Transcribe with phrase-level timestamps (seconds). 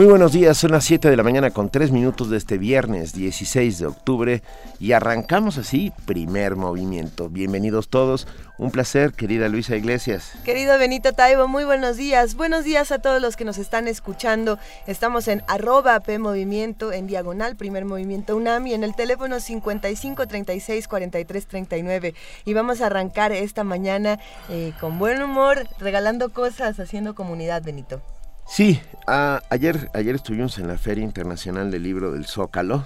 [0.00, 3.12] Muy buenos días, son las 7 de la mañana con 3 minutos de este viernes
[3.12, 4.42] 16 de octubre
[4.78, 7.28] y arrancamos así primer movimiento.
[7.28, 8.26] Bienvenidos todos,
[8.56, 10.32] un placer querida Luisa Iglesias.
[10.42, 12.34] Querido Benito Taibo, muy buenos días.
[12.34, 14.58] Buenos días a todos los que nos están escuchando.
[14.86, 20.26] Estamos en arroba P Movimiento, en diagonal Primer Movimiento UNAM y en el teléfono 55
[20.26, 22.14] 36 43 39.
[22.46, 28.00] Y vamos a arrancar esta mañana eh, con buen humor, regalando cosas, haciendo comunidad, Benito.
[28.50, 32.84] Sí, ayer, ayer estuvimos en la Feria Internacional del Libro del Zócalo,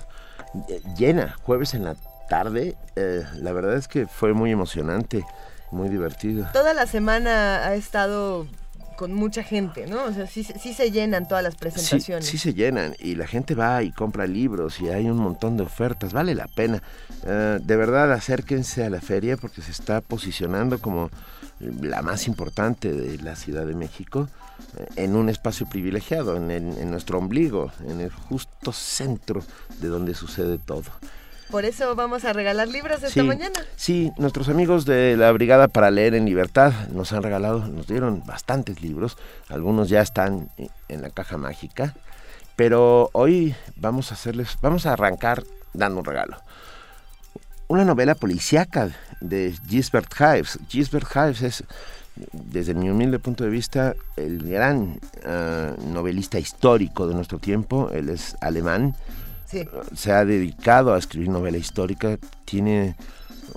[0.68, 1.96] eh, llena, jueves en la
[2.28, 2.76] tarde.
[2.96, 5.24] Eh, la verdad es que fue muy emocionante,
[5.70, 6.46] muy divertido.
[6.52, 8.46] Toda la semana ha estado
[8.98, 10.04] con mucha gente, ¿no?
[10.04, 12.26] O sea, sí, se llenan todas las presentaciones.
[12.26, 15.62] Sí, se llenan y la gente va y compra libros y hay un montón de
[15.62, 16.82] ofertas, vale la pena.
[17.24, 21.08] Eh, de verdad, acérquense a la feria porque se está posicionando como
[21.58, 24.28] la más importante de la Ciudad de México
[24.96, 29.42] en un espacio privilegiado, en, nuestro ombligo, en el justo centro
[29.80, 30.84] de donde sucede todo.
[31.50, 33.60] Por eso vamos a regalar libros esta mañana.
[33.76, 38.24] Sí, nuestros amigos de la Brigada para Leer en Libertad nos han regalado, nos dieron
[38.24, 39.16] bastantes libros,
[39.48, 40.50] algunos ya están
[40.88, 41.94] en la caja mágica,
[42.56, 45.44] pero hoy vamos a hacerles, vamos a arrancar
[45.74, 46.38] dando un regalo.
[47.66, 50.58] Una novela policíaca de Gisbert Hives.
[50.68, 51.64] Gisbert Hives es
[52.32, 58.08] desde mi humilde punto de vista, el gran ah, novelista histórico de nuestro tiempo, él
[58.08, 58.94] es alemán,
[59.94, 62.96] se ha dedicado a escribir novela histórica, tiene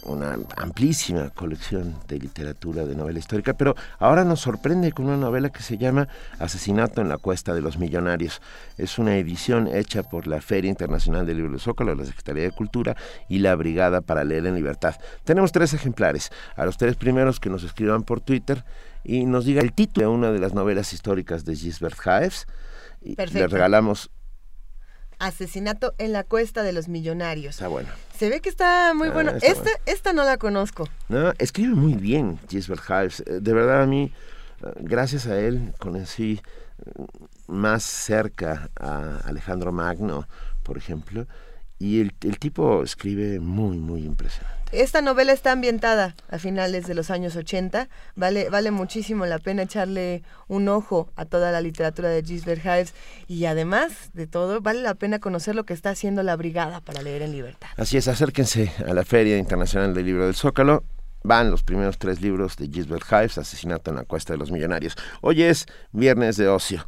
[0.03, 5.49] una amplísima colección de literatura de novela histórica, pero ahora nos sorprende con una novela
[5.49, 6.07] que se llama
[6.39, 8.41] Asesinato en la Cuesta de los Millonarios.
[8.77, 12.51] Es una edición hecha por la Feria Internacional del Libro de Zócalo, la Secretaría de
[12.51, 12.95] Cultura
[13.27, 14.95] y la Brigada para Leer en Libertad.
[15.23, 16.31] Tenemos tres ejemplares.
[16.55, 18.63] A los tres primeros que nos escriban por Twitter
[19.03, 22.47] y nos diga el título de una de las novelas históricas de Gisbert Haefs.
[23.01, 24.09] Y le regalamos
[25.19, 27.55] Asesinato en la Cuesta de los Millonarios.
[27.55, 27.89] Está bueno.
[28.17, 29.31] Se ve que está muy ah, bueno.
[29.41, 30.87] esta, esta no la conozco.
[31.09, 33.23] No, escribe muy bien Gisbert Hives.
[33.25, 34.11] Eh, de verdad a mí,
[34.63, 36.41] eh, gracias a él, conocí
[36.85, 37.05] eh,
[37.47, 40.27] más cerca a Alejandro Magno,
[40.63, 41.27] por ejemplo,
[41.79, 44.57] y el, el tipo escribe muy, muy impresionante.
[44.73, 47.87] Esta novela está ambientada a finales de los años 80.
[48.15, 52.93] Vale, vale muchísimo la pena echarle un ojo a toda la literatura de Gisbert Hives
[53.29, 57.01] y además de todo, vale la pena conocer lo que está haciendo la Brigada para
[57.01, 57.69] leer en libertad.
[57.77, 60.83] Así es, acérquense a la Feria Internacional del Libro del Zócalo.
[61.23, 64.95] Van los primeros tres libros de Gisbert Hives, Asesinato en la Cuesta de los Millonarios.
[65.21, 66.85] Hoy es viernes de ocio.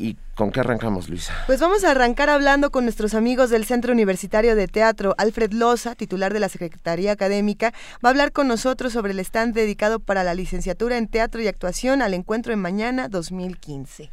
[0.00, 1.34] ¿Y con qué arrancamos, Luisa?
[1.46, 5.14] Pues vamos a arrancar hablando con nuestros amigos del Centro Universitario de Teatro.
[5.18, 9.52] Alfred Loza, titular de la Secretaría Académica, va a hablar con nosotros sobre el stand
[9.52, 14.10] dedicado para la licenciatura en Teatro y Actuación al encuentro en mañana 2015.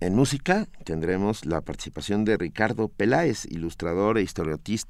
[0.00, 4.22] En música tendremos la participación de Ricardo Peláez, ilustrador e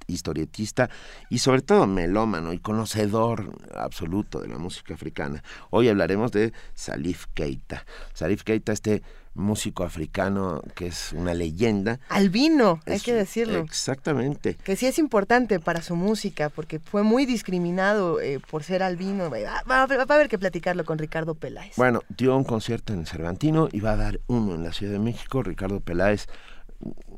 [0.07, 0.91] historietista
[1.31, 5.43] y sobre todo melómano y conocedor absoluto de la música africana.
[5.71, 7.87] Hoy hablaremos de Salif Keita.
[8.13, 9.03] Salif Keita, este
[9.39, 12.01] músico africano que es una leyenda.
[12.09, 13.61] Albino, hay que decirlo.
[13.61, 14.55] Exactamente.
[14.63, 19.31] Que sí es importante para su música, porque fue muy discriminado eh, por ser albino.
[19.31, 21.77] Va, a haber que platicarlo con Ricardo Peláez.
[21.77, 24.99] Bueno, dio un concierto en Cervantino y va a dar uno en la Ciudad de
[24.99, 25.43] México.
[25.43, 26.27] Ricardo Peláez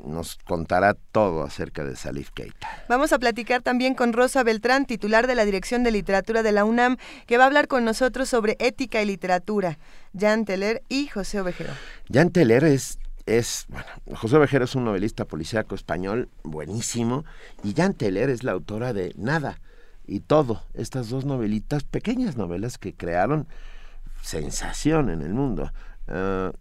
[0.04, 2.68] nos contará todo acerca de Salif Keita.
[2.88, 6.64] Vamos a platicar también con Rosa Beltrán, titular de la Dirección de Literatura de la
[6.64, 6.96] UNAM,
[7.26, 9.78] que va a hablar con nosotros sobre ética y literatura.
[10.18, 11.72] Jan Teller y José Ovejero.
[12.12, 17.24] Jan Teller es es, bueno, José Ovejero es un novelista policíaco español buenísimo
[17.62, 19.60] y Jan Teller es la autora de Nada
[20.06, 23.46] y Todo, estas dos novelitas, pequeñas novelas que crearon
[24.22, 25.72] sensación en el mundo.
[26.08, 26.52] Ah,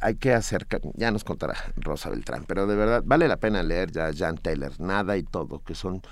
[0.00, 3.90] hay que acercar, ya nos contará Rosa Beltrán, pero de verdad vale la pena leer
[3.90, 6.02] ya Jan Taylor, Nada y todo, que son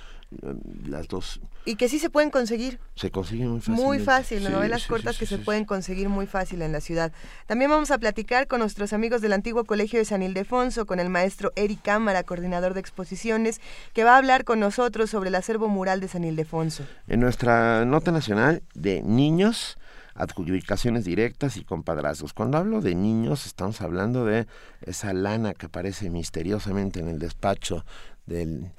[0.42, 0.54] eh,
[0.86, 1.40] las dos.
[1.64, 2.78] Y que sí se pueden conseguir.
[2.94, 3.74] Se consiguen muy fácil.
[3.74, 7.12] Muy fácil, novelas cortas que se pueden conseguir muy fácil en la ciudad.
[7.46, 11.08] También vamos a platicar con nuestros amigos del antiguo Colegio de San Ildefonso, con el
[11.08, 13.60] maestro Eric Cámara, coordinador de exposiciones,
[13.94, 16.84] que va a hablar con nosotros sobre el acervo mural de San Ildefonso.
[17.08, 19.78] En nuestra nota nacional de niños,
[20.14, 22.32] adjudicaciones directas y compadrazgos.
[22.32, 24.46] Cuando hablo de niños, estamos hablando de
[24.82, 27.84] esa lana que aparece misteriosamente en el despacho
[28.26, 28.72] del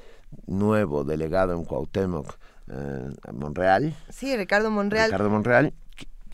[0.47, 2.37] nuevo delegado en Cuauhtémoc,
[2.67, 3.95] eh, Monreal.
[4.09, 5.11] Sí, Ricardo Monreal.
[5.11, 5.73] Ricardo Monreal,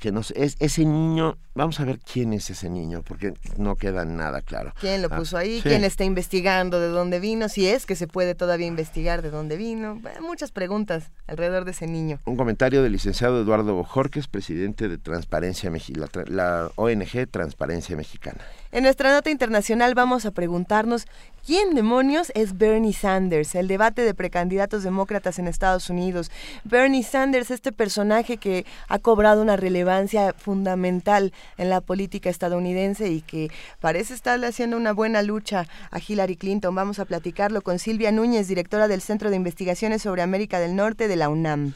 [0.02, 4.04] que nos es ese niño, vamos a ver quién es ese niño, porque no queda
[4.04, 4.74] nada claro.
[4.82, 5.62] ¿Quién lo ah, puso ahí?
[5.62, 7.48] ¿Quién está investigando de dónde vino?
[7.50, 10.02] Si es que se puede todavía investigar de dónde vino.
[10.20, 12.20] muchas preguntas alrededor de ese niño.
[12.26, 18.42] Un comentario del licenciado Eduardo Bojorques, presidente de Transparencia Mexicana, la ONG Transparencia Mexicana.
[18.74, 21.06] En nuestra nota internacional vamos a preguntarnos
[21.46, 26.32] quién demonios es Bernie Sanders, el debate de precandidatos demócratas en Estados Unidos.
[26.64, 33.20] Bernie Sanders, este personaje que ha cobrado una relevancia fundamental en la política estadounidense y
[33.20, 33.52] que
[33.82, 36.74] parece estarle haciendo una buena lucha a Hillary Clinton.
[36.74, 41.10] Vamos a platicarlo con Silvia Núñez, directora del Centro de Investigaciones sobre América del Norte
[41.10, 41.74] de la UNAM.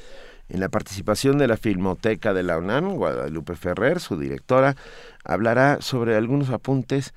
[0.48, 4.76] En la participación de la Filmoteca de la UNAM, Guadalupe Ferrer, su directora,
[5.24, 7.14] hablará sobre algunos apuntes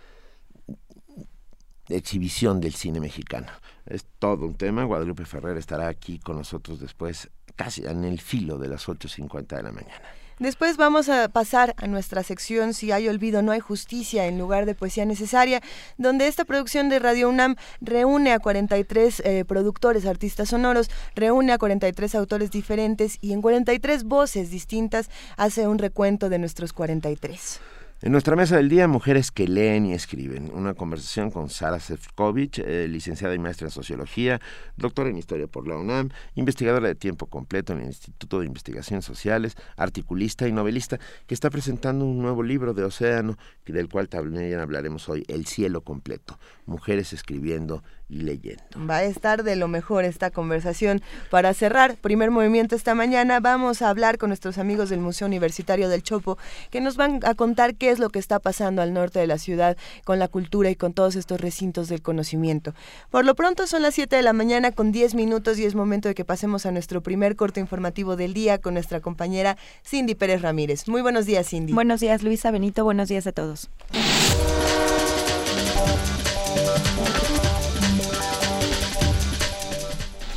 [1.88, 3.48] de exhibición del cine mexicano.
[3.86, 4.84] Es todo un tema.
[4.84, 9.62] Guadalupe Ferrer estará aquí con nosotros después, casi en el filo de las 8.50 de
[9.62, 10.18] la mañana.
[10.38, 14.67] Después vamos a pasar a nuestra sección Si hay olvido, no hay justicia en lugar
[14.67, 15.61] de poesía necesaria,
[15.96, 21.58] donde esta producción de Radio UNAM reúne a 43 eh, productores, artistas sonoros, reúne a
[21.58, 27.61] 43 autores diferentes y en 43 voces distintas hace un recuento de nuestros 43.
[28.00, 30.53] En nuestra mesa del día, mujeres que leen y escriben.
[30.55, 34.41] Una conversación con Sara Sefcovic, eh, licenciada y maestra en Sociología,
[34.77, 39.05] doctora en Historia por la UNAM, investigadora de tiempo completo en el Instituto de Investigaciones
[39.05, 43.37] Sociales, articulista y novelista, que está presentando un nuevo libro de Océano,
[43.67, 46.39] del cual también hablaremos hoy, El cielo completo.
[46.69, 48.62] Mujeres escribiendo y leyendo.
[48.88, 51.03] Va a estar de lo mejor esta conversación.
[51.31, 55.88] Para cerrar, primer movimiento esta mañana, vamos a hablar con nuestros amigos del Museo Universitario
[55.88, 56.37] del Chopo,
[56.70, 59.38] que nos van a contar qué es lo que está pasando al norte de la
[59.38, 62.75] ciudad con la cultura y con todos estos recintos del conocimiento.
[63.11, 66.09] Por lo pronto son las 7 de la mañana con 10 minutos y es momento
[66.09, 70.43] de que pasemos a nuestro primer corto informativo del día con nuestra compañera Cindy Pérez
[70.43, 70.87] Ramírez.
[70.87, 71.73] Muy buenos días, Cindy.
[71.73, 72.85] Buenos días, Luisa Benito.
[72.85, 73.71] Buenos días a todos.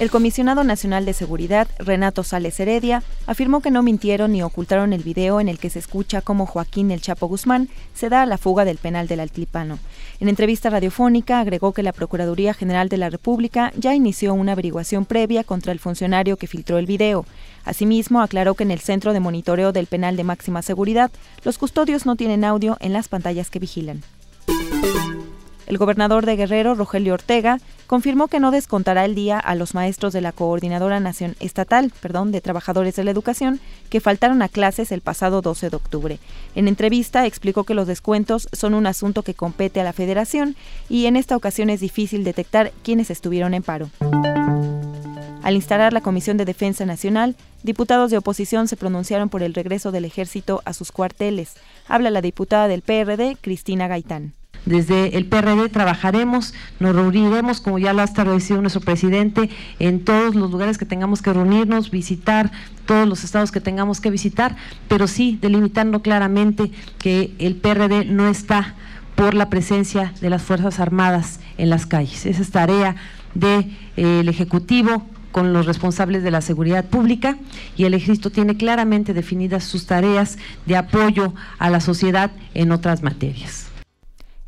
[0.02, 5.04] El comisionado nacional de seguridad, Renato Sales Heredia, afirmó que no mintieron ni ocultaron el
[5.04, 8.40] video en el que se escucha cómo Joaquín El Chapo Guzmán se da a la
[8.40, 9.78] fuga del penal del Altlipano.
[10.20, 15.06] En entrevista radiofónica agregó que la Procuraduría General de la República ya inició una averiguación
[15.06, 17.28] previa contra el funcionario que filtró el video.
[17.64, 21.12] Asimismo, aclaró que en el centro de monitoreo del penal de máxima seguridad,
[21.44, 24.02] los custodios no tienen audio en las pantallas que vigilan.
[25.68, 30.14] El gobernador de Guerrero, Rogelio Ortega, confirmó que no descontará el día a los maestros
[30.14, 33.60] de la Coordinadora Nación Estatal perdón, de Trabajadores de la Educación
[33.90, 36.20] que faltaron a clases el pasado 12 de octubre.
[36.56, 40.56] En entrevista explicó que los descuentos son un asunto que compete a la Federación
[40.90, 43.90] y en esta ocasión es difícil detectar quiénes estuvieron en paro.
[45.44, 49.92] Al instalar la Comisión de Defensa Nacional, diputados de oposición se pronunciaron por el regreso
[49.92, 51.56] del ejército a sus cuarteles.
[51.88, 54.34] Habla la diputada del PRD, Cristina Gaitán.
[54.66, 59.50] Desde el PRD trabajaremos, nos reuniremos, como ya lo ha establecido nuestro presidente,
[59.80, 62.52] en todos los lugares que tengamos que reunirnos, visitar
[62.86, 64.56] todos los estados que tengamos que visitar,
[64.88, 68.76] pero sí delimitando claramente que el PRD no está
[69.16, 72.26] por la presencia de las Fuerzas Armadas en las calles.
[72.26, 72.96] Esa es tarea
[73.34, 73.66] del
[73.96, 77.38] de, eh, Ejecutivo con los responsables de la seguridad pública
[77.78, 83.02] y el ejército tiene claramente definidas sus tareas de apoyo a la sociedad en otras
[83.02, 83.71] materias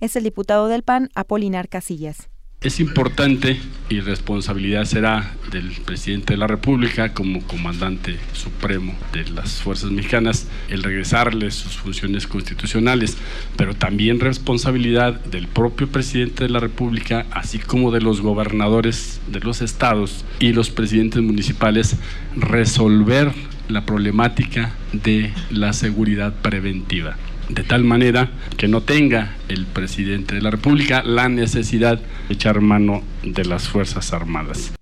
[0.03, 2.27] es el diputado del PAN, Apolinar Casillas.
[2.59, 3.57] Es importante
[3.89, 10.47] y responsabilidad será del presidente de la República como comandante supremo de las fuerzas mexicanas
[10.67, 13.17] el regresarles sus funciones constitucionales,
[13.55, 19.39] pero también responsabilidad del propio presidente de la República, así como de los gobernadores de
[19.39, 21.95] los estados y los presidentes municipales,
[22.35, 23.31] resolver
[23.69, 27.15] la problemática de la seguridad preventiva
[27.49, 32.61] de tal manera que no tenga el presidente de la República la necesidad de echar
[32.61, 34.73] mano de las Fuerzas Armadas.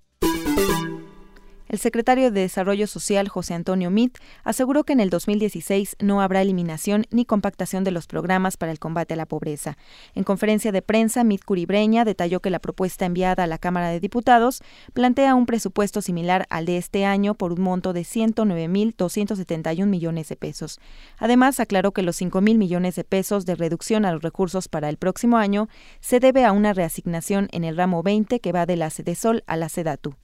[1.72, 6.42] El secretario de Desarrollo Social, José Antonio Mit, aseguró que en el 2016 no habrá
[6.42, 9.78] eliminación ni compactación de los programas para el combate a la pobreza.
[10.14, 14.00] En conferencia de prensa, Mit Curibreña detalló que la propuesta enviada a la Cámara de
[14.00, 14.60] Diputados
[14.92, 20.36] plantea un presupuesto similar al de este año por un monto de 109.271 millones de
[20.36, 20.78] pesos.
[21.16, 24.98] Además, aclaró que los 5.000 millones de pesos de reducción a los recursos para el
[24.98, 28.90] próximo año se debe a una reasignación en el ramo 20 que va de la
[28.90, 30.16] Sedesol a la Sedatu.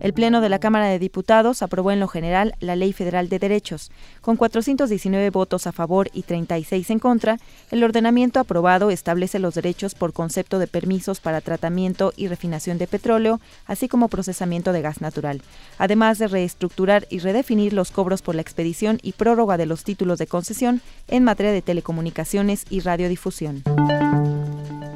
[0.00, 3.38] El Pleno de la Cámara de Diputados aprobó en lo general la Ley Federal de
[3.38, 3.90] Derechos.
[4.22, 7.38] Con 419 votos a favor y 36 en contra,
[7.70, 12.86] el ordenamiento aprobado establece los derechos por concepto de permisos para tratamiento y refinación de
[12.86, 15.42] petróleo, así como procesamiento de gas natural,
[15.76, 20.18] además de reestructurar y redefinir los cobros por la expedición y prórroga de los títulos
[20.18, 23.62] de concesión en materia de telecomunicaciones y radiodifusión.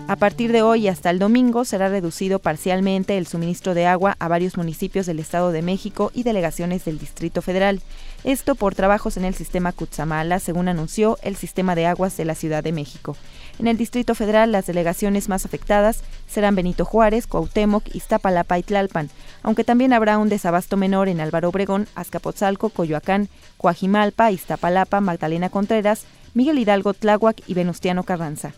[0.06, 4.28] A partir de hoy hasta el domingo será reducido parcialmente el suministro de agua a
[4.28, 7.80] varios municipios del Estado de México y delegaciones del Distrito Federal.
[8.23, 12.34] Esto por trabajos en el sistema Cutzamala, según anunció el sistema de aguas de la
[12.34, 13.16] Ciudad de México.
[13.58, 19.08] En el Distrito Federal, las delegaciones más afectadas serán Benito Juárez, Cuauhtémoc, Iztapalapa y Tlalpan,
[19.42, 26.04] aunque también habrá un desabasto menor en Álvaro Obregón, Azcapotzalco, Coyoacán, Coajimalpa, Iztapalapa, Magdalena Contreras,
[26.34, 28.52] Miguel Hidalgo, Tláhuac y Venustiano Carranza.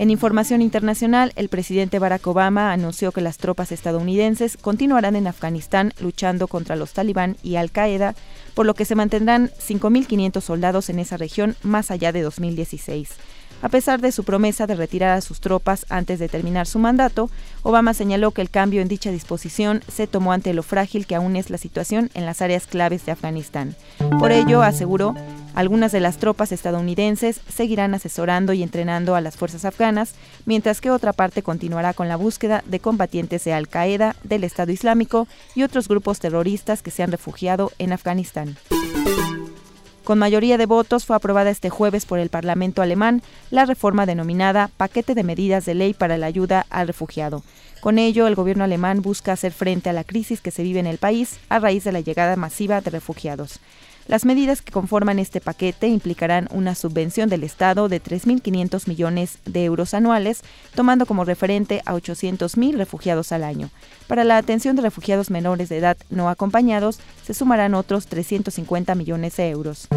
[0.00, 5.92] En información internacional, el presidente Barack Obama anunció que las tropas estadounidenses continuarán en Afganistán
[6.00, 8.14] luchando contra los talibán y Al-Qaeda,
[8.54, 13.10] por lo que se mantendrán 5.500 soldados en esa región más allá de 2016.
[13.60, 17.28] A pesar de su promesa de retirar a sus tropas antes de terminar su mandato,
[17.62, 21.36] Obama señaló que el cambio en dicha disposición se tomó ante lo frágil que aún
[21.36, 23.76] es la situación en las áreas claves de Afganistán.
[24.18, 25.14] Por ello, aseguró,
[25.54, 30.14] algunas de las tropas estadounidenses seguirán asesorando y entrenando a las fuerzas afganas,
[30.46, 35.26] mientras que otra parte continuará con la búsqueda de combatientes de Al-Qaeda, del Estado Islámico
[35.54, 38.56] y otros grupos terroristas que se han refugiado en Afganistán.
[40.04, 44.70] Con mayoría de votos fue aprobada este jueves por el Parlamento alemán la reforma denominada
[44.76, 47.44] Paquete de Medidas de Ley para la Ayuda al Refugiado.
[47.80, 50.86] Con ello, el gobierno alemán busca hacer frente a la crisis que se vive en
[50.86, 53.60] el país a raíz de la llegada masiva de refugiados.
[54.08, 59.64] Las medidas que conforman este paquete implicarán una subvención del Estado de 3.500 millones de
[59.64, 60.42] euros anuales,
[60.74, 63.70] tomando como referente a 800.000 refugiados al año.
[64.08, 69.36] Para la atención de refugiados menores de edad no acompañados, se sumarán otros 350 millones
[69.36, 69.88] de euros.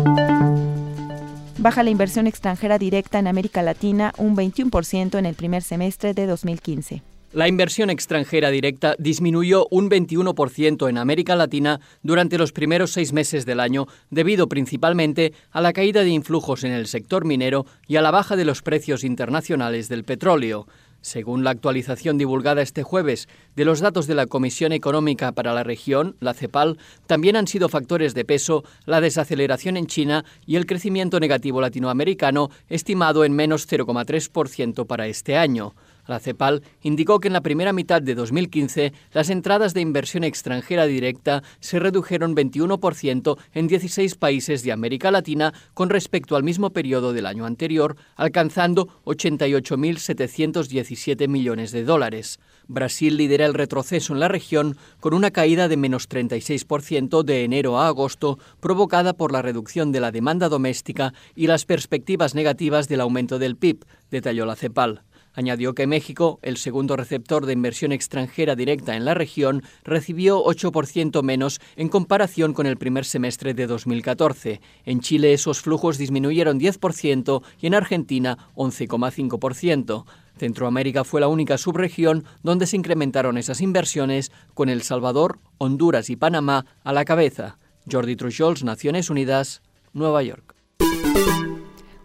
[1.58, 6.26] Baja la inversión extranjera directa en América Latina un 21% en el primer semestre de
[6.26, 7.13] 2015.
[7.34, 13.44] La inversión extranjera directa disminuyó un 21% en América Latina durante los primeros seis meses
[13.48, 18.04] del año, debido principalmente a la caída de influjos en el sector minero y a
[18.04, 20.68] la baja de los precios internacionales del petróleo.
[21.02, 25.64] Según la actualización divulgada este jueves de los datos de la Comisión Económica para la
[25.64, 30.68] Región, la CEPAL, también han sido factores de peso la desaceleración en China y el
[30.68, 35.74] crecimiento negativo latinoamericano, estimado en menos 0,3% para este año.
[36.06, 40.86] La CEPAL indicó que en la primera mitad de 2015 las entradas de inversión extranjera
[40.86, 47.14] directa se redujeron 21% en 16 países de América Latina con respecto al mismo periodo
[47.14, 52.40] del año anterior, alcanzando 88.717 millones de dólares.
[52.68, 57.80] Brasil lidera el retroceso en la región con una caída de menos 36% de enero
[57.80, 63.02] a agosto, provocada por la reducción de la demanda doméstica y las perspectivas negativas del
[63.02, 65.02] aumento del PIB, detalló la CEPAL.
[65.34, 71.24] Añadió que México, el segundo receptor de inversión extranjera directa en la región, recibió 8%
[71.24, 74.62] menos en comparación con el primer semestre de 2014.
[74.86, 80.06] En Chile esos flujos disminuyeron 10% y en Argentina 11,5%.
[80.38, 86.16] Centroamérica fue la única subregión donde se incrementaron esas inversiones, con El Salvador, Honduras y
[86.16, 87.58] Panamá a la cabeza.
[87.92, 89.62] Jordi Trujols, Naciones Unidas,
[89.94, 90.53] Nueva York.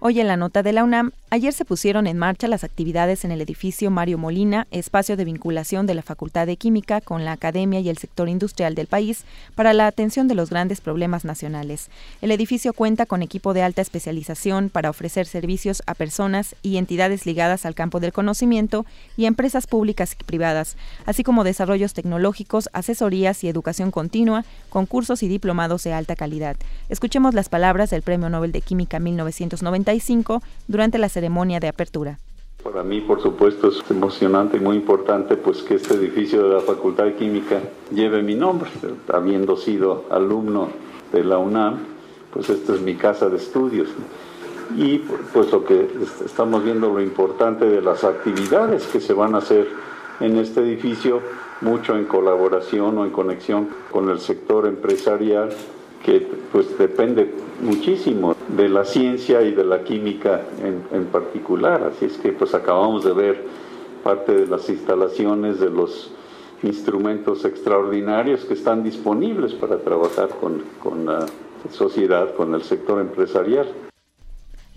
[0.01, 3.33] Hoy en la nota de la UNAM, ayer se pusieron en marcha las actividades en
[3.33, 7.81] el edificio Mario Molina, espacio de vinculación de la Facultad de Química con la academia
[7.81, 9.25] y el sector industrial del país
[9.57, 11.91] para la atención de los grandes problemas nacionales.
[12.23, 17.27] El edificio cuenta con equipo de alta especialización para ofrecer servicios a personas y entidades
[17.27, 18.87] ligadas al campo del conocimiento
[19.17, 20.77] y empresas públicas y privadas,
[21.07, 26.57] así como desarrollos tecnológicos, asesorías y educación continua, concursos y diplomados de alta calidad.
[26.89, 29.89] Escuchemos las palabras del Premio Nobel de Química 1990
[30.67, 32.19] durante la ceremonia de apertura.
[32.63, 36.61] Para mí, por supuesto, es emocionante y muy importante pues que este edificio de la
[36.61, 37.61] Facultad de Química
[37.93, 38.69] lleve mi nombre,
[39.13, 40.69] habiendo sido alumno
[41.13, 41.79] de la UNAM,
[42.33, 43.89] pues esta es mi casa de estudios.
[44.77, 44.99] Y
[45.33, 45.89] pues lo que
[46.25, 49.69] estamos viendo lo importante de las actividades que se van a hacer
[50.21, 51.23] en este edificio,
[51.61, 55.51] mucho en colaboración o en conexión con el sector empresarial
[56.05, 61.83] que pues depende muchísimo de la ciencia y de la química en, particular.
[61.85, 63.45] Así es que pues acabamos de ver
[64.03, 66.13] parte de las instalaciones de los
[66.63, 71.27] instrumentos extraordinarios que están disponibles para trabajar con, con la
[71.71, 73.69] sociedad, con el sector empresarial.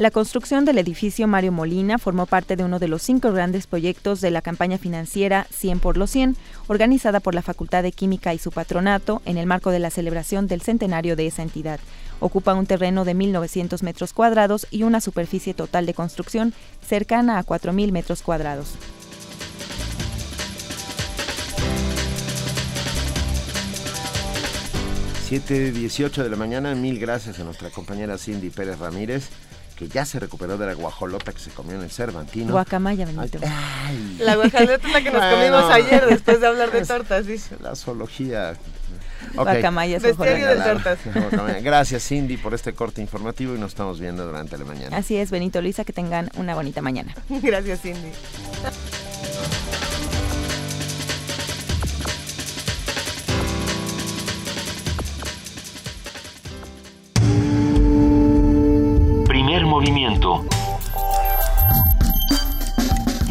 [0.01, 4.19] La construcción del edificio Mario Molina formó parte de uno de los cinco grandes proyectos
[4.19, 8.39] de la campaña financiera 100 por los 100, organizada por la Facultad de Química y
[8.39, 11.79] su patronato en el marco de la celebración del centenario de esa entidad.
[12.19, 16.51] Ocupa un terreno de 1.900 metros cuadrados y una superficie total de construcción
[16.83, 18.73] cercana a 4.000 metros cuadrados.
[25.29, 29.29] 7.18 de la mañana, mil gracias a nuestra compañera Cindy Pérez Ramírez
[29.81, 32.51] que ya se recuperó de la guajolota que se comió en el Cervantino.
[32.51, 33.39] Guacamaya, Benito.
[34.19, 37.55] la guajolota es la que nos comimos ayer después de hablar de tortas, dice.
[37.59, 38.53] La zoología.
[39.33, 40.99] Guacamaya es de tortas.
[41.63, 44.95] Gracias, Cindy, por este corte informativo y nos estamos viendo durante la mañana.
[44.95, 47.15] Así es, Benito, Luisa, que tengan una bonita mañana.
[47.41, 48.11] Gracias, Cindy.
[59.59, 60.45] Movimiento.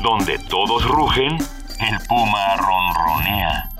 [0.02, 3.70] Donde todos rugen, el puma ronronea.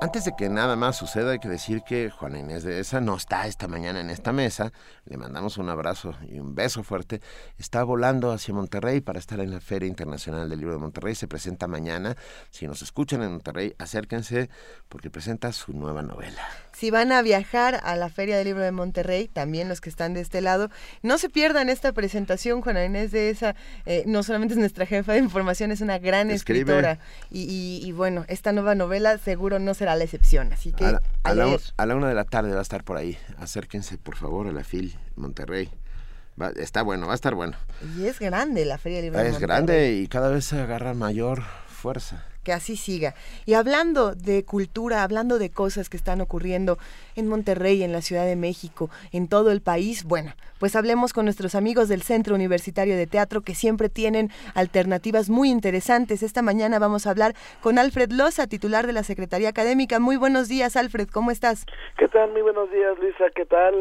[0.00, 3.16] Antes de que nada más suceda, hay que decir que Juana Inés de esa no
[3.16, 4.72] está esta mañana en esta mesa.
[5.04, 7.20] Le mandamos un abrazo y un beso fuerte.
[7.58, 11.14] Está volando hacia Monterrey para estar en la Feria Internacional del Libro de Monterrey.
[11.14, 12.16] Se presenta mañana.
[12.50, 14.48] Si nos escuchan en Monterrey, acérquense
[14.88, 16.48] porque presenta su nueva novela.
[16.78, 20.14] Si van a viajar a la Feria del Libro de Monterrey, también los que están
[20.14, 20.70] de este lado,
[21.02, 22.60] no se pierdan esta presentación.
[22.60, 26.30] Juana Inés de esa eh, no solamente es nuestra jefa de información, es una gran
[26.30, 27.00] escritora.
[27.32, 30.52] Y, bueno, esta nueva novela seguro no será la excepción.
[30.52, 30.84] Así que.
[31.24, 33.18] A la, una de la tarde va a estar por ahí.
[33.38, 35.68] Acérquense, por favor, a la FIL Monterrey.
[36.54, 37.56] está bueno, va a estar bueno.
[37.96, 39.42] Y es grande la Feria del Libro de Monterrey.
[39.42, 43.14] Es grande y cada vez se agarra mayor fuerza que así siga.
[43.44, 46.78] Y hablando de cultura, hablando de cosas que están ocurriendo
[47.14, 51.26] en Monterrey, en la Ciudad de México, en todo el país, bueno, pues hablemos con
[51.26, 56.22] nuestros amigos del Centro Universitario de Teatro que siempre tienen alternativas muy interesantes.
[56.22, 60.00] Esta mañana vamos a hablar con Alfred Loza, titular de la Secretaría Académica.
[60.00, 61.66] Muy buenos días, Alfred, ¿cómo estás?
[61.98, 62.32] ¿Qué tal?
[62.32, 63.74] Muy buenos días, Luisa, ¿qué tal?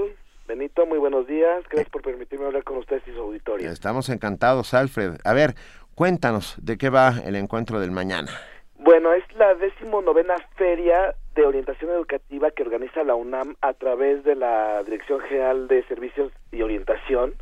[0.46, 1.64] Benito, muy buenos días.
[1.70, 3.72] Gracias por permitirme hablar con ustedes y su auditorio.
[3.72, 5.20] Estamos encantados, Alfred.
[5.24, 5.56] A ver,
[5.96, 8.30] cuéntanos de qué va el encuentro del mañana.
[8.80, 14.36] Bueno, es la decimonovena feria de orientación educativa que organiza la UNAM a través de
[14.36, 17.34] la Dirección General de Servicios y Orientación.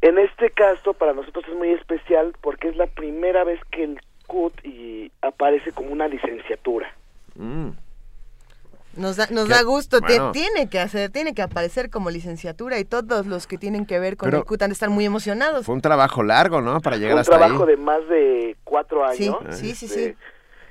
[0.00, 4.00] En este caso, para nosotros es muy especial porque es la primera vez que el
[4.26, 6.92] CUT y aparece como una licenciatura.
[7.34, 7.70] Mm.
[8.98, 10.00] Nos da, nos da gusto,
[10.32, 14.16] tiene que hacer, tiene que aparecer como licenciatura y todos los que tienen que ver
[14.16, 15.66] con el CUT han de estar muy emocionados.
[15.66, 16.80] Fue un trabajo largo, ¿no?
[16.80, 17.42] Para llegar hasta ahí.
[17.42, 19.36] Un trabajo de más de cuatro años.
[19.50, 20.16] Sí, sí, sí, este,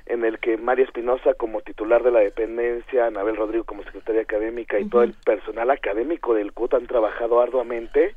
[0.08, 4.78] En el que María Espinosa como titular de la dependencia, Anabel Rodrigo como secretaria académica
[4.78, 8.16] y todo el personal académico del CUT han trabajado arduamente.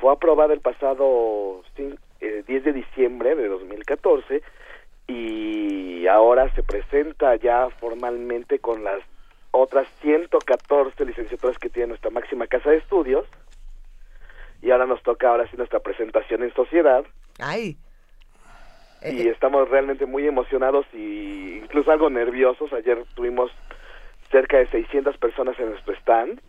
[0.00, 4.42] Fue aprobada el pasado 10 eh, de diciembre de 2014
[5.08, 9.00] y ahora se presenta ya formalmente con las
[9.54, 13.24] otras 114 licenciaturas que tiene nuestra máxima casa de estudios.
[14.60, 17.04] Y ahora nos toca ahora sí nuestra presentación en sociedad.
[17.38, 17.76] Ay.
[19.02, 19.30] Y eh, eh.
[19.30, 22.72] estamos realmente muy emocionados y incluso algo nerviosos.
[22.72, 23.52] Ayer tuvimos
[24.30, 26.40] cerca de 600 personas en nuestro stand.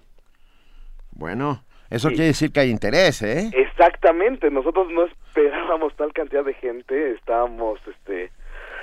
[1.12, 3.52] Bueno, eso quiere decir que hay interés, ¿eh?
[3.54, 8.32] Exactamente, nosotros no esperábamos tal cantidad de gente, estábamos este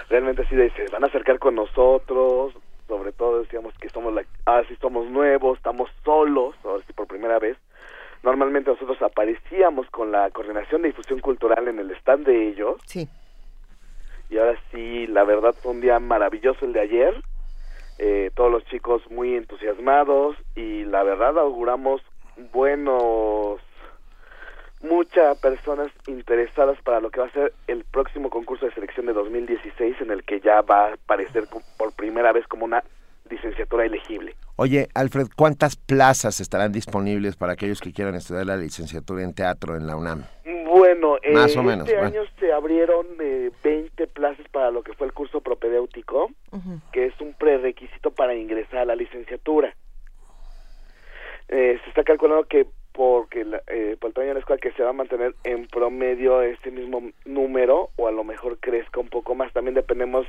[0.08, 2.54] realmente así de se van a acercar con nosotros,
[2.92, 7.38] sobre todo decíamos que somos la, ah, somos nuevos, estamos solos, ahora sí por primera
[7.38, 7.56] vez.
[8.22, 12.76] Normalmente nosotros aparecíamos con la coordinación de difusión cultural en el stand de ellos.
[12.84, 13.08] Sí.
[14.28, 17.22] Y ahora sí, la verdad fue un día maravilloso el de ayer.
[17.98, 22.02] Eh, todos los chicos muy entusiasmados y la verdad auguramos
[22.52, 23.58] buenos
[24.82, 29.12] muchas personas interesadas para lo que va a ser el próximo concurso de selección de
[29.12, 31.44] 2016 en el que ya va a aparecer
[31.76, 32.82] por primera vez como una
[33.30, 34.34] licenciatura elegible.
[34.56, 39.76] Oye, Alfred, ¿cuántas plazas estarán disponibles para aquellos que quieran estudiar la licenciatura en teatro
[39.76, 40.24] en la UNAM?
[40.66, 45.06] Bueno, Más o menos, este año se abrieron eh, 20 plazas para lo que fue
[45.06, 46.30] el curso propedéutico,
[46.92, 49.74] que es un prerequisito para ingresar a la licenciatura.
[51.48, 54.82] Eh, se está calculando que porque eh, por el tamaño de la escuela que se
[54.82, 59.34] va a mantener en promedio este mismo número o a lo mejor crezca un poco
[59.34, 59.52] más.
[59.52, 60.26] También dependemos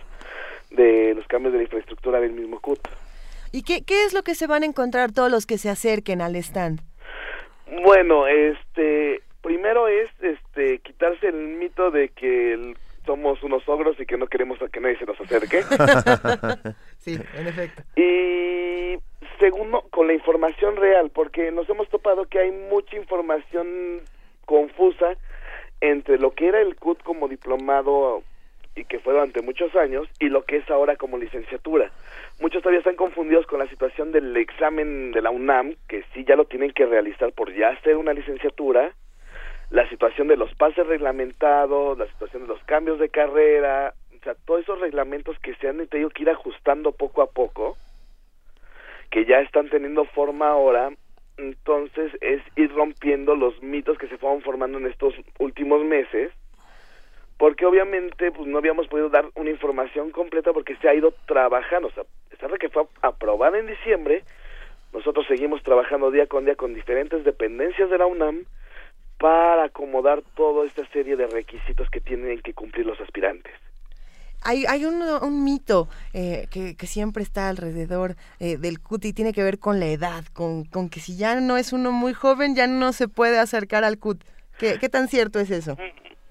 [0.71, 2.79] de los cambios de la infraestructura del mismo CUT.
[3.51, 6.21] ¿Y qué, qué es lo que se van a encontrar todos los que se acerquen
[6.21, 6.81] al stand?
[7.83, 12.73] Bueno, este, primero es este quitarse el mito de que
[13.05, 15.63] somos unos ogros y que no queremos a que nadie se nos acerque.
[16.97, 17.83] sí, en efecto.
[17.95, 18.97] Y
[19.39, 24.01] segundo, con la información real, porque nos hemos topado que hay mucha información
[24.45, 25.17] confusa
[25.81, 28.23] entre lo que era el CUT como diplomado
[28.75, 31.91] y que fue durante muchos años y lo que es ahora como licenciatura.
[32.39, 36.35] Muchos todavía están confundidos con la situación del examen de la UNAM, que sí ya
[36.35, 38.93] lo tienen que realizar por ya ser una licenciatura,
[39.69, 44.35] la situación de los pases reglamentados, la situación de los cambios de carrera, o sea,
[44.45, 47.77] todos esos reglamentos que se han tenido que ir ajustando poco a poco,
[49.13, 50.91] que ya están teniendo forma ahora,
[51.37, 56.31] entonces es ir rompiendo los mitos que se fueron formando en estos últimos meses
[57.37, 61.89] porque obviamente pues no habíamos podido dar una información completa porque se ha ido trabajando,
[61.89, 64.23] o sea, esta que fue aprobada en diciembre,
[64.93, 68.45] nosotros seguimos trabajando día con día con diferentes dependencias de la UNAM
[69.19, 73.53] para acomodar toda esta serie de requisitos que tienen que cumplir los aspirantes.
[74.43, 79.13] Hay, hay un, un mito eh, que, que, siempre está alrededor eh, del CUT y
[79.13, 82.13] tiene que ver con la edad, con, con, que si ya no es uno muy
[82.13, 84.23] joven, ya no se puede acercar al CUT.
[84.59, 85.77] ¿Qué, qué tan cierto es eso?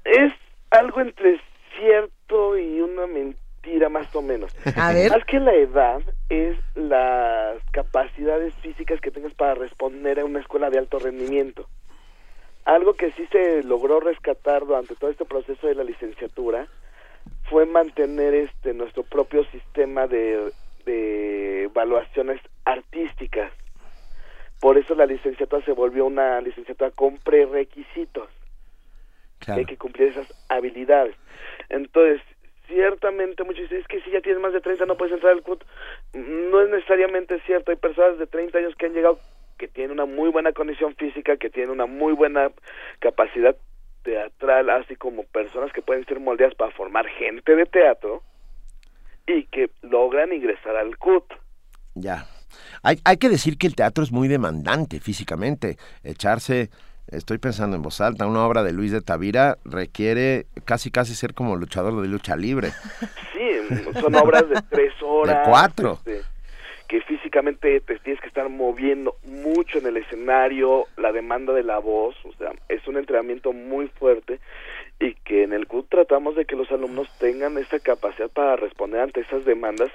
[0.05, 0.33] Es
[0.70, 1.40] algo entre
[1.77, 4.55] cierto y una mentira más o menos.
[4.77, 5.11] A ver.
[5.11, 10.70] Más que la edad es las capacidades físicas que tengas para responder a una escuela
[10.70, 11.66] de alto rendimiento.
[12.64, 16.68] Algo que sí se logró rescatar durante todo este proceso de la licenciatura
[17.53, 20.51] fue mantener este nuestro propio sistema de,
[20.87, 23.53] de evaluaciones artísticas.
[24.59, 28.29] Por eso la licenciatura se volvió una licenciatura con prerequisitos
[29.49, 31.15] hay que cumplir esas habilidades.
[31.69, 32.23] Entonces,
[32.69, 35.43] ciertamente muchos dicen, es que si ya tienes más de 30 no puedes entrar al
[35.43, 35.65] CUT.
[36.15, 39.19] No es necesariamente cierto, hay personas de 30 años que han llegado
[39.59, 42.51] que tienen una muy buena condición física, que tienen una muy buena
[43.01, 43.57] capacidad
[44.03, 48.23] teatral, así como personas que pueden ser moldeadas para formar gente de teatro
[49.27, 51.25] y que logran ingresar al CUT.
[51.95, 52.27] Ya.
[52.83, 55.77] Hay, hay que decir que el teatro es muy demandante físicamente.
[56.03, 56.71] Echarse
[57.09, 61.35] estoy pensando en voz alta, una obra de Luis de Tavira requiere casi casi ser
[61.35, 62.73] como luchador de lucha libre.
[63.33, 65.38] Sí, son obras de tres horas.
[65.45, 65.93] De cuatro.
[66.05, 66.23] Este,
[66.93, 71.79] que físicamente te tienes que estar moviendo mucho en el escenario, la demanda de la
[71.79, 74.41] voz, o sea, es un entrenamiento muy fuerte
[75.01, 79.01] y que en el CUT tratamos de que los alumnos tengan esa capacidad para responder
[79.01, 79.91] ante esas demandas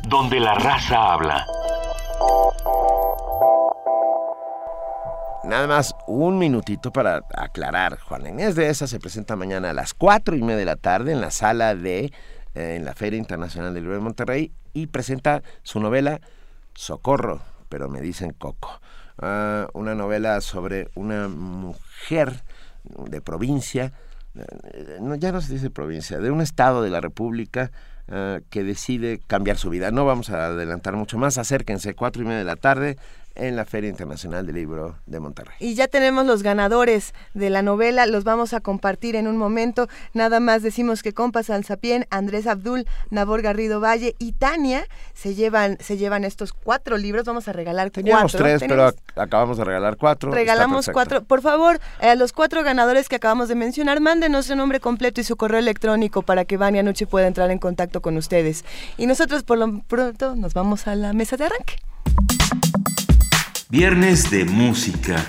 [0.09, 1.47] Donde la raza habla.
[5.45, 7.99] Nada más un minutito para aclarar.
[7.99, 11.13] Juan Inés de esa se presenta mañana a las cuatro y media de la tarde
[11.13, 12.13] en la sala de
[12.55, 16.21] eh, en la Feria Internacional del Libro de Monterrey y presenta su novela
[16.75, 18.81] Socorro, pero me dicen Coco.
[19.19, 22.43] Ah, una novela sobre una mujer
[22.85, 23.93] de provincia,
[24.35, 27.71] eh, ya no se dice provincia, de un estado de la República
[28.09, 29.91] ah, que decide cambiar su vida.
[29.91, 32.97] No vamos a adelantar mucho más, acérquense, cuatro y media de la tarde,
[33.35, 35.55] en la Feria Internacional del Libro de Monterrey.
[35.61, 39.89] Y ya tenemos los ganadores de la novela, los vamos a compartir en un momento.
[40.15, 45.79] Nada más decimos que Compas Alzapien, Andrés Abdul, Nabor Garrido Valle y Tania se llevan,
[45.81, 47.25] se llevan estos cuatro libros.
[47.25, 48.47] Vamos a regalar Teníamos cuatro.
[48.47, 50.31] tres, pero acabamos de regalar cuatro.
[50.31, 51.23] Regalamos cuatro.
[51.23, 55.25] Por favor, a los cuatro ganadores que acabamos de mencionar, mándenos su nombre completo y
[55.25, 58.65] su correo electrónico para que Vania Noche pueda entrar en contacto con ustedes.
[58.97, 61.77] Y nosotros por lo pronto nos vamos a la mesa de arranque.
[63.71, 65.25] Viernes de música.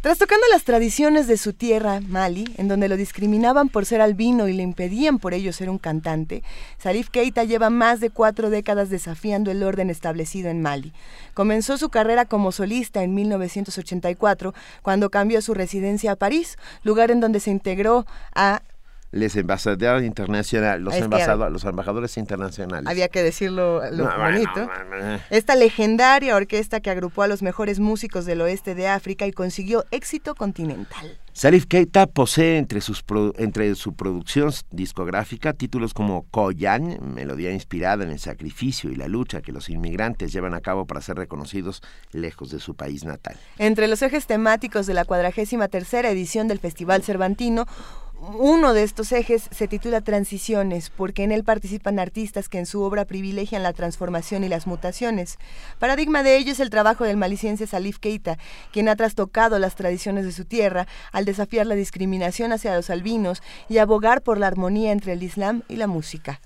[0.00, 4.52] Trastocando las tradiciones de su tierra, Mali, en donde lo discriminaban por ser albino y
[4.52, 6.44] le impedían por ello ser un cantante,
[6.78, 10.92] Salif Keita lleva más de cuatro décadas desafiando el orden establecido en Mali.
[11.34, 17.18] Comenzó su carrera como solista en 1984, cuando cambió su residencia a París, lugar en
[17.18, 18.62] donde se integró a
[19.16, 20.94] les embajadores internacionales, los,
[21.50, 22.88] los embajadores internacionales.
[22.88, 24.68] Había que decirlo lo bonito.
[25.30, 29.84] Esta legendaria orquesta que agrupó a los mejores músicos del oeste de África y consiguió
[29.90, 31.18] éxito continental.
[31.36, 33.04] Salif Keita posee entre, sus
[33.36, 39.42] entre su producción discográfica títulos como Koyan, melodía inspirada en el sacrificio y la lucha
[39.42, 43.36] que los inmigrantes llevan a cabo para ser reconocidos lejos de su país natal.
[43.58, 47.66] Entre los ejes temáticos de la cuadragésima tercera edición del Festival Cervantino,
[48.20, 52.82] uno de estos ejes se titula Transiciones, porque en él participan artistas que en su
[52.82, 55.38] obra privilegian la transformación y las mutaciones.
[55.78, 58.38] Paradigma de ello es el trabajo del maliciense Salif Keita,
[58.72, 63.42] quien ha trastocado las tradiciones de su tierra al desafiar la discriminación hacia los albinos
[63.68, 66.40] y abogar por la armonía entre el Islam y la música.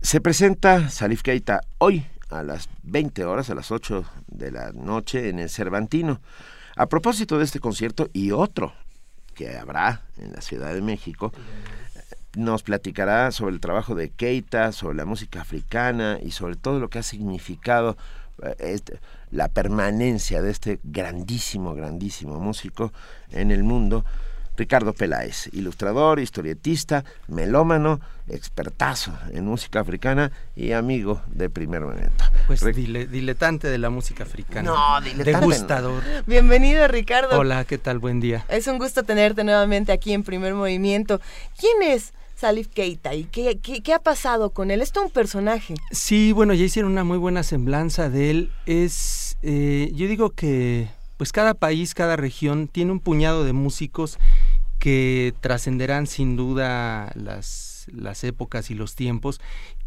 [0.00, 5.28] Se presenta Salif Keita hoy a las 20 horas, a las 8 de la noche
[5.28, 6.20] en el Cervantino.
[6.74, 8.72] A propósito de este concierto y otro
[9.32, 11.32] que habrá en la Ciudad de México,
[12.36, 16.88] nos platicará sobre el trabajo de Keita, sobre la música africana y sobre todo lo
[16.88, 17.96] que ha significado
[18.42, 22.92] eh, este, la permanencia de este grandísimo, grandísimo músico
[23.30, 24.04] en el mundo
[24.56, 32.24] Ricardo Peláez, ilustrador, historietista, melómano, expertazo en música africana y amigo de primer momento.
[32.46, 34.70] Pues diletante de la música africana.
[34.70, 35.40] No, diletante.
[35.40, 36.02] Degustador.
[36.26, 37.38] Bienvenido, Ricardo.
[37.38, 37.98] Hola, ¿qué tal?
[37.98, 38.44] Buen día.
[38.48, 41.20] Es un gusto tenerte nuevamente aquí en Primer Movimiento.
[41.58, 44.82] ¿Quién es Salif Keita y qué, qué, ha pasado con él?
[44.82, 45.74] ¿Es todo un personaje?
[45.92, 48.52] Sí, bueno, ya hicieron una muy buena semblanza de él.
[48.66, 50.88] Es, eh, yo digo que
[51.22, 54.18] pues cada país, cada región tiene un puñado de músicos
[54.82, 59.40] que trascenderán sin duda las, las épocas y los tiempos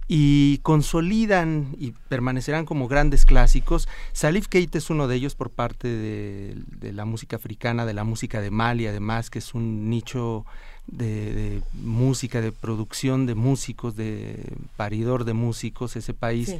[0.07, 3.89] y consolidan y permanecerán como grandes clásicos.
[4.13, 8.39] Salif Keita es uno de ellos por parte de, la música africana, de la música
[8.39, 10.45] de Mali, además, que es un nicho
[10.87, 16.55] de, música, de producción de músicos, de paridor de músicos, ese país.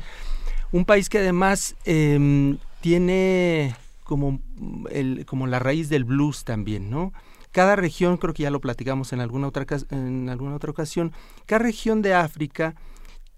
[0.74, 4.42] Un país que además em, tiene como,
[4.92, 7.14] el, como la raíz del blues también, ¿no?
[7.56, 11.14] Cada región, creo que ya lo platicamos en alguna otra, en alguna otra ocasión,
[11.46, 12.76] cada región de África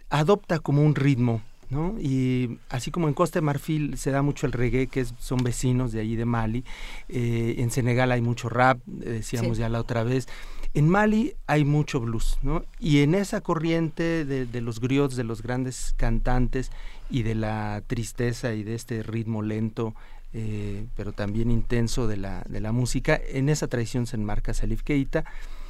[0.10, 1.94] adopta como un ritmo, ¿no?
[2.00, 5.92] Y así como en Costa de Marfil se da mucho el reggae, que son vecinos
[5.92, 6.66] de allí de Mali,
[7.10, 10.28] eh, en Senegal hay mucho rap, decíamos ya la otra vez,
[10.74, 12.64] en Mali hay mucho blues, ¿no?
[12.80, 16.72] Y en esa corriente de, de, los griots, de los grandes cantantes
[17.12, 19.94] y de la tristeza y de este ritmo lento
[20.34, 23.20] eh, pero también intenso de la, de la música.
[23.30, 25.26] En esa tradición se enmarca Salif Keita.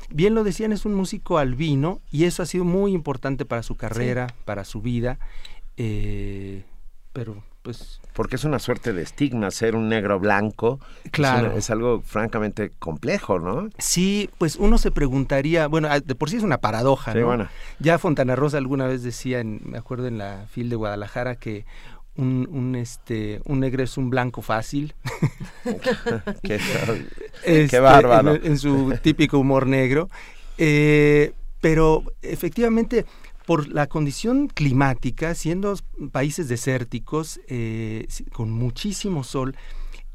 [0.09, 3.75] Bien lo decían, es un músico albino y eso ha sido muy importante para su
[3.75, 5.19] carrera, para su vida.
[5.75, 6.63] Eh,
[7.13, 7.99] pero pues...
[8.13, 10.79] Porque es una suerte de estigma ser un negro blanco.
[11.11, 11.51] Claro.
[11.51, 13.69] Es, algo francamente complejo, ¿no?
[13.77, 17.49] Sí, pues uno se preguntaría, bueno, de por sí es una paradoja, sí, Bueno.
[17.79, 21.65] Ya Fontana Rosa alguna vez decía, me acuerdo en la FIL de Guadalajara, que
[22.17, 24.93] un, un, este, un negro es un blanco fácil.
[26.43, 26.59] qué,
[27.45, 28.35] este, bárbaro.
[28.35, 30.09] En, su típico humor negro.
[30.57, 33.05] Eh, pero efectivamente,
[33.45, 35.75] por la condición climática, siendo
[36.11, 39.55] países desérticos, eh, con muchísimo sol,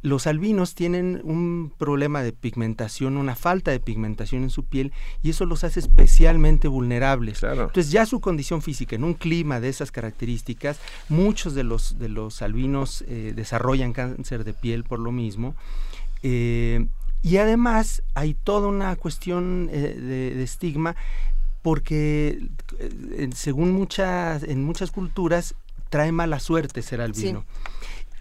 [0.03, 5.31] los albinos tienen un problema de pigmentación, una falta de pigmentación en su piel y
[5.31, 7.43] eso los hace especialmente vulnerables.
[7.45, 12.09] Entonces ya su condición física en un clima de esas características, muchos de los, de
[12.09, 15.55] los albinos eh, desarrollan cáncer de piel por lo mismo.
[16.25, 16.87] Eh,
[17.23, 19.95] y además hay toda una cuestión eh,
[20.35, 20.97] de, estigma
[21.63, 22.49] porque
[23.33, 25.55] según muchas, en muchas culturas
[25.91, 27.45] trae mala suerte ser albino.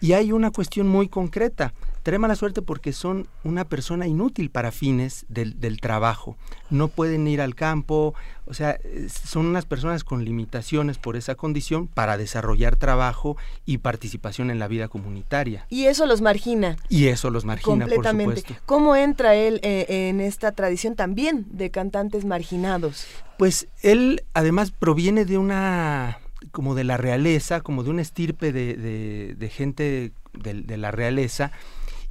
[0.02, 1.74] Y hay una cuestión muy concreta.
[2.02, 6.36] Trae mala suerte porque son una persona inútil para fines del, trabajo.
[6.72, 8.16] No pueden ir al campo,
[8.48, 13.38] o sea, son unas personas con limitaciones por esa condición para desarrollar trabajo
[13.68, 15.68] y participación en la vida comunitaria.
[15.70, 16.78] Y eso los margina.
[16.90, 18.26] Y eso los margina, Completamente.
[18.26, 18.64] por supuesto.
[18.66, 23.06] ¿Cómo entra él eh, en esta tradición también de cantantes marginados?
[23.38, 26.21] Pues él además proviene de una
[26.52, 31.52] como de la realeza, como de una estirpe de, de, gente de, la realeza,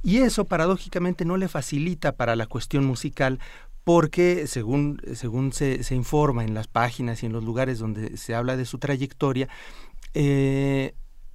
[0.03, 3.39] y eso paradójicamente no le facilita para la cuestión musical
[3.83, 8.35] porque según, según se, se, informa en las páginas y en los lugares donde se
[8.35, 9.49] habla de su trayectoria,
[10.13, 10.93] eh,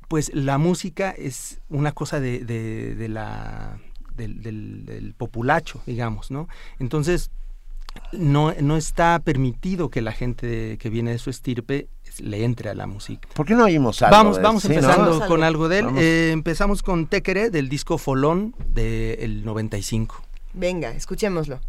[0.09, 3.79] pues la música es una cosa de, de, la
[4.15, 6.49] del, populacho, digamos, ¿no?
[6.79, 7.31] Entonces,
[8.13, 11.89] no, no está permitido que la gente que viene de su estirpe
[12.21, 13.29] le entre a la música.
[13.35, 14.17] ¿Por qué no oímos algo?
[14.17, 15.87] Vamos, vamos empezando con algo de él.
[15.97, 20.23] Eh, empezamos con Tekere del disco Folón del 95.
[20.55, 21.61] Venga, escuchémoslo.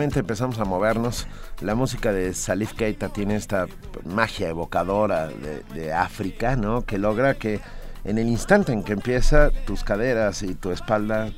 [0.00, 1.26] Empezamos a movernos.
[1.60, 3.66] La música de Salif Keita tiene esta
[4.04, 6.84] magia evocadora de, África, ¿no?
[6.84, 7.60] Que logra que
[8.04, 11.30] en el instante en que empieza tus caderas y tu espalda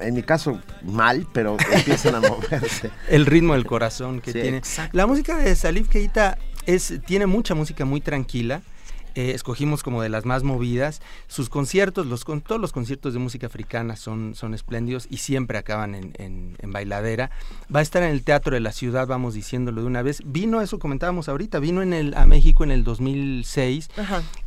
[0.00, 2.90] en mi caso mal, pero empiezan a moverse.
[3.08, 4.62] El ritmo del corazón que tiene.
[4.92, 8.62] La música de Salif Keita es, tiene mucha música muy tranquila.
[9.16, 11.00] Eh, escogimos como de las más movidas.
[11.28, 15.94] Sus conciertos, los, todos los conciertos de música africana son, son espléndidos y siempre acaban
[15.94, 16.43] en, en,
[16.74, 17.30] bailadera.
[17.74, 20.20] Va a estar en el Teatro de la Ciudad, vamos diciéndolo de una vez.
[20.26, 23.88] Vino, eso comentábamos ahorita, vino en el, a México en el 2006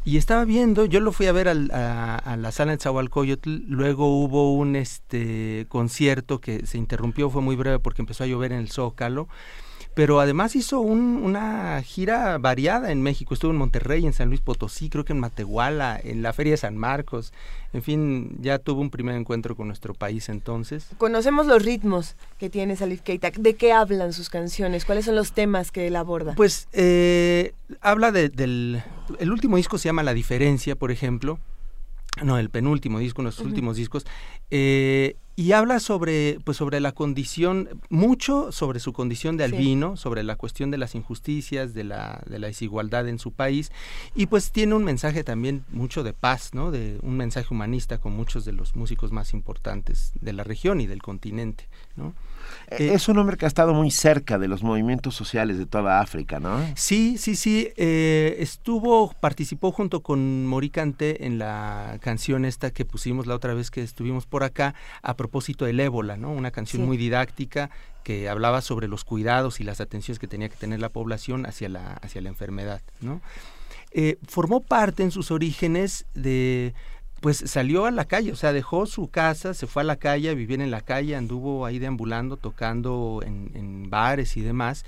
[0.05, 4.53] y estaba viendo, yo lo fui a ver a, la sala de Zahualcoyotl, luego hubo
[4.53, 8.69] un este concierto que se interrumpió, fue muy breve porque empezó a llover en el
[8.69, 9.27] Zócalo
[9.97, 13.33] pero además hizo una gira variada en México.
[13.33, 16.57] Estuvo en Monterrey, en San Luis Potosí, creo que en Matehuala, en la Feria de
[16.57, 17.33] San Marcos.
[17.73, 20.85] En fin, ya tuvo un primer encuentro con nuestro país entonces.
[20.99, 23.31] Conocemos los ritmos que tiene Salif Keita.
[23.31, 24.85] ¿De qué hablan sus canciones?
[24.85, 26.35] ¿Cuáles son los temas que él aborda?
[26.35, 28.83] Pues eh, habla del...
[29.17, 31.39] El último disco se llama La Diferencia, por ejemplo.
[32.23, 34.05] No, el penúltimo disco, uno de sus últimos discos.
[34.51, 40.23] Eh, y habla sobre, pues sobre la condición, mucho sobre su condición de albino, sobre
[40.23, 43.71] la cuestión de las injusticias, de la, de la desigualdad en su país,
[44.15, 46.71] y pues tiene un mensaje también mucho de paz, ¿no?
[46.71, 50.87] De un mensaje humanista con muchos de los músicos más importantes de la región y
[50.87, 52.15] del continente, ¿no?
[52.69, 55.99] Eh, es un hombre que ha estado muy cerca de los movimientos sociales de toda
[56.01, 56.59] África, ¿no?
[56.75, 57.69] Sí, sí, sí.
[57.77, 63.71] Eh, estuvo, participó junto con Mori en la canción esta que pusimos la otra vez
[63.71, 66.31] que estuvimos por acá a propósito del ébola, ¿no?
[66.31, 67.69] Una canción muy didáctica
[68.03, 71.67] que hablaba sobre los cuidados y las atenciones que tenía que tener la población hacia
[71.67, 73.21] la, hacia la enfermedad, ¿no?
[73.91, 76.73] Eh, formó parte en sus orígenes de
[77.19, 80.33] pues salió a la calle, o sea, dejó su casa, se fue a la calle,
[80.35, 84.85] vivía en la calle, anduvo ahí deambulando, tocando en, bares y demás,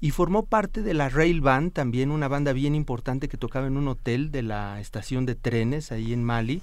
[0.00, 3.76] y formó parte de la Rail Band, también una banda bien importante que tocaba en
[3.76, 6.62] un hotel de la estación de trenes ahí en Mali,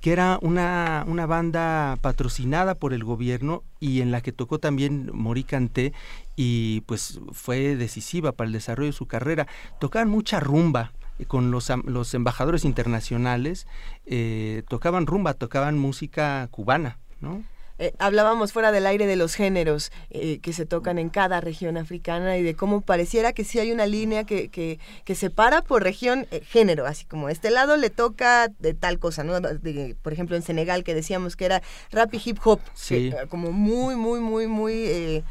[0.00, 5.10] que era una, una banda patrocinada por el gobierno y en la que tocó también
[5.14, 5.92] Mori Canté
[6.34, 9.46] y pues fue decisiva para el desarrollo de su carrera.
[9.78, 10.90] Tocaban mucha rumba,
[11.26, 13.66] con los, los embajadores internacionales,
[14.06, 17.42] eh, tocaban rumba, tocaban música cubana, ¿no?
[17.78, 21.76] Eh, hablábamos fuera del aire de los géneros eh, que se tocan en cada región
[21.76, 25.82] africana y de cómo pareciera que sí hay una línea que, que, que separa por
[25.82, 29.34] región género, así como este lado le toca de tal cosa, ¿no?
[30.02, 32.60] por ejemplo en Senegal que decíamos que era rap y hip hop,
[33.30, 35.24] como muy, muy, muy, muy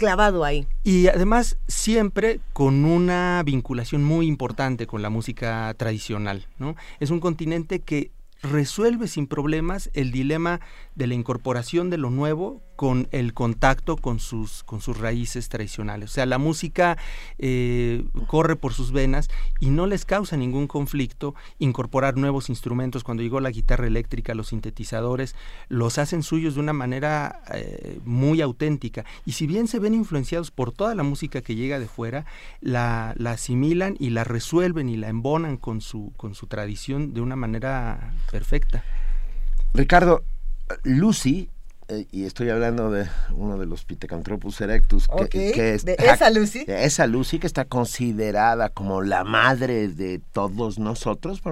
[0.00, 0.66] clavado ahí.
[0.82, 6.74] Y además siempre con una vinculación muy importante con la música tradicional, ¿no?
[7.00, 8.10] Es un continente que
[8.42, 10.62] resuelve sin problemas el dilema
[10.94, 16.10] de la incorporación de lo nuevo con el contacto con sus, con sus raíces tradicionales.
[16.10, 16.96] O sea, la música
[17.38, 19.28] eh, corre por sus venas
[19.60, 23.04] y no les causa ningún conflicto incorporar nuevos instrumentos.
[23.04, 25.36] Cuando llegó la guitarra eléctrica, los sintetizadores,
[25.68, 29.04] los hacen suyos de una manera eh, muy auténtica.
[29.26, 32.24] Y si bien se ven influenciados por toda la música que llega de fuera,
[32.62, 37.20] la, la asimilan y la resuelven y la embonan con su, con su tradición de
[37.20, 38.84] una manera perfecta.
[39.74, 40.24] Ricardo,
[40.84, 41.50] Lucy,
[41.88, 46.64] eh, y estoy hablando de uno de los Pithecanthropus erectus, que, es, de esa Lucy.
[46.64, 51.42] De esa Lucy que está considerada como la madre de todos nosotros,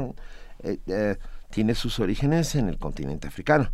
[0.62, 1.16] eh, eh,
[1.50, 3.70] tiene sus orígenes en el continente africano.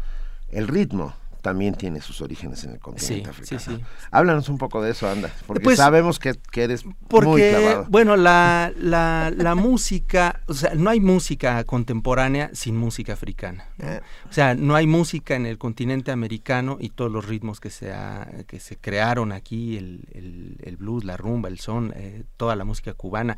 [0.51, 1.15] El ritmo
[1.45, 3.61] también tiene sus orígenes en el continente africano.
[3.61, 3.85] Sí, sí.
[4.11, 7.85] Háblanos un poco de eso, anda, porque pues, sabemos que, eres muy clavado.
[7.91, 13.69] Bueno, la, la, la música, o sea, no hay música contemporánea sin música africana.
[13.79, 14.01] Eh.
[14.31, 17.93] O sea, no hay música en el continente americano y todos los ritmos que se,
[18.47, 20.01] que se crearon aquí, el,
[20.63, 23.37] el, blues, la rumba, el son, eh, toda la música cubana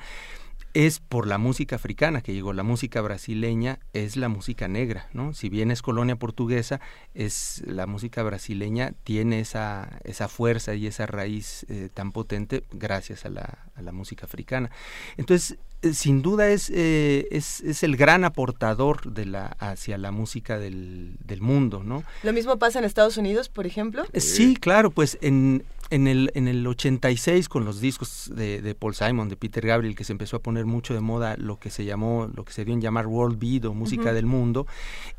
[0.77, 2.53] es por la música africana que llegó.
[2.53, 5.33] La música brasileña es la música negra, ¿no?
[5.33, 6.83] Si bien es colonia portuguesa,
[7.15, 13.25] es la música brasileña tiene esa, esa fuerza y esa raíz eh, tan potente gracias
[13.25, 14.71] a la, a la música africana.
[15.17, 20.11] Entonces, eh, sin duda es, eh, es, es, el gran aportador de la, hacia la
[20.11, 22.05] música del, del mundo, ¿no?
[22.23, 24.05] ¿Lo mismo pasa en Estados Unidos, por ejemplo?
[24.15, 28.95] Sí, claro, pues en, en el, en el 86 con los discos de, de, Paul
[28.95, 31.85] Simon, de Peter Gabriel, que se empezó a poner mucho de moda lo que se
[31.85, 34.67] llamó, lo que se dio en llamar World Beat o música del mundo,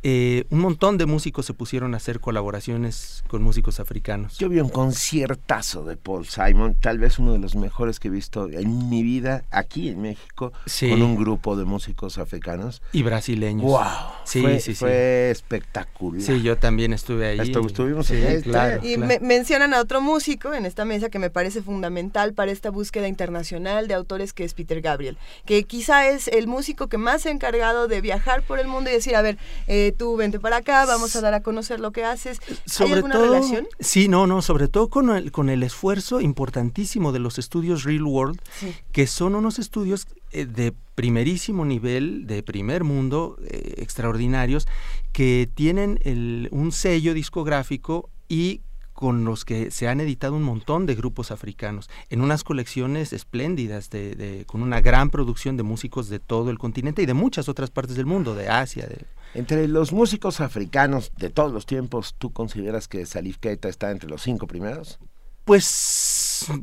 [0.03, 4.37] eh, un montón de músicos se pusieron a hacer colaboraciones con músicos africanos.
[4.37, 8.11] Yo vi un conciertazo de Paul Simon, tal vez uno de los mejores que he
[8.11, 12.81] visto en mi vida aquí en México, con un grupo de músicos africanos.
[12.91, 13.65] Y brasileños.
[13.65, 13.81] ¡Wow!
[14.23, 16.21] Sí, fue, sí, fue espectacular.
[16.21, 17.51] Sí, yo también estuve ahí.
[17.51, 18.41] estuvimos ahí.
[18.41, 22.69] Claro, y mencionan a otro músico en esta mesa que me parece fundamental para esta
[22.69, 27.21] búsqueda internacional de autores que es Peter Gabriel, que quizá es el músico que más
[27.21, 29.37] se ha encargado de viajar por el mundo y decir, a ver,
[29.67, 32.39] eh, tú vente para acá, vamos a dar a conocer lo que haces.
[32.79, 33.67] ¿Hay alguna relación?
[33.79, 38.03] Sí, no, no, sobre todo con el, con el esfuerzo importantísimo de los estudios Real
[38.03, 38.39] World,
[38.91, 44.67] que son unos estudios eh, de primerísimo nivel, de primer mundo, eh, extraordinarios,
[45.13, 48.61] que tienen el, un sello discográfico y
[48.97, 53.91] con los que se han editado un montón de grupos africanos, en unas colecciones espléndidas,
[53.91, 57.69] de, con una gran producción de músicos de todo el continente y de muchas otras
[57.69, 58.87] partes del mundo, de Asia.
[58.87, 59.05] De...
[59.35, 64.09] Entre los músicos africanos de todos los tiempos, ¿tú consideras que Salif Keita está entre
[64.09, 64.97] los cinco primeros?
[65.45, 65.63] Pues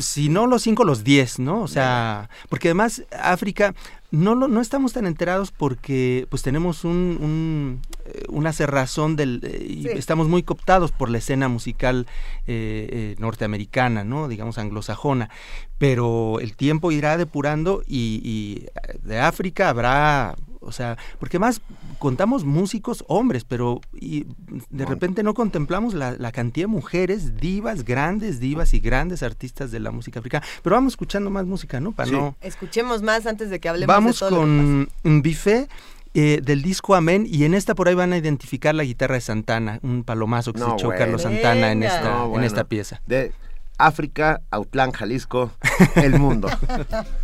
[0.01, 1.63] si no los cinco, los diez, ¿no?
[1.63, 3.77] O sea, porque además África
[4.15, 9.89] no, no, estamos tan enterados porque pues tenemos un, eh, una cerrazón del eh, y
[9.89, 12.07] estamos muy cooptados por la escena musical
[12.47, 14.29] eh, norteamericana, ¿no?
[14.29, 15.31] Digamos anglosajona.
[15.79, 18.67] Pero el tiempo irá depurando y, y
[19.03, 21.61] de África habrá o sea, porque más
[21.99, 24.27] contamos músicos hombres, pero y
[24.71, 29.81] de repente no contemplamos la, cantidad de mujeres, divas, grandes divas y grandes artistas de
[29.81, 30.45] la música africana.
[30.63, 31.93] Pero vamos escuchando más música, ¿no?
[31.93, 32.37] Para no...
[32.41, 35.69] Escuchemos más antes de que hablemos vamos de todo con un bife
[36.15, 39.21] eh, del disco Amén y en esta por ahí van a identificar la guitarra de
[39.21, 43.01] Santana, un palomazo que se echó Carlos Santana en esta, en esta pieza.
[43.07, 43.33] De
[43.79, 45.51] África, Autlán, Jalisco,
[45.97, 46.49] el mundo.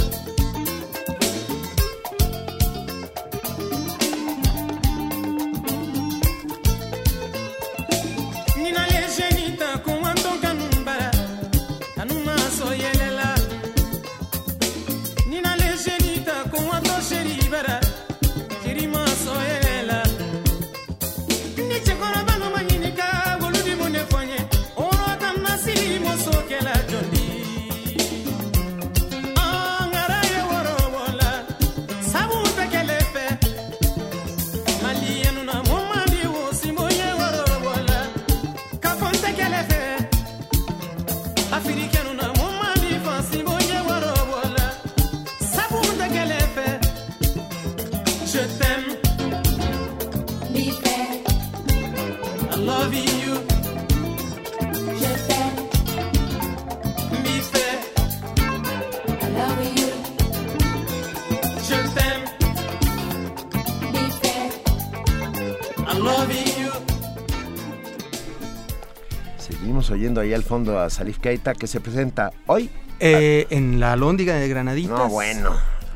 [70.21, 72.69] Ahí al fondo a Salif Keita que se presenta hoy.
[72.99, 74.97] Eh, en la Lóndiga de Granaditas.
[74.97, 75.51] No, bueno.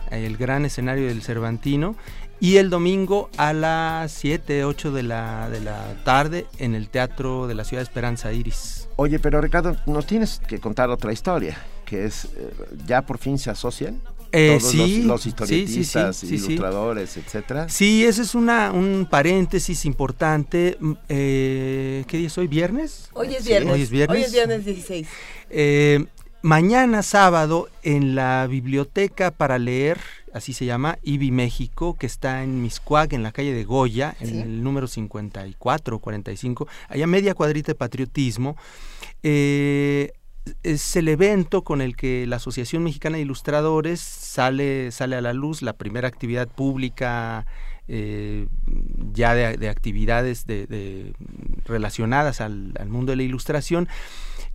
[0.09, 1.95] El gran escenario del Cervantino.
[2.39, 7.47] Y el domingo a las 7, 8 de la, de la tarde en el Teatro
[7.47, 8.89] de la Ciudad de Esperanza Iris.
[8.97, 12.53] Oye, pero Ricardo, nos tienes que contar otra historia, que es, eh,
[12.85, 14.01] ya por fin se asocian.
[14.37, 17.69] Eh, todos sí, los, los historietistas, sí, sí, sí, sí, ilustradores, etcétera.
[17.69, 20.77] Sí, ese es una, un paréntesis importante.
[20.79, 22.47] Mm, Eh, ¿Qué día es hoy?
[22.47, 23.09] ¿Viernes?
[23.13, 23.73] Hoy es Sí, viernes.
[23.73, 24.17] Hoy es viernes.
[24.17, 25.07] Hoy es viernes 16.
[25.49, 26.05] Eh,
[26.41, 29.99] mañana sábado en la biblioteca para leer,
[30.33, 34.27] así se llama, IBI México, que está en Miscuac, en la calle de Goya, en
[34.29, 34.39] Sí.
[34.41, 38.57] el número 54 o 45, allá media cuadrita de patriotismo.
[39.23, 40.11] Eh,
[40.63, 45.33] es el evento con el que la Asociación Mexicana de Ilustradores sale, sale a la
[45.33, 47.45] luz, la primera actividad pública
[47.87, 48.47] eh,
[49.13, 51.13] ya de, de actividades de, de-
[51.65, 53.87] relacionadas al, al mundo de la ilustración.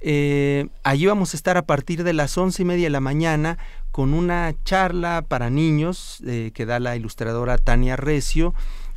[0.01, 3.59] Eh, allí vamos a estar a partir de las once y media de la mañana
[3.91, 8.55] con una charla para niños eh, que da la ilustradora Tania Recio.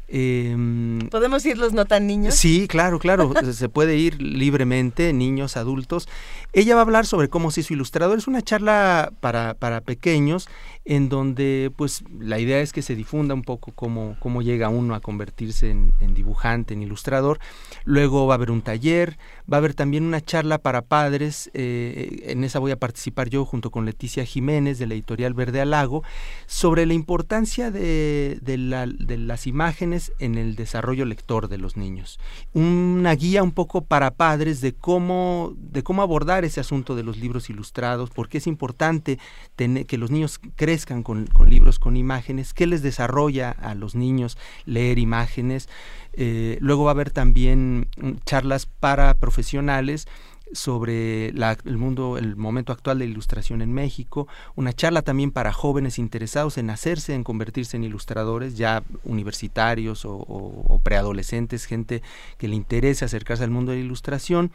[0.08, 2.36] Em, ¿Podemos ir los no tan niños?
[2.36, 3.34] Sí, claro, claro.
[3.54, 6.08] se puede ir libremente, niños, adultos.
[6.54, 8.18] Ella va a hablar sobre cómo se hizo ilustrador.
[8.18, 10.48] Es una charla para, para pequeños
[10.86, 14.96] en donde pues la idea es que se difunda un poco cómo, cómo llega uno
[14.96, 17.40] a convertirse en, dibujante, en ilustrador.
[17.86, 19.18] Luego va a haber un taller,
[19.52, 21.50] va a haber también una charla para padres.
[21.54, 25.62] eh, en esa voy a participar yo junto con Leticia Jiménez de la editorial Verde
[25.62, 26.04] al Lago
[26.46, 31.78] sobre la importancia de, de la- de las imágenes en el desarrollo lector de los
[31.78, 32.20] niños.
[32.54, 37.18] Una guía un poco para padres de cómo, de cómo abordar ese asunto de los
[37.18, 39.20] libros ilustrados, porque es importante
[39.56, 44.38] tener, que los niños crezcan con, libros con imágenes, qué les desarrolla a los niños
[44.66, 45.70] leer imágenes.
[46.14, 50.08] Eh, luego va a haber también mm, charlas para profesionales
[50.52, 55.52] sobre el mundo, el momento actual de la ilustración en México, una charla también para
[55.52, 62.04] jóvenes interesados en hacerse, en convertirse en ilustradores, ya universitarios o, o- o preadolescentes, gente
[62.38, 64.52] que le interese acercarse al mundo de la ilustración.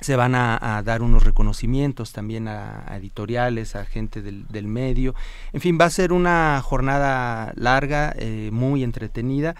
[0.00, 5.14] Se van a, dar unos reconocimientos también a, editoriales, a gente del, del medio.
[5.52, 9.54] En fin, va a ser una jornada larga, eh, muy entretenida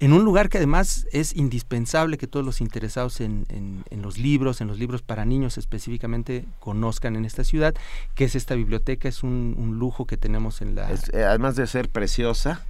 [0.00, 4.18] en un lugar que además es indispensable que todos los interesados en, en- en los
[4.18, 7.74] libros, en los libros para niños específicamente, conozcan en esta ciudad,
[8.14, 10.90] que es esta biblioteca, es un, lujo que tenemos en la...
[10.90, 12.64] Eh, además de ser preciosa,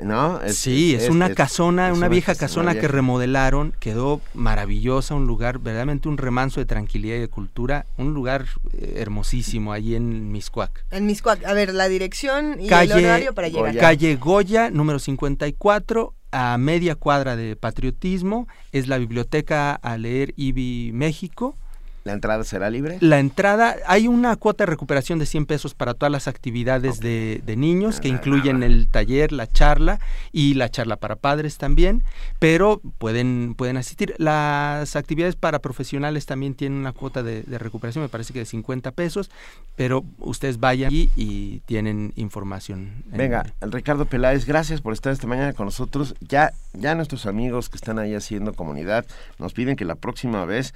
[0.00, 0.40] ¿no?
[0.48, 5.14] sí, es, una es- casona, es una vieja cas- casona una que remodelaron, quedó maravillosa,
[5.14, 9.94] un lugar, verdaderamente un remanso de tranquilidad y de cultura, un lugar eh, hermosísimo ahí
[9.94, 10.84] en Miscuac.
[10.90, 11.44] En Miscuac.
[11.44, 13.76] A ver, la dirección y el horario para llegar.
[13.76, 20.90] calle Goya, número 54, a media cuadra de Patriotismo, es la biblioteca a leer IBI
[20.92, 21.56] México.
[22.04, 22.98] ¿La entrada será libre?
[23.00, 27.40] La entrada, hay una cuota de recuperación de 100 pesos para todas las actividades de,
[27.46, 30.00] de niños, que incluyen el taller, la charla
[30.30, 32.02] y la charla para padres también,
[32.38, 34.14] pero pueden, pueden asistir.
[34.18, 38.44] Las actividades para profesionales también tienen una cuota de, de recuperación, me parece que de
[38.46, 39.30] 50 pesos,
[39.74, 43.02] pero ustedes vayan y, y tienen información.
[43.12, 46.14] en- Venga, Ricardo Peláez, gracias por estar esta mañana con nosotros.
[46.20, 49.06] Ya, ya nuestros amigos que están ahí haciendo comunidad
[49.38, 50.74] nos piden que la próxima vez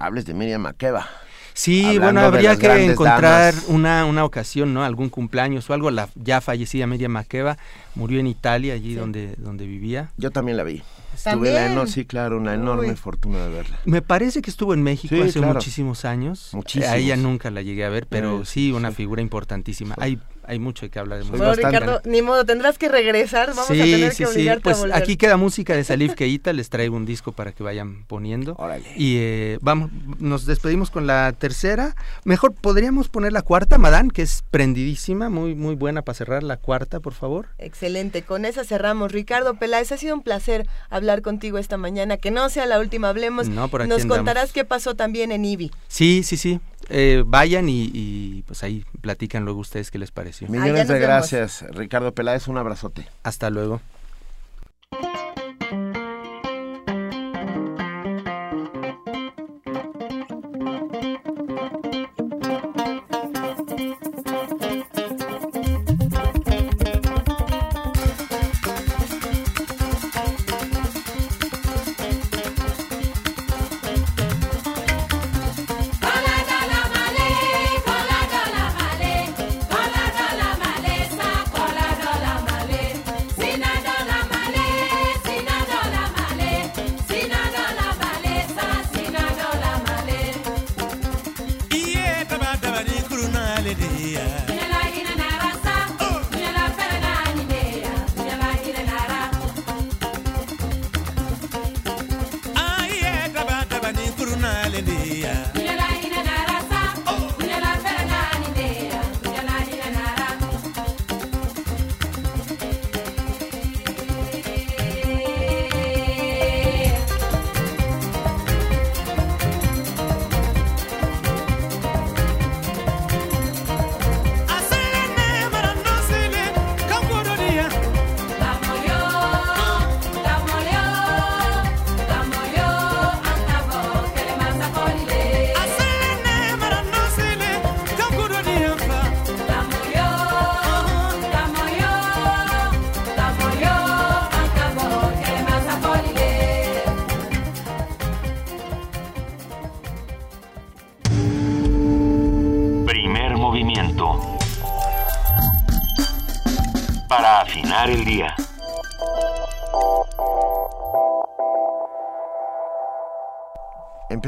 [0.00, 1.06] hables de Miriam Makeba.
[1.52, 4.84] Sí, Hablando bueno, habría que encontrar una, una ocasión, ¿no?
[4.84, 5.90] Algún cumpleaños o algo.
[5.90, 7.58] La ya fallecida Miriam Makeba
[7.96, 10.10] murió en Italia, allí donde, donde vivía.
[10.16, 10.78] Yo también la vi.
[10.78, 11.54] Tuve ¿También?
[11.54, 12.96] la eno- sí, claro, una enorme Uy.
[12.96, 13.78] fortuna de verla.
[13.84, 15.54] Me parece que estuvo en México Sí, hace claro.
[15.54, 16.50] muchísimos años.
[16.52, 16.88] Muchísimos.
[16.88, 19.96] A ella nunca la llegué a ver, pero Eh, sí, una figura importantísima.
[19.98, 20.18] Hay,
[20.50, 21.36] hay mucho que hablar música.
[21.36, 23.50] Bueno, bastante- Ricardo, ni modo, tendrás que regresar.
[23.50, 24.48] Vamos sí, a tener sí, que sí.
[24.62, 24.96] Pues a volver.
[24.96, 28.56] aquí queda música de Salif Keita, les traigo un disco para que vayan poniendo.
[28.58, 28.84] Órale.
[28.96, 31.94] Y eh, vamos, nos despedimos con la tercera.
[32.24, 36.56] Mejor podríamos poner la cuarta, Madame, que es prendidísima, muy, muy buena para cerrar la
[36.56, 37.46] cuarta, por favor.
[37.58, 39.12] Excelente, con esa cerramos.
[39.12, 42.16] Ricardo Peláez, ha sido un placer hablar contigo esta mañana.
[42.16, 43.48] Que no sea la última, hablemos.
[43.48, 44.18] No, por aquí Nos andamos.
[44.18, 45.70] contarás qué pasó también en IBI.
[45.86, 46.58] Sí, sí, sí.
[46.90, 50.48] Eh, vayan y, y, pues ahí platican luego ustedes qué les pareció.
[50.48, 51.08] Millones de vemos.
[51.08, 53.06] gracias, Ricardo Peláez, un abrazote.
[53.22, 53.80] Hasta luego.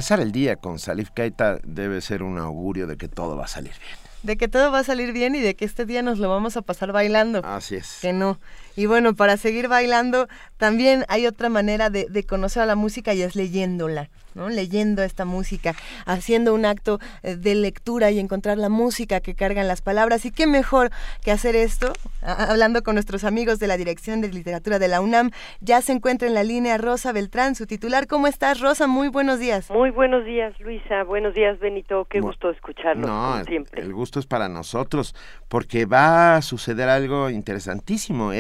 [0.03, 3.46] Empezar el día con Salif Keita debe ser un augurio de que todo va a
[3.46, 3.96] salir bien.
[4.24, 6.57] De que todo va a salir bien y de que este día nos lo vamos
[6.57, 7.40] a pasar bailando.
[7.44, 7.98] Así es.
[8.03, 8.40] Que no.
[8.76, 13.14] Y bueno, para seguir bailando, también hay otra manera de, de conocer a la música
[13.14, 14.08] y es leyéndola.
[14.34, 14.48] ¿no?
[14.48, 15.74] leyendo esta música,
[16.06, 20.24] haciendo un acto eh, de lectura y encontrar la música que cargan las palabras.
[20.24, 20.90] Y qué mejor
[21.24, 21.92] que hacer esto,
[22.22, 25.30] hablando con nuestros amigos de la Dirección de Literatura de la UNAM.
[25.60, 28.06] Ya se encuentra en la línea Rosa Beltrán, su titular.
[28.06, 28.86] ¿Cómo estás, Rosa?
[28.86, 29.70] Muy buenos días.
[29.70, 31.04] Muy buenos días, Luisa.
[31.04, 32.06] Buenos días, Benito.
[32.08, 33.82] Qué gusto escucharlo no, siempre.
[33.82, 35.14] El gusto es para nosotros,
[35.48, 38.32] porque va a suceder algo interesantísimo,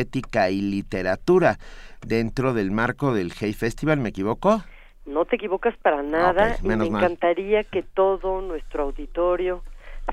[0.50, 1.58] y literatura,
[2.06, 4.62] dentro del marco del Hey Festival, ¿me equivoco?
[5.06, 6.56] No te equivocas para nada.
[6.62, 9.62] y me encantaría que todo nuestro auditorio,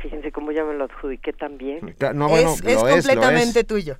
[0.01, 1.95] fíjense cómo ya me lo adjudiqué también.
[2.13, 3.97] No, bueno, es, es completamente tuyo.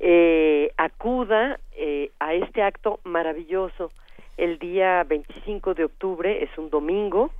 [0.00, 3.90] Eh, acuda eh, a este acto maravilloso
[4.36, 7.32] el día 25 de octubre, es un domingo,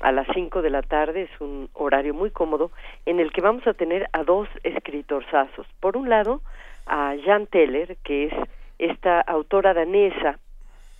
[0.00, 2.72] a las 5 de la tarde, es un horario muy cómodo,
[3.06, 5.66] en el que vamos a tener a dos escritorzazos.
[5.78, 6.40] Por un lado,
[6.86, 8.34] a Jan Teller, que es
[8.78, 10.38] esta autora danesa,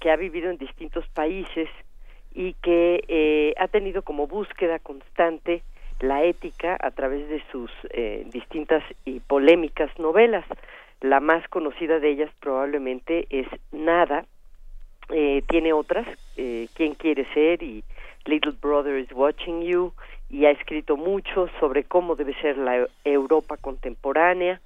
[0.00, 1.68] que ha vivido en distintos países
[2.32, 5.62] y que eh, ha tenido como búsqueda constante
[6.00, 10.44] la ética a través de sus eh, distintas y polémicas novelas.
[11.00, 14.24] La más conocida de ellas probablemente es Nada,
[15.10, 16.06] eh, tiene otras,
[16.36, 17.62] eh, ¿Quién quiere ser?
[17.62, 17.84] y
[18.26, 19.92] Little Brother is Watching You,
[20.28, 24.60] y ha escrito mucho sobre cómo debe ser la Europa contemporánea.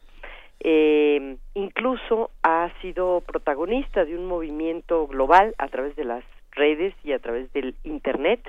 [0.66, 7.12] Eh, incluso ha sido protagonista de un movimiento global a través de las redes y
[7.12, 8.40] a través del Internet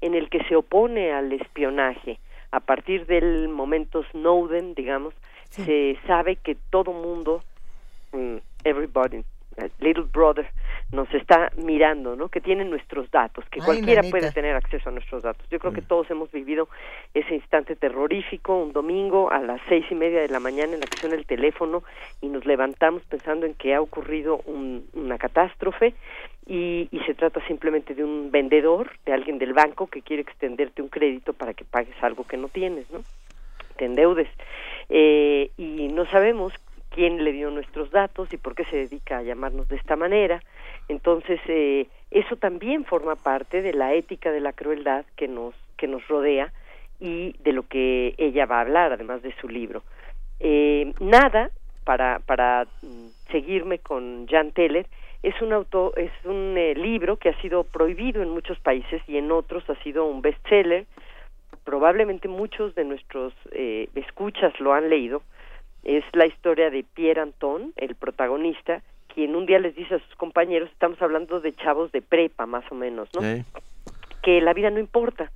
[0.00, 2.18] en el que se opone al espionaje.
[2.50, 5.14] A partir del momento Snowden, digamos,
[5.50, 5.62] sí.
[5.62, 7.44] se sabe que todo mundo,
[8.10, 9.22] mm, everybody,
[9.78, 10.48] Little Brother
[10.92, 12.28] nos está mirando, ¿no?
[12.28, 14.10] Que tiene nuestros datos, que Ay, cualquiera nanita.
[14.18, 15.48] puede tener acceso a nuestros datos.
[15.50, 15.60] Yo Mm.
[15.60, 16.68] creo que todos hemos vivido
[17.14, 20.86] ese instante terrorífico, un domingo a las seis y media de la mañana en la
[20.86, 21.82] que suena el teléfono
[22.20, 25.94] y nos levantamos pensando en que ha ocurrido un- una catástrofe
[26.46, 30.82] y, y se trata simplemente de un vendedor, de alguien del banco que quiere extenderte
[30.82, 33.00] un crédito para que pagues algo que no tienes, ¿no?
[33.76, 34.28] Te endeudes.
[34.90, 36.52] Eh, y no sabemos
[36.94, 40.42] quién le dio nuestros datos y por qué se dedica a llamarnos de esta manera.
[40.88, 45.86] Entonces, eh, eso también forma parte de la ética de la crueldad que nos, que
[45.86, 46.52] nos rodea
[47.00, 49.82] y de lo que ella va a hablar, además de su libro.
[50.40, 51.50] Eh, nada,
[51.84, 54.86] para, para mm, seguirme con Jan Teller,
[55.22, 59.18] es un auto, es un eh, libro que ha sido prohibido en muchos países y
[59.18, 60.86] en otros ha sido un bestseller.
[61.64, 65.22] Probablemente muchos de nuestros eh, escuchas lo han leído.
[65.82, 70.14] Es la historia de Pierre Anton, el protagonista, quien un día les dice a sus
[70.16, 73.20] compañeros, estamos hablando de chavos de prepa más o menos, ¿no?
[73.20, 73.44] Sí.
[74.22, 75.30] que la vida no importa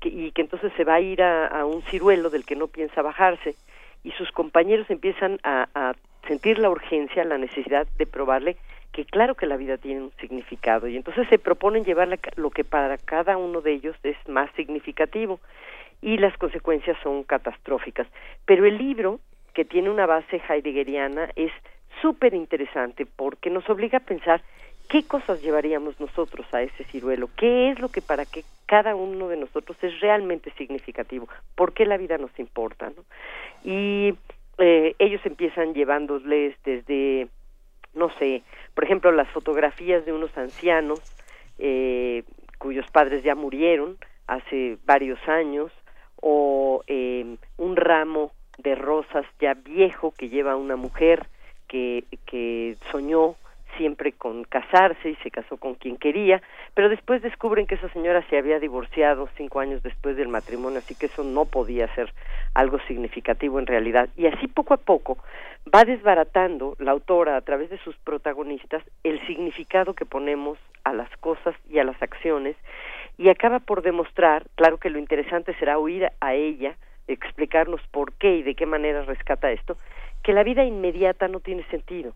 [0.00, 2.66] que, y que entonces se va a ir a, a un ciruelo del que no
[2.66, 3.54] piensa bajarse
[4.02, 5.94] y sus compañeros empiezan a, a
[6.26, 8.56] sentir la urgencia, la necesidad de probarle
[8.92, 12.64] que claro que la vida tiene un significado y entonces se proponen llevarle lo que
[12.64, 15.40] para cada uno de ellos es más significativo
[16.00, 18.06] y las consecuencias son catastróficas.
[18.44, 19.18] Pero el libro,
[19.54, 21.52] que tiene una base heideggeriana, es
[22.02, 24.42] súper interesante porque nos obliga a pensar
[24.88, 29.28] qué cosas llevaríamos nosotros a ese ciruelo, qué es lo que para que cada uno
[29.28, 32.92] de nosotros es realmente significativo, por qué la vida nos importa.
[33.62, 34.14] Y
[34.58, 37.28] eh, ellos empiezan llevándoles desde,
[37.94, 38.42] no sé,
[38.74, 41.00] por ejemplo, las fotografías de unos ancianos
[41.58, 42.24] eh,
[42.58, 43.96] cuyos padres ya murieron
[44.26, 45.70] hace varios años,
[46.26, 51.26] o eh, un ramo de rosas ya viejo que lleva una mujer
[51.68, 53.36] que, que soñó
[53.76, 56.42] siempre con casarse y se casó con quien quería,
[56.74, 60.94] pero después descubren que esa señora se había divorciado cinco años después del matrimonio, así
[60.94, 62.12] que eso no podía ser
[62.54, 64.08] algo significativo en realidad.
[64.16, 65.18] Y así poco a poco
[65.74, 71.10] va desbaratando la autora a través de sus protagonistas el significado que ponemos a las
[71.18, 72.56] cosas y a las acciones
[73.16, 76.76] y acaba por demostrar, claro que lo interesante será oír a ella
[77.08, 79.76] explicarnos por qué y de qué manera rescata esto,
[80.22, 82.14] que la vida inmediata no tiene sentido,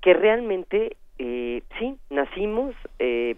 [0.00, 3.36] que realmente eh, sí, nacimos eh,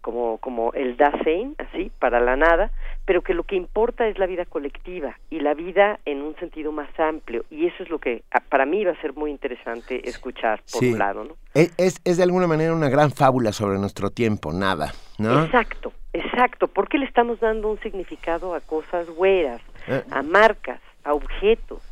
[0.00, 2.70] como, como el Dasein, así, para la nada,
[3.04, 6.72] pero que lo que importa es la vida colectiva y la vida en un sentido
[6.72, 7.44] más amplio.
[7.50, 10.98] Y eso es lo que para mí va a ser muy interesante escuchar, por un
[10.98, 11.24] lado.
[11.24, 11.36] ¿no?
[11.54, 15.44] Es, es, de alguna manera una gran fábula sobre nuestro tiempo, nada, ¿no?
[15.44, 16.68] Exacto, exacto.
[16.68, 20.02] porque le estamos dando un significado a cosas güeras, eh.
[20.10, 21.82] a marcas, a objetos?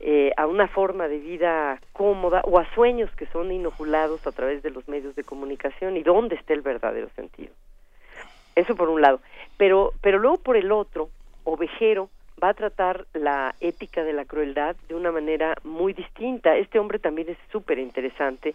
[0.00, 4.62] Eh, a una forma de vida cómoda o a sueños que son inoculados a través
[4.62, 7.52] de los medios de comunicación y dónde está el verdadero sentido.
[8.54, 9.20] Eso por un lado.
[9.56, 11.10] Pero, pero luego por el otro,
[11.42, 12.10] Ovejero
[12.40, 16.56] va a tratar la ética de la crueldad de una manera muy distinta.
[16.56, 18.54] Este hombre también es súper interesante.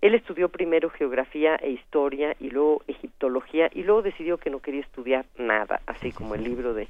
[0.00, 4.80] Él estudió primero geografía e historia y luego egiptología y luego decidió que no quería
[4.80, 6.88] estudiar nada, así como el libro de,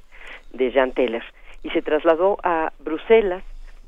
[0.53, 1.23] de Jean Teller.
[1.63, 3.43] Y se trasladó a Bruselas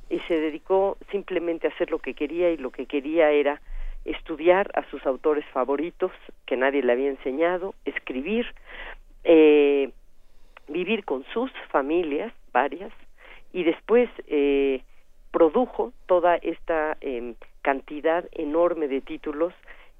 [0.10, 3.62] y se dedicó simplemente a hacer lo que quería y lo que quería era
[4.06, 6.12] estudiar a sus autores favoritos
[6.46, 8.46] que nadie le había enseñado, escribir,
[9.24, 9.92] eh,
[10.68, 12.92] vivir con sus familias, varias,
[13.54, 14.82] y después eh,
[15.32, 19.53] produjo toda esta em, cantidad enorme de títulos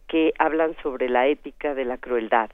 [0.08, 2.52] que hablan sobre la ética de la crueldad.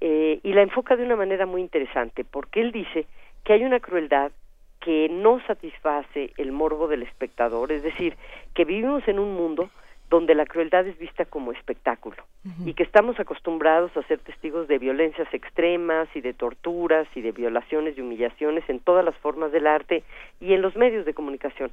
[0.00, 3.06] Eh, y la enfoca de una manera muy interesante, porque él dice
[3.44, 4.32] que hay una crueldad
[4.80, 8.16] que no satisface el morbo del espectador, es decir,
[8.54, 9.70] que vivimos en un mundo
[10.10, 12.22] donde la crueldad es vista como espectáculo
[12.64, 17.32] y que estamos acostumbrados a ser testigos de violencias extremas y de torturas y de
[17.32, 20.04] violaciones y humillaciones en todas las formas del arte
[20.40, 21.72] y en los medios de comunicación,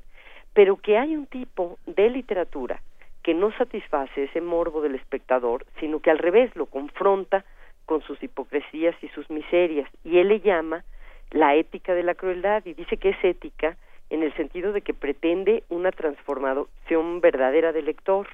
[0.53, 2.81] pero que hay un tipo de literatura
[3.23, 7.45] que no satisface ese morbo del espectador, sino que al revés lo confronta
[7.85, 10.83] con sus hipocresías y sus miserias y él le llama
[11.31, 13.77] la ética de la crueldad y dice que es ética
[14.09, 18.27] en el sentido de que pretende una transformación verdadera del lector,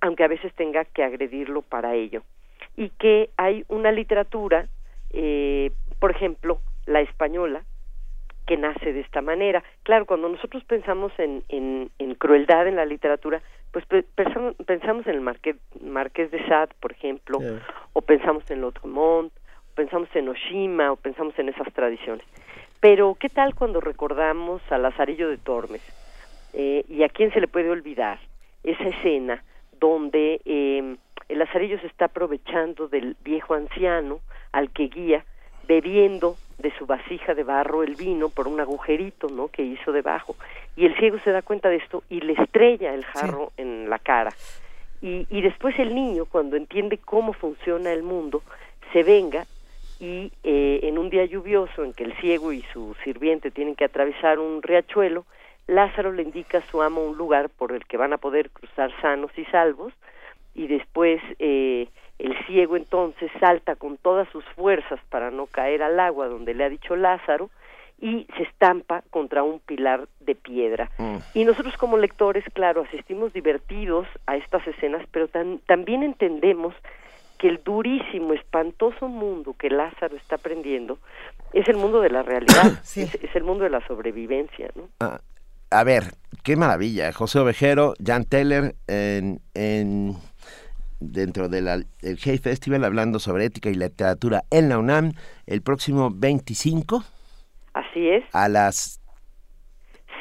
[0.00, 2.22] aunque a veces tenga que agredirlo para ello.
[2.76, 4.66] Y que hay una literatura,
[5.12, 7.64] eh, por ejemplo, la española,
[8.46, 9.62] que nace de esta manera.
[9.82, 13.84] Claro, cuando nosotros pensamos en, en, en crueldad en la literatura, pues
[14.14, 17.38] pensamos, pensamos en el Marqués, Marqués de Sade, por ejemplo,
[17.92, 19.32] o pensamos en Lotremont,
[19.74, 22.26] pensamos en Oshima o pensamos en esas tradiciones.
[22.80, 25.82] Pero, ¿qué tal cuando recordamos a Lazarillo de Tormes?
[26.52, 28.18] Eh, ¿Y a quién se le puede olvidar
[28.64, 29.44] esa escena
[29.78, 30.96] donde eh,
[31.28, 34.20] el Lazarillo se está aprovechando del viejo anciano
[34.52, 35.24] al que guía,
[35.68, 39.48] bebiendo de su vasija de barro el vino por un agujerito ¿no?
[39.48, 40.36] que hizo debajo.
[40.76, 43.98] Y el ciego se da cuenta de esto y le estrella el jarro en la
[43.98, 44.32] cara.
[45.02, 48.42] Y, y después el niño, cuando entiende cómo funciona el mundo,
[48.92, 49.46] se venga
[50.00, 53.84] y eh, en un día lluvioso en que el ciego y su sirviente tienen que
[53.84, 55.26] atravesar un riachuelo,
[55.66, 58.90] Lázaro le indica a su amo un lugar por el que van a poder cruzar
[59.00, 59.92] sanos y salvos
[60.54, 61.86] y después eh,
[62.20, 66.64] el ciego entonces salta con todas sus fuerzas para no caer al agua donde le
[66.64, 67.50] ha dicho Lázaro
[67.98, 70.90] y se estampa contra un pilar de piedra.
[70.98, 71.16] Mm.
[71.34, 76.74] Y nosotros como lectores, claro, asistimos divertidos a estas escenas, pero también entendemos
[77.38, 80.98] que el durísimo, espantoso mundo que Lázaro está aprendiendo
[81.54, 84.70] es el mundo de la realidad, es, el mundo de la sobrevivencia.
[84.74, 84.88] ¿no?
[85.00, 85.20] Ah,
[85.70, 86.04] a ver,
[86.42, 87.12] qué maravilla.
[87.12, 90.16] José Ovejero, Jan Teller, en, en
[91.00, 95.14] dentro del Hey Festival, hablando sobre ética y literatura en la UNAM,
[95.46, 97.02] el próximo 25.
[97.72, 98.24] Así es.
[98.32, 99.00] A las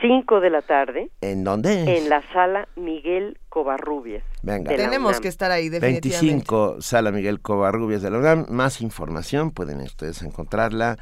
[0.02, 1.12] 5 de la tarde.
[1.22, 1.98] ¿En dónde?
[1.98, 4.24] En la sala Miguel Covarrubias.
[4.42, 4.74] Venga.
[4.76, 6.28] Tenemos que estar ahí definitivamente.
[6.28, 8.46] 25, sala Miguel Covarrubias de la UNAM.
[8.50, 10.98] Más información pueden ustedes encontrarla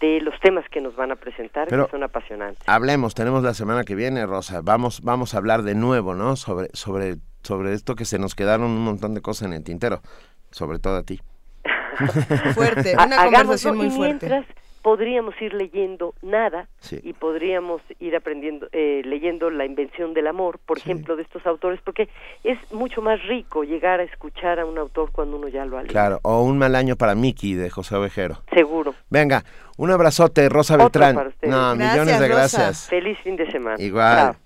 [0.01, 2.63] de los temas que nos van a presentar, que son apasionantes.
[2.67, 6.37] Hablemos, tenemos la semana que viene, Rosa, vamos, vamos a hablar de nuevo, ¿no?
[6.37, 10.03] Sobre, sobre sobre esto que se nos quedaron un montón de cosas en el tintero,
[10.51, 11.21] sobre todo a ti.
[12.55, 14.29] fuerte, una conversación muy fuerte.
[14.29, 14.47] Mientras,
[14.83, 20.79] podríamos ir leyendo nada y podríamos ir aprendiendo, eh, leyendo la invención del amor, por
[20.79, 22.09] ejemplo, de estos autores, porque
[22.45, 25.83] es mucho más rico llegar a escuchar a un autor cuando uno ya lo ha
[25.83, 25.93] leído.
[25.93, 28.43] Claro, o Un mal año para Miki de José Ovejero.
[28.53, 28.95] Seguro.
[29.11, 29.45] Venga,
[29.77, 31.33] un abrazote, Rosa Beltrán.
[31.43, 32.89] No, millones de gracias.
[32.89, 33.77] Feliz fin de semana.
[33.79, 34.37] Igual.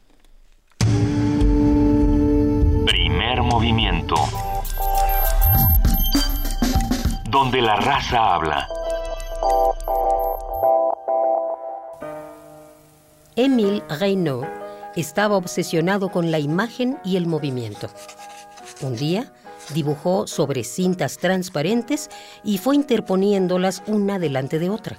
[2.86, 4.16] Primer movimiento.
[7.30, 8.68] Donde la raza habla.
[13.36, 14.44] Émile Reynaud
[14.94, 17.90] estaba obsesionado con la imagen y el movimiento.
[18.80, 19.32] Un día
[19.74, 22.10] dibujó sobre cintas transparentes
[22.44, 24.98] y fue interponiéndolas una delante de otra.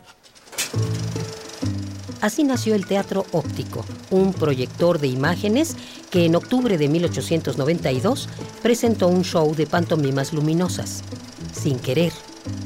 [2.20, 5.78] Así nació el teatro óptico, un proyector de imágenes
[6.10, 8.28] que en octubre de 1892
[8.62, 11.04] presentó un show de pantomimas luminosas.
[11.54, 12.12] Sin querer,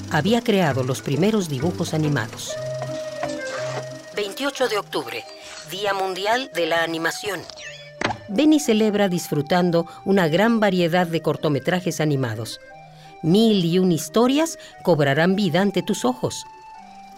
[0.10, 2.56] había creado los primeros dibujos animados.
[4.16, 5.24] 28 de octubre,
[5.70, 7.42] Día Mundial de la Animación.
[8.28, 12.60] Benny celebra disfrutando una gran variedad de cortometrajes animados.
[13.22, 16.44] Mil y un historias cobrarán vida ante tus ojos.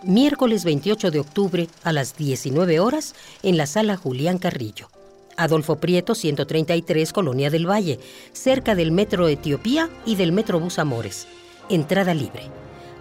[0.04, 4.89] Miércoles 28 de octubre a las 19 horas en la sala Julián Carrillo.
[5.38, 7.99] Adolfo Prieto, 133, Colonia del Valle,
[8.34, 11.28] cerca del Metro Etiopía y del Metrobús Amores.
[11.70, 12.49] Entrada libre.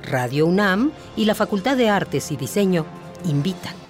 [0.05, 2.87] Radio UNAM y la Facultad de Artes y Diseño
[3.25, 3.90] invitan.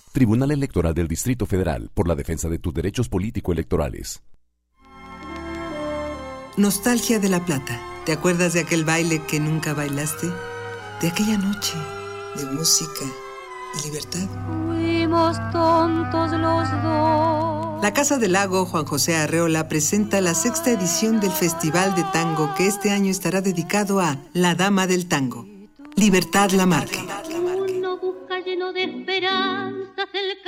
[0.11, 4.21] Tribunal Electoral del Distrito Federal por la defensa de tus derechos político-electorales.
[6.57, 7.79] Nostalgia de la Plata.
[8.05, 10.27] ¿Te acuerdas de aquel baile que nunca bailaste?
[10.99, 11.77] De aquella noche
[12.35, 13.05] de música
[13.79, 14.27] y libertad.
[14.67, 17.81] Fuimos tontos los dos.
[17.81, 22.53] La Casa del Lago Juan José Arreola presenta la sexta edición del Festival de Tango
[22.55, 25.47] que este año estará dedicado a La Dama del Tango.
[25.95, 26.99] Libertad Lamarque.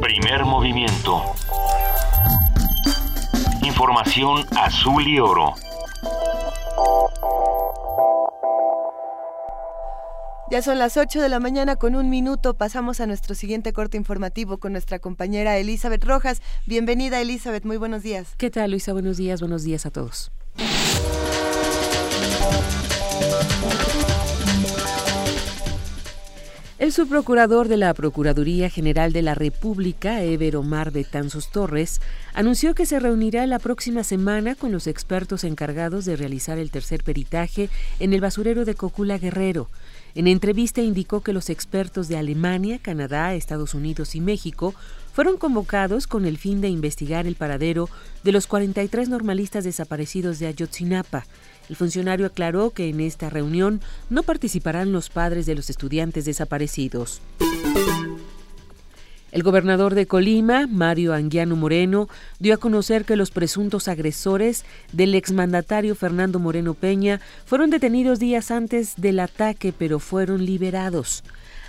[0.02, 1.22] Primer movimiento.
[3.62, 5.54] Información azul y oro.
[10.54, 12.54] Ya son las 8 de la mañana con un minuto.
[12.54, 16.42] Pasamos a nuestro siguiente corte informativo con nuestra compañera Elizabeth Rojas.
[16.64, 18.36] Bienvenida Elizabeth, muy buenos días.
[18.36, 18.92] ¿Qué tal Luisa?
[18.92, 20.30] Buenos días, buenos días a todos.
[26.84, 32.00] El subprocurador de la Procuraduría General de la República, Ever Omar Betanzos Torres,
[32.34, 37.02] anunció que se reunirá la próxima semana con los expertos encargados de realizar el tercer
[37.02, 39.68] peritaje en el basurero de Cocula Guerrero.
[40.14, 44.72] En entrevista indicó que los expertos de Alemania, Canadá, Estados Unidos y México
[45.12, 47.88] fueron convocados con el fin de investigar el paradero
[48.22, 51.26] de los 43 normalistas desaparecidos de Ayotzinapa.
[51.68, 57.20] El funcionario aclaró que en esta reunión no participarán los padres de los estudiantes desaparecidos.
[59.34, 62.08] El gobernador de Colima, Mario Anguiano Moreno,
[62.38, 68.52] dio a conocer que los presuntos agresores del exmandatario Fernando Moreno Peña fueron detenidos días
[68.52, 71.24] antes del ataque, pero fueron liberados.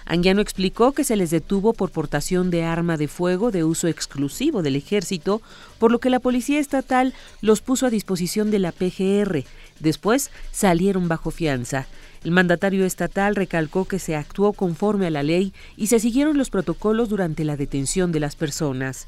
[0.06, 4.62] Anguiano explicó que se les detuvo por portación de arma de fuego de uso exclusivo
[4.62, 5.42] del ejército,
[5.80, 9.44] por lo que la policía estatal los puso a disposición de la PGR.
[9.80, 11.88] Después salieron bajo fianza.
[12.24, 16.50] El mandatario estatal recalcó que se actuó conforme a la ley y se siguieron los
[16.50, 19.08] protocolos durante la detención de las personas.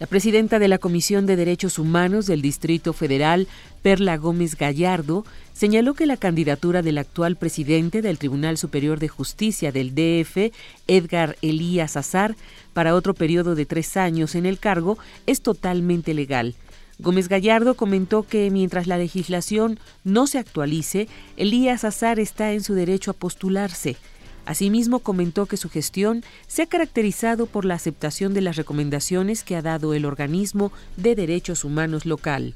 [0.00, 3.48] La presidenta de la Comisión de Derechos Humanos del Distrito Federal,
[3.82, 9.72] Perla Gómez Gallardo, señaló que la candidatura del actual presidente del Tribunal Superior de Justicia
[9.72, 10.54] del DF,
[10.86, 12.34] Edgar Elías Azar,
[12.72, 14.96] para otro periodo de tres años en el cargo,
[15.26, 16.54] es totalmente legal.
[17.02, 22.74] Gómez Gallardo comentó que mientras la legislación no se actualice, Elías Azar está en su
[22.74, 23.96] derecho a postularse.
[24.44, 29.56] Asimismo, comentó que su gestión se ha caracterizado por la aceptación de las recomendaciones que
[29.56, 32.54] ha dado el organismo de derechos humanos local.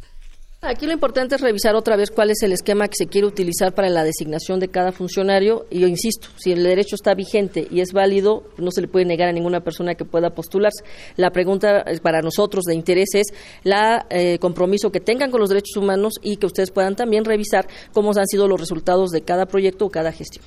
[0.67, 3.75] Aquí lo importante es revisar otra vez cuál es el esquema que se quiere utilizar
[3.75, 5.67] para la designación de cada funcionario.
[5.71, 9.05] Y yo insisto, si el derecho está vigente y es válido, no se le puede
[9.05, 10.83] negar a ninguna persona que pueda postularse.
[11.17, 13.27] La pregunta para nosotros de interés es
[13.63, 17.69] la eh, compromiso que tengan con los derechos humanos y que ustedes puedan también revisar
[17.93, 20.47] cómo han sido los resultados de cada proyecto o cada gestión.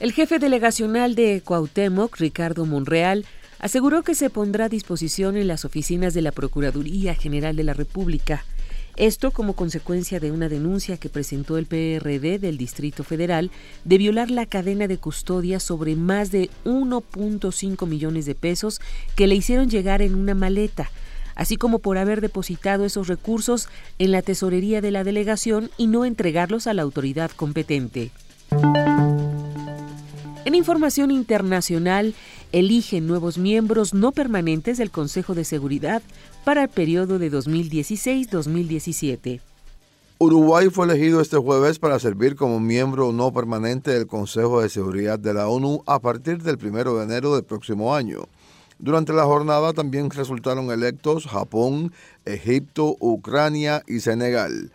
[0.00, 3.26] El jefe delegacional de Cuauhtémoc, Ricardo Monreal,
[3.62, 7.72] aseguró que se pondrá a disposición en las oficinas de la Procuraduría General de la
[7.72, 8.44] República.
[8.96, 13.50] Esto como consecuencia de una denuncia que presentó el PRD del Distrito Federal
[13.84, 18.80] de violar la cadena de custodia sobre más de 1.5 millones de pesos
[19.16, 20.90] que le hicieron llegar en una maleta,
[21.36, 26.04] así como por haber depositado esos recursos en la tesorería de la delegación y no
[26.04, 28.10] entregarlos a la autoridad competente.
[30.44, 32.16] En información internacional,
[32.50, 36.02] eligen nuevos miembros no permanentes del Consejo de Seguridad
[36.44, 39.40] para el periodo de 2016-2017.
[40.18, 45.20] Uruguay fue elegido este jueves para servir como miembro no permanente del Consejo de Seguridad
[45.20, 48.26] de la ONU a partir del 1 de enero del próximo año.
[48.80, 51.92] Durante la jornada también resultaron electos Japón,
[52.24, 54.72] Egipto, Ucrania y Senegal.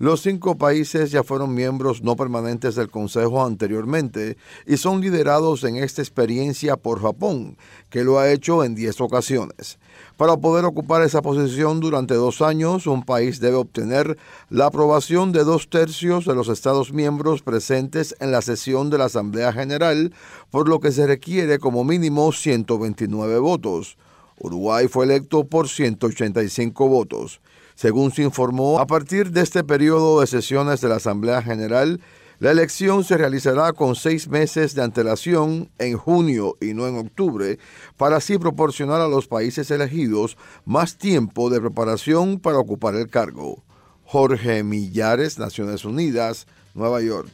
[0.00, 5.76] Los cinco países ya fueron miembros no permanentes del Consejo anteriormente y son liderados en
[5.76, 7.58] esta experiencia por Japón,
[7.90, 9.78] que lo ha hecho en diez ocasiones.
[10.16, 14.16] Para poder ocupar esa posición durante dos años, un país debe obtener
[14.48, 19.04] la aprobación de dos tercios de los Estados miembros presentes en la sesión de la
[19.04, 20.14] Asamblea General,
[20.50, 23.98] por lo que se requiere como mínimo 129 votos.
[24.38, 27.42] Uruguay fue electo por 185 votos.
[27.80, 31.98] Según se informó, a partir de este periodo de sesiones de la Asamblea General,
[32.38, 37.58] la elección se realizará con seis meses de antelación en junio y no en octubre,
[37.96, 43.64] para así proporcionar a los países elegidos más tiempo de preparación para ocupar el cargo.
[44.04, 47.30] Jorge Millares, Naciones Unidas, Nueva York.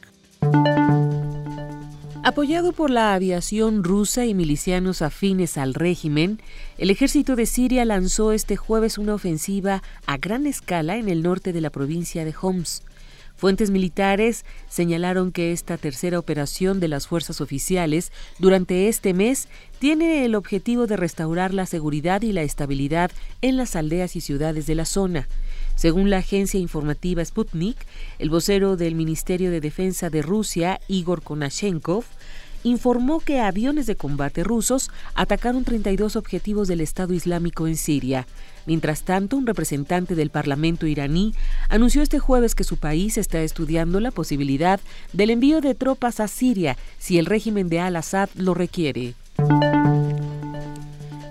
[2.27, 6.41] Apoyado por la aviación rusa y milicianos afines al régimen,
[6.77, 11.53] el ejército de Siria lanzó este jueves una ofensiva a gran escala en el norte
[11.53, 12.83] de la provincia de Homs.
[13.37, 19.47] Fuentes militares señalaron que esta tercera operación de las fuerzas oficiales durante este mes
[19.79, 23.09] tiene el objetivo de restaurar la seguridad y la estabilidad
[23.41, 25.29] en las aldeas y ciudades de la zona.
[25.77, 27.77] Según la agencia informativa Sputnik,
[28.17, 32.03] el vocero del Ministerio de Defensa de Rusia, Igor Konashenkov,
[32.63, 38.25] informó que aviones de combate rusos atacaron 32 objetivos del Estado Islámico en Siria.
[38.65, 41.35] Mientras tanto, un representante del Parlamento iraní
[41.69, 44.79] anunció este jueves que su país está estudiando la posibilidad
[45.13, 49.13] del envío de tropas a Siria si el régimen de Al-Assad lo requiere.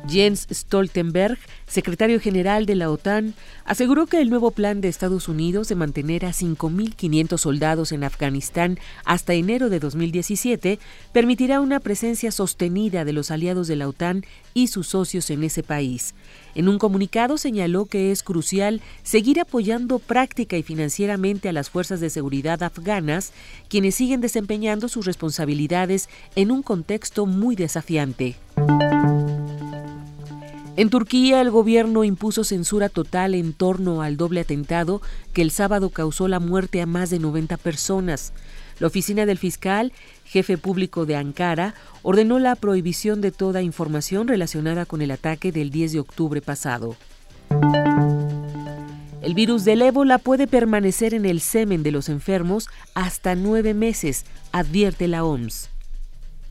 [0.09, 3.35] Jens Stoltenberg, secretario general de la OTAN,
[3.65, 8.79] aseguró que el nuevo plan de Estados Unidos de mantener a 5.500 soldados en Afganistán
[9.05, 10.79] hasta enero de 2017
[11.13, 15.63] permitirá una presencia sostenida de los aliados de la OTAN y sus socios en ese
[15.63, 16.15] país.
[16.55, 22.01] En un comunicado señaló que es crucial seguir apoyando práctica y financieramente a las fuerzas
[22.01, 23.33] de seguridad afganas,
[23.69, 28.37] quienes siguen desempeñando sus responsabilidades en un contexto muy desafiante.
[30.77, 35.01] En Turquía, el gobierno impuso censura total en torno al doble atentado
[35.33, 38.35] que el sábado causó la muerte a más de 90 personas.
[38.79, 39.95] La oficina del fiscal,
[40.27, 45.71] jefe público de Ankara, ordenó la prohibición de toda información relacionada con el ataque del
[45.71, 46.95] 10 de octubre pasado.
[49.23, 54.27] El virus del ébola puede permanecer en el semen de los enfermos hasta nueve meses,
[54.53, 55.71] advierte la OMS.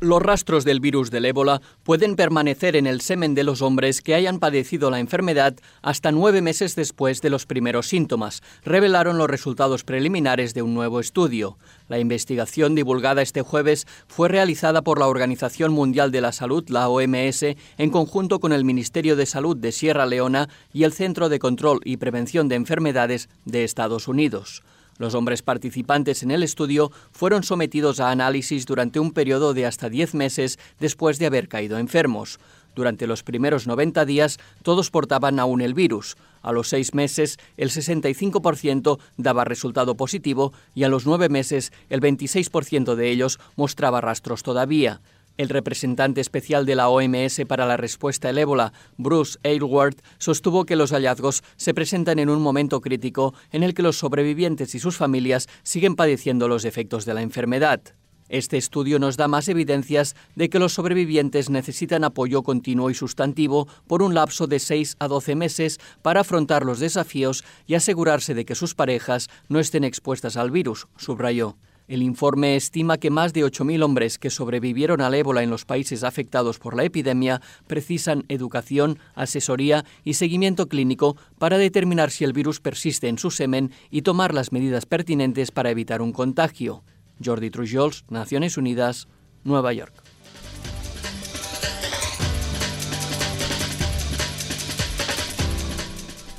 [0.05, 4.13] Los rastros del virus del ébola pueden permanecer en el semen de los hombres que
[4.13, 9.83] hayan padecido la enfermedad hasta nueve meses después de los primeros síntomas, revelaron los resultados
[9.83, 11.57] preliminares de un nuevo estudio.
[11.87, 16.87] La investigación divulgada este jueves fue realizada por la Organización Mundial de la Salud, la
[16.87, 17.41] OMS,
[17.79, 21.79] en conjunto con el Ministerio de Salud de Sierra Leona y el Centro de Control
[21.83, 24.61] y Prevención de Enfermedades de Estados Unidos.
[24.97, 29.89] Los hombres participantes en el estudio fueron sometidos a análisis durante un periodo de hasta
[29.89, 32.39] 10 meses después de haber caído enfermos.
[32.75, 36.17] Durante los primeros 90 días todos portaban aún el virus.
[36.41, 42.01] A los seis meses el 65% daba resultado positivo y a los nueve meses el
[42.01, 45.01] 26% de ellos mostraba rastros todavía.
[45.37, 50.77] El representante especial de la OMS para la respuesta al ébola, Bruce Aylward, sostuvo que
[50.77, 54.95] los hallazgos se presentan en un momento crítico en el que los sobrevivientes y sus
[54.95, 57.81] familias siguen padeciendo los efectos de la enfermedad.
[58.29, 63.67] Este estudio nos da más evidencias de que los sobrevivientes necesitan apoyo continuo y sustantivo
[63.87, 68.45] por un lapso de 6 a 12 meses para afrontar los desafíos y asegurarse de
[68.45, 71.57] que sus parejas no estén expuestas al virus, subrayó.
[71.87, 76.03] El informe estima que más de 8.000 hombres que sobrevivieron al ébola en los países
[76.03, 82.59] afectados por la epidemia precisan educación, asesoría y seguimiento clínico para determinar si el virus
[82.59, 86.83] persiste en su semen y tomar las medidas pertinentes para evitar un contagio.
[87.23, 89.07] Jordi Trujols, Naciones Unidas,
[89.43, 90.04] Nueva York.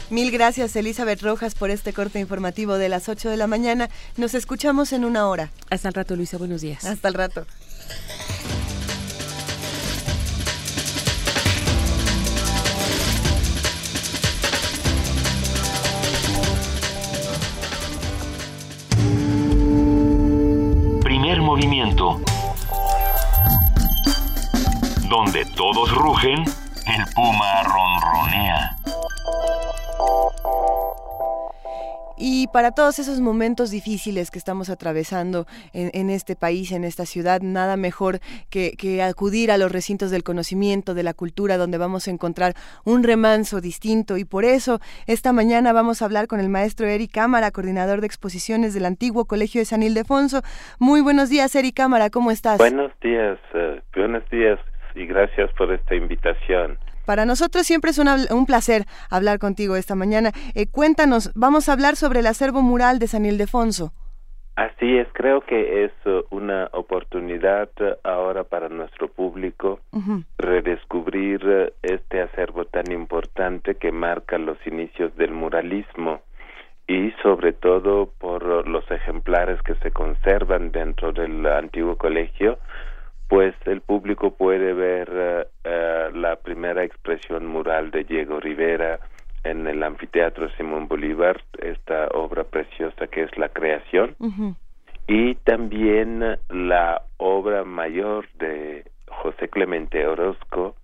[0.08, 3.90] Mil gracias Elizabeth Rojas por este corte informativo de las 8 de la mañana.
[4.16, 5.50] Nos escuchamos en una hora.
[5.68, 6.38] Hasta el rato, Luisa.
[6.38, 6.84] Buenos días.
[6.84, 7.44] Hasta el rato.
[21.02, 22.20] Primer movimiento.
[25.08, 28.76] Donde todos rugen, el puma ronronea.
[32.16, 37.42] Y para todos esos momentos difíciles que estamos atravesando en, este país, en esta ciudad,
[37.42, 42.10] nada mejor que, acudir a los recintos del conocimiento, de la cultura, donde vamos a
[42.10, 42.54] encontrar
[42.84, 44.16] un remanso distinto.
[44.16, 48.06] Y por eso, esta mañana vamos a hablar con el maestro Eric Cámara, coordinador de
[48.06, 50.40] exposiciones del antiguo Colegio de San Ildefonso.
[50.78, 52.56] Muy buenos días, Eric Cámara, ¿cómo estás?
[52.56, 54.58] Buenos días, eh, buenos días
[54.94, 56.78] y gracias por esta invitación.
[57.06, 60.32] Para nosotros siempre es un placer hablar contigo esta mañana.
[60.54, 63.92] Eh, cuéntanos, vamos a hablar sobre el acervo mural de San Ildefonso.
[64.56, 69.80] Así es, creo que es uh, una oportunidad uh, ahora para nuestro público
[70.38, 76.22] redescubrir uh, este acervo tan importante que marca los inicios del muralismo
[76.88, 82.58] y sobre todo por los ejemplares que se conservan dentro del antiguo colegio
[83.28, 89.00] pues el público puede ver eh, eh, la primera expresión mural de Diego Rivera
[89.42, 94.16] en el anfiteatro Simón Bolívar, esta obra preciosa que es La Creación,
[95.06, 100.74] y también la obra mayor de José Clemente Orozco,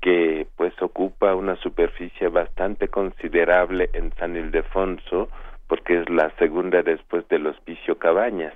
[0.00, 5.28] que pues ocupa una superficie bastante considerable en San Ildefonso,
[5.68, 8.54] porque es la segunda después del Hospicio Cabañas,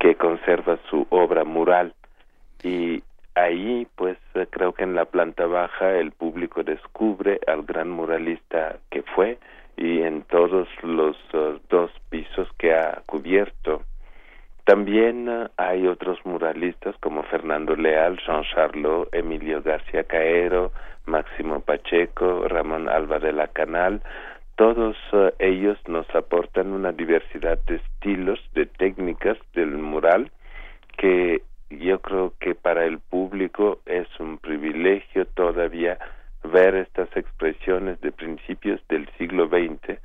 [0.00, 1.94] que conserva su obra mural
[2.62, 3.02] y
[3.38, 8.76] ahí pues eh, creo que en la planta baja el público descubre al gran muralista
[8.90, 9.38] que fue
[9.76, 13.82] y en todos los eh, dos pisos que ha cubierto.
[14.64, 20.72] También eh, hay otros muralistas como Fernando Leal, Jean Charlot, Emilio García Caero,
[21.06, 24.02] Máximo Pacheco, Ramón Alba de la Canal.
[24.56, 24.96] Todos
[25.38, 30.32] ellos nos aportan una diversidad de estilos, de técnicas del mural
[30.96, 35.98] que yo creo que para el público es un privilegio todavía
[36.44, 39.98] ver estas expresiones de principios del siglo XX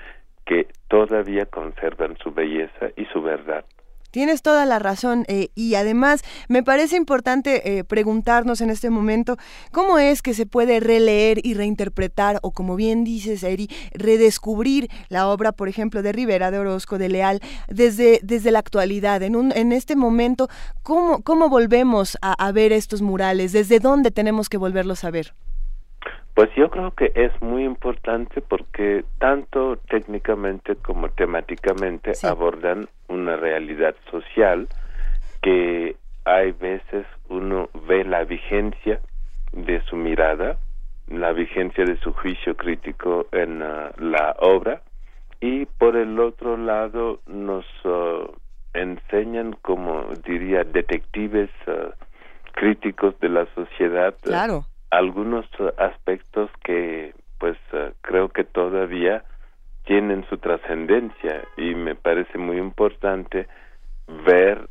[0.46, 3.66] que todavía conservan su belleza y su verdad.
[4.14, 9.38] Tienes toda la razón eh, y además me parece importante eh, preguntarnos en este momento
[9.72, 15.28] cómo es que se puede releer y reinterpretar o como bien dices Eri, redescubrir la
[15.28, 19.52] obra por ejemplo de Rivera, de Orozco, de Leal desde, desde la actualidad, en, un,
[19.52, 20.48] en este momento,
[20.84, 23.52] ¿cómo, cómo volvemos a, a ver estos murales?
[23.52, 25.34] ¿Desde dónde tenemos que volverlos a ver?
[26.34, 33.96] Pues yo creo que es muy importante porque tanto técnicamente como temáticamente abordan una realidad
[34.10, 34.68] social
[35.44, 39.00] que hay veces uno ve la vigencia
[39.52, 40.58] de su mirada,
[41.08, 44.82] la vigencia de su juicio crítico en uh, la obra
[45.40, 48.32] y por el otro lado nos uh,
[48.74, 51.92] enseñan como diría detectives uh,
[52.54, 54.66] críticos de la sociedad claro
[54.98, 55.46] algunos
[55.78, 59.24] aspectos que pues eh, creo que todavía
[59.86, 63.48] tienen su trascendencia y me parece muy importante
[64.26, 64.70] ver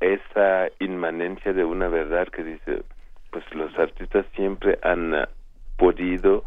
[0.00, 2.82] esa inmanencia de una verdad que dice
[3.30, 5.26] pues los artistas siempre han
[5.78, 6.44] podido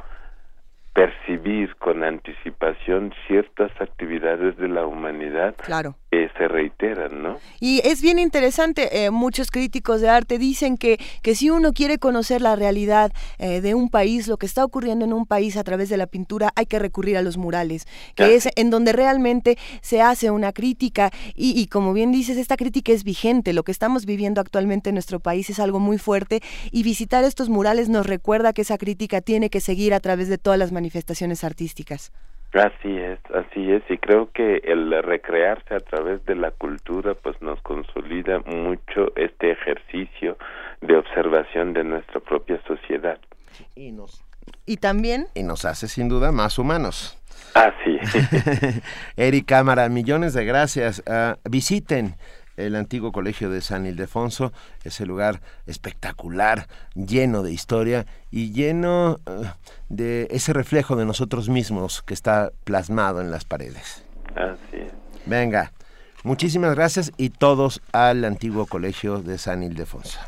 [0.98, 5.95] percibir con anticipación ciertas actividades de la humanidad claro.
[6.10, 7.38] que se reiteran, ¿no?
[7.60, 11.99] Y es bien interesante, eh, muchos críticos de arte dicen que, que si uno quiere
[11.99, 15.64] conocer la realidad eh, de un país, lo que está ocurriendo en un país a
[15.64, 19.56] través de la pintura, hay que recurrir a los murales, que es en donde realmente
[19.82, 23.72] se hace una crítica y, y como bien dices, esta crítica es vigente, lo que
[23.72, 26.41] estamos viviendo actualmente en nuestro país es algo muy fuerte
[26.72, 30.40] y visitar estos murales nos recuerda que esa crítica tiene que seguir a través de
[30.40, 32.14] todas las manifestaciones manifestaciones artísticas.
[32.54, 37.40] Así es, así es, y creo que el recrearse a través de la cultura pues
[37.42, 40.38] nos consolida mucho este ejercicio
[40.80, 43.20] de observación de nuestra propia sociedad.
[43.76, 44.24] Y nos
[44.66, 47.18] y también y nos hace sin duda más humanos.
[47.54, 48.00] Así.
[49.18, 51.04] Eric Cámara, millones de gracias.
[51.06, 52.16] Uh, visiten
[52.58, 54.52] el antiguo colegio de San Ildefonso,
[54.84, 59.46] ese lugar espectacular, lleno de historia y lleno uh,
[59.90, 64.06] de ese reflejo de nosotros mismos que está plasmado en las paredes.
[64.36, 64.92] Así es.
[65.26, 65.72] Venga,
[66.24, 70.20] muchísimas gracias y todos al antiguo colegio de San Ildefonso.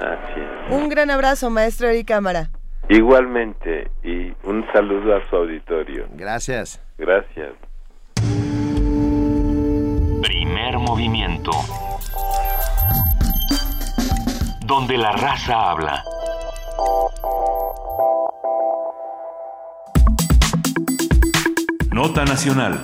[0.00, 0.72] Así es.
[0.72, 2.50] Un gran abrazo, maestro Eric Cámara.
[2.88, 6.06] Igualmente, y un saludo a su auditorio.
[6.14, 6.80] Gracias.
[6.96, 7.52] Gracias.
[10.76, 11.52] Movimiento.
[14.60, 16.04] Donde la raza habla.
[21.90, 22.82] Nota Nacional.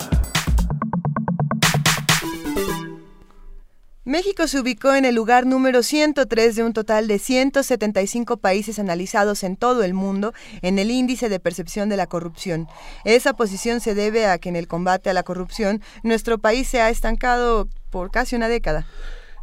[4.07, 9.43] México se ubicó en el lugar número 103 de un total de 175 países analizados
[9.43, 12.69] en todo el mundo en el índice de percepción de la corrupción.
[13.07, 16.83] Esa posición se debe a que en el combate a la corrupción nuestro país se
[16.83, 18.87] ha estancado por casi una década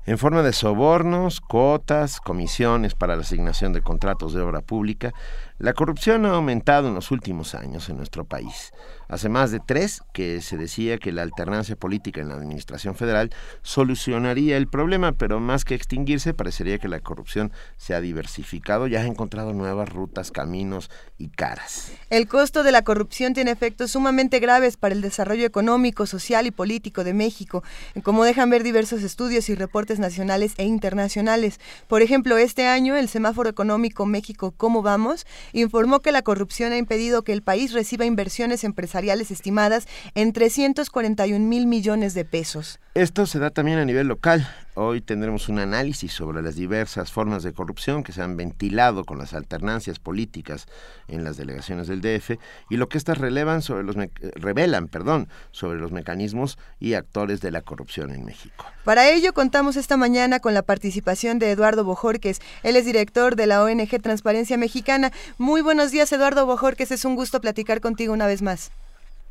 [0.07, 5.13] en forma de sobornos, cuotas, comisiones para la asignación de contratos de obra pública,
[5.59, 8.71] la corrupción ha aumentado en los últimos años en nuestro país.
[9.11, 13.29] Hace más de tres que se decía que la alternancia política en la administración federal
[13.61, 18.95] solucionaría el problema, pero más que extinguirse, parecería que la corrupción se ha diversificado y
[18.95, 21.91] ha encontrado nuevas rutas, caminos y caras.
[22.09, 26.51] El costo de la corrupción tiene efectos sumamente graves para el desarrollo económico, social y
[26.51, 27.65] político de México,
[28.03, 31.59] como dejan ver diversos estudios y reportes nacionales e internacionales.
[31.89, 35.25] Por ejemplo, este año el semáforo económico México ¿Cómo vamos?
[35.51, 41.45] informó que la corrupción ha impedido que el país reciba inversiones empresariales estimadas en 341
[41.45, 42.80] mil millones de pesos.
[42.94, 44.48] Esto se da también a nivel local.
[44.73, 49.18] Hoy tendremos un análisis sobre las diversas formas de corrupción que se han ventilado con
[49.18, 50.65] las alternancias políticas
[51.07, 52.32] en las delegaciones del DF
[52.69, 53.95] y lo que éstas relevan sobre los
[54.36, 58.65] revelan, perdón, sobre los mecanismos y actores de la corrupción en México.
[58.84, 62.41] Para ello contamos esta mañana con la participación de Eduardo Bojorques.
[62.64, 65.11] Él es director de la ONG Transparencia Mexicana.
[65.38, 66.91] Muy buenos días, Eduardo Bojorques.
[66.91, 68.72] Es un gusto platicar contigo una vez más.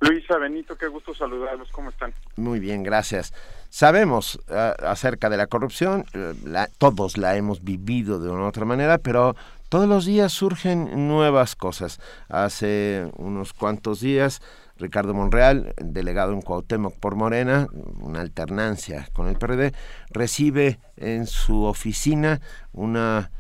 [0.01, 1.71] Luisa, Benito, qué gusto saludarlos.
[1.73, 2.15] ¿Cómo están?
[2.37, 3.35] Muy bien, gracias.
[3.69, 6.07] Sabemos uh, acerca de la corrupción,
[6.45, 9.37] la, todos la hemos vivido de una u otra manera, pero
[9.69, 12.01] todos los días surgen nuevas cosas.
[12.29, 14.41] Hace unos cuantos días,
[14.79, 17.67] Ricardo Monreal, delegado en Cuauhtémoc por Morena,
[18.01, 19.73] una alternancia con el PRD,
[20.11, 22.41] recibe en su oficina
[22.73, 23.31] una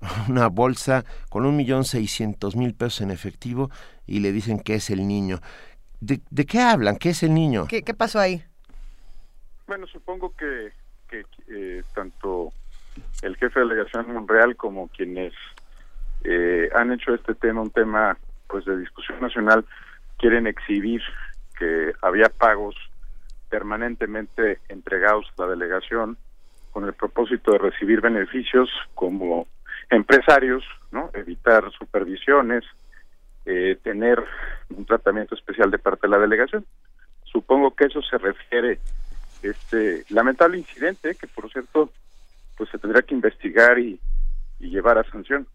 [0.28, 3.70] una bolsa con un millón seiscientos mil pesos en efectivo
[4.06, 5.40] y le dicen que es el niño.
[6.00, 6.96] ¿De, qué hablan?
[6.96, 7.66] ¿Qué es el niño?
[7.68, 8.42] ¿Qué, pasó ahí?
[9.66, 10.72] Bueno, supongo que,
[11.48, 12.52] eh, tanto
[13.22, 15.32] el jefe de delegación Monreal como quienes
[16.24, 18.16] eh, han hecho este tema un tema
[18.48, 19.64] pues de discusión nacional
[20.18, 21.02] quieren exhibir
[21.58, 22.74] que había pagos
[23.48, 26.16] permanentemente entregados a la delegación
[26.72, 29.46] con el propósito de recibir beneficios como
[29.90, 31.10] empresarios, ¿no?
[31.14, 32.64] Evitar supervisiones,
[33.48, 34.20] eh, tener
[34.70, 36.66] un tratamiento especial de parte de la delegación.
[37.22, 38.80] Supongo que eso se refiere
[39.40, 41.92] este lamentable incidente que por cierto
[42.56, 44.00] pues se tendrá que investigar y,
[44.58, 45.46] llevar a sanción.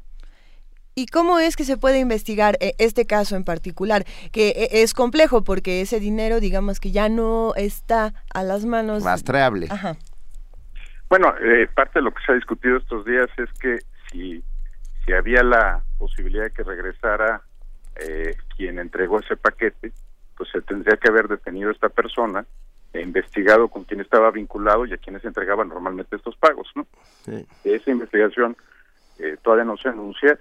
[0.95, 4.05] ¿Y cómo es que se puede investigar eh, este caso en particular?
[4.31, 9.03] Que eh, es complejo porque ese dinero, digamos que ya no está a las manos.
[9.03, 9.67] Rastreable.
[9.69, 9.97] Ajá.
[11.09, 11.33] Bueno,
[11.75, 14.41] parte de lo que se ha discutido estos días es que si,
[15.05, 17.41] si había la posibilidad de que regresara
[17.95, 19.91] eh, quien entregó ese paquete,
[20.37, 22.45] pues se tendría que haber detenido a esta persona
[22.93, 26.85] e investigado con quién estaba vinculado y a quienes entregaban normalmente estos pagos, ¿no?
[27.63, 28.57] Esa investigación
[29.19, 30.39] eh, todavía no se anuncia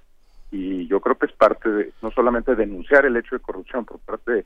[0.51, 4.01] y yo creo que es parte de no solamente denunciar el hecho de corrupción por
[4.01, 4.45] parte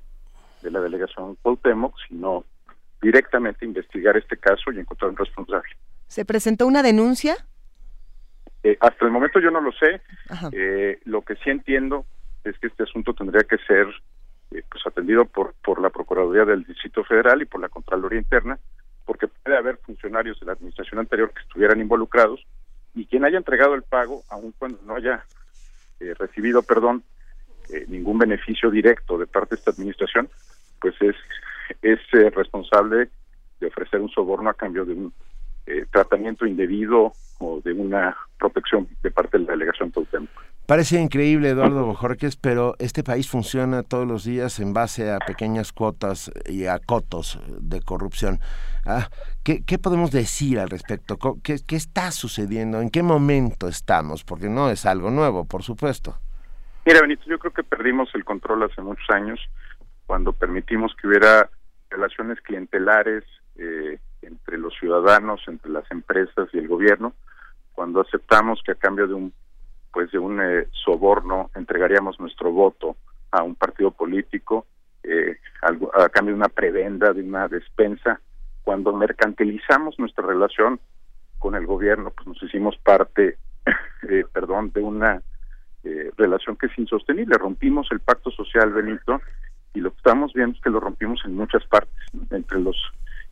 [0.62, 2.44] de, la delegación Cuauhtémoc, sino
[3.01, 5.68] directamente investigar este caso y encontrar un responsable.
[6.09, 7.36] ¿Se presentó una denuncia?
[8.62, 10.01] Eh, hasta el momento yo no lo sé.
[10.52, 12.06] Eh, lo que sí entiendo
[12.45, 13.89] es que este asunto tendría que ser
[14.51, 18.59] eh, pues atendido por, por la Procuraduría del Distrito Federal y por la Contraloría Interna,
[19.05, 22.47] porque puede haber funcionarios de la administración anterior que estuvieran involucrados
[22.95, 25.25] y quien haya entregado el pago, aun cuando no haya
[26.01, 27.03] eh, recibido, perdón,
[27.71, 30.29] eh, ningún beneficio directo de parte de esta administración,
[30.81, 31.16] pues es,
[31.83, 31.99] es
[32.35, 33.09] responsable
[33.59, 35.12] de ofrecer un soborno a cambio de un
[35.91, 40.41] tratamiento indebido o de una protección de parte de la delegación Tautempo.
[40.66, 45.74] Parece increíble, Eduardo Bojorques, pero este país funciona todos los días en base a pequeñas
[45.74, 48.41] cuotas y a cotos de corrupción.
[48.86, 49.11] Ah,
[49.43, 51.19] ¿qué, podemos decir al respecto?
[51.43, 52.81] ¿Qué, ¿Qué está sucediendo?
[52.81, 54.24] ¿En qué momento estamos?
[54.24, 56.16] Porque no es algo nuevo, por supuesto.
[56.86, 59.39] Mira, Benito, yo creo que perdimos el control hace muchos años
[60.07, 61.51] cuando permitimos que hubiera
[61.91, 63.24] relaciones clientelares
[63.57, 67.12] eh, entre los ciudadanos, entre las empresas y el gobierno,
[67.73, 69.32] cuando aceptamos que a cambio de un
[69.95, 72.97] pues de un eh, soborno entregaríamos nuestro voto
[73.31, 74.66] a un partido político
[75.05, 78.21] eh, a cambio de una prebenda, de una despensa.
[78.65, 80.81] Cuando mercantilizamos nuestra relación
[81.39, 83.39] con el gobierno, pues nos hicimos parte,
[84.09, 85.23] eh, perdón, de una
[86.16, 87.37] relación que es insostenible.
[87.37, 89.21] Rompimos el pacto social, Benito,
[89.75, 91.93] y lo que estamos viendo es que lo rompimos en muchas partes,
[92.31, 92.77] entre los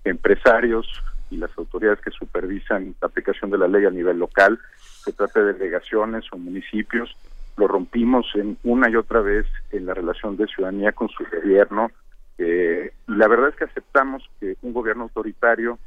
[0.05, 0.87] empresarios
[1.31, 4.59] y las autoridades que supervisan la aplicación de la ley a nivel local,
[5.03, 7.17] se trata de delegaciones o municipios,
[7.57, 11.91] lo rompimos en una y otra vez en la relación de ciudadanía con su gobierno.
[12.39, 15.79] Eh, la verdad es que aceptamos que un gobierno autoritario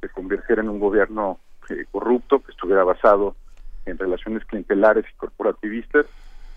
[0.00, 1.38] se convirtiera en un gobierno
[1.70, 3.36] eh, corrupto, que estuviera basado
[3.86, 6.06] en relaciones clientelares y corporativistas,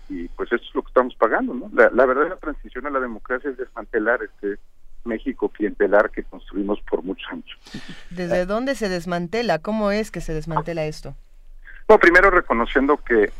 [0.08, 1.70] y pues esto es lo que estamos pagando, ¿no?
[1.74, 4.58] La, la transición a la democracia es desmantelar este
[5.04, 7.58] México clientelar que construimos por muchos años.
[8.10, 9.58] ¿Desde dónde se desmantela?
[9.60, 11.14] ¿Cómo es que se desmantela esto?
[11.88, 13.32] Bueno, primero reconociendo que,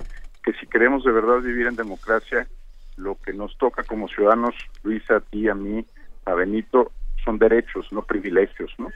[0.43, 2.49] que si queremos de verdad vivir en democracia,
[2.97, 5.85] lo que nos toca como ciudadanos, Luisa, a ti, a mí,
[6.25, 6.91] a Benito,
[7.23, 8.89] son derechos, no privilegios, ¿no?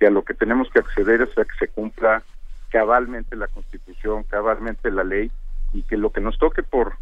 [0.00, 2.24] Que a lo que tenemos que acceder es a que se cumpla
[2.70, 5.30] cabalmente la Constitución, cabalmente la ley,
[5.72, 6.94] y que lo que nos toque por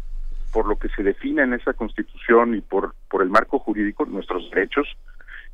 [0.53, 4.47] por lo que se define en esa Constitución y por por el marco jurídico, nuestros
[4.51, 4.87] derechos,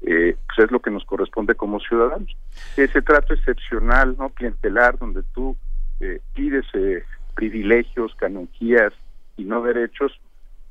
[0.01, 2.35] eh, pues es lo que nos corresponde como ciudadanos.
[2.75, 5.55] Ese trato excepcional, no clientelar, donde tú
[6.03, 7.03] eh, pides eh,
[7.35, 8.93] privilegios, canonjías
[9.37, 10.19] y no derechos,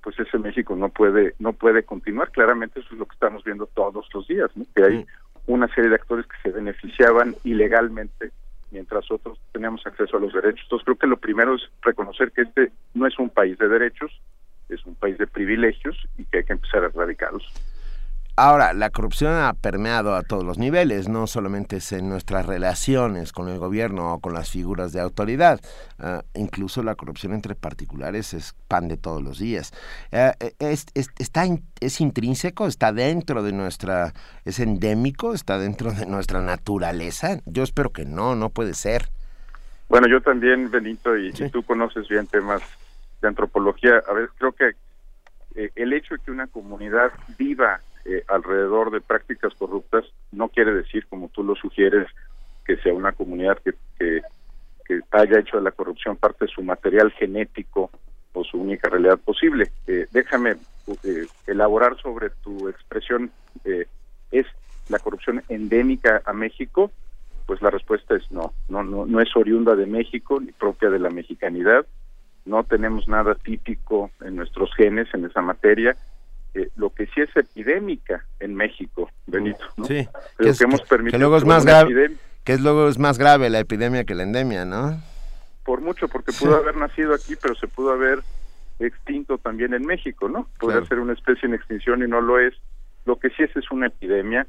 [0.03, 2.31] pues ese México no puede no puede continuar.
[2.31, 4.65] Claramente eso es lo que estamos viendo todos los días, ¿no?
[4.75, 5.07] que hay
[5.47, 8.31] una serie de actores que se beneficiaban ilegalmente
[8.71, 10.63] mientras otros teníamos acceso a los derechos.
[10.65, 14.11] Entonces creo que lo primero es reconocer que este no es un país de derechos,
[14.69, 17.45] es un país de privilegios y que hay que empezar a erradicarlos.
[18.35, 23.31] Ahora, la corrupción ha permeado a todos los niveles, no solamente es en nuestras relaciones
[23.31, 25.61] con el gobierno o con las figuras de autoridad,
[25.99, 29.73] ah, incluso la corrupción entre particulares es pan de todos los días.
[30.13, 31.45] Ah, e, es, está
[31.81, 32.67] ¿Es intrínseco?
[32.67, 34.15] ¿Está dentro de nuestra...
[34.47, 35.35] es endémico?
[35.35, 37.39] ¿Está dentro de nuestra naturaleza?
[37.45, 39.11] Yo espero que no, no puede ser.
[39.91, 42.63] Bueno, yo también, Benito, y, tú conoces bien temas
[43.21, 44.71] de antropología, a ver, creo que
[45.55, 50.75] eh, el hecho de que una comunidad viva eh, alrededor de prácticas corruptas no quiere
[50.75, 52.09] decir, como tú lo sugieres,
[52.65, 54.23] que sea una comunidad que, que,
[55.11, 57.91] haya hecho de la corrupción parte de su material genético
[58.35, 59.71] o su única realidad posible.
[59.87, 60.57] Eh, déjame
[61.05, 63.31] eh, elaborar sobre tu expresión,
[63.65, 64.47] ¿es
[64.89, 66.91] la corrupción endémica a México?
[67.47, 70.99] Pues la respuesta es no, no, no, no es oriunda de México ni propia de
[70.99, 71.87] la mexicanidad,
[72.45, 75.97] no tenemos nada típico en nuestros genes en esa materia,
[76.55, 79.65] eh, lo que sí es epidémica en México, Benito.
[79.87, 80.07] Sí,
[80.39, 82.13] que, hemos permitido luego es más grave,
[82.45, 85.01] que es luego es más grave la epidemia que la endemia, ¿no?
[85.65, 88.21] Por mucho, porque pudo haber nacido aquí, pero se pudo haber
[88.81, 90.49] extinto también en México, ¿no?
[90.59, 92.55] Puede ser una especie en extinción y no lo es.
[93.07, 94.47] Lo que sí es es una epidemia,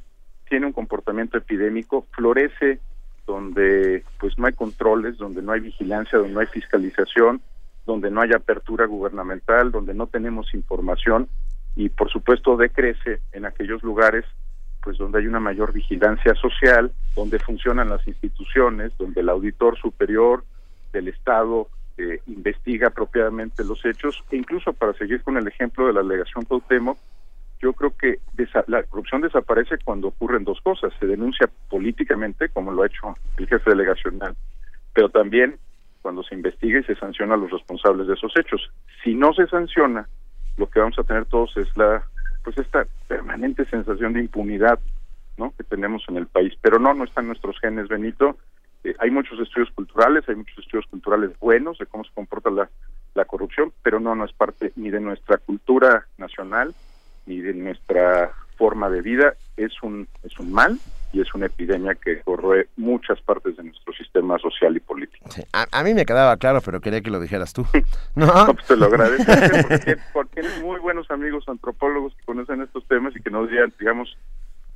[0.50, 2.80] tiene un comportamiento epidémico, florece
[3.26, 7.42] donde pues no hay controles, donde no hay vigilancia, donde no hay fiscalización,
[7.86, 11.30] donde no hay apertura gubernamental, donde no tenemos información
[11.76, 14.26] y por supuesto decrece en aquellos lugares
[14.84, 20.44] pues donde hay una mayor vigilancia social, donde funcionan las instituciones, donde el auditor superior
[20.91, 25.94] del Estado eh, investiga propiamente los hechos, e incluso para seguir con el ejemplo de
[25.94, 26.98] la alegación Cuauhtémoc,
[27.62, 28.20] yo creo que
[28.68, 33.48] la corrupción desaparece cuando ocurren dos cosas, se denuncia políticamente, como lo ha hecho el
[33.48, 34.36] jefe delegacional,
[34.94, 35.58] pero también
[36.02, 38.70] cuando se investiga y se sanciona a los responsables de esos hechos.
[39.02, 40.10] Si no se sanciona,
[40.58, 42.04] lo que vamos a tener todos es la
[42.44, 44.80] pues esta permanente sensación de impunidad
[45.38, 45.54] ¿no?
[45.58, 46.54] que tenemos en el país.
[46.62, 48.38] Pero no, no están nuestros genes, Benito.
[48.84, 52.70] Eh, hay muchos estudios culturales, hay muchos estudios culturales buenos de cómo se comporta la,
[53.14, 56.76] la corrupción, pero no, no es parte ni de nuestra cultura nacional,
[57.26, 60.78] ni de nuestra forma de vida es un es un mal
[61.14, 65.30] y es una epidemia que corroe muchas partes de nuestro sistema social y político.
[65.53, 67.65] A, mí me quedaba claro, pero quería que lo dijeras tú.
[68.15, 69.31] No, pues te lo agradezco
[69.68, 73.72] porque, porque tienes muy buenos amigos antropólogos que conocen estos temas y que nos digan,
[73.80, 74.18] digamos,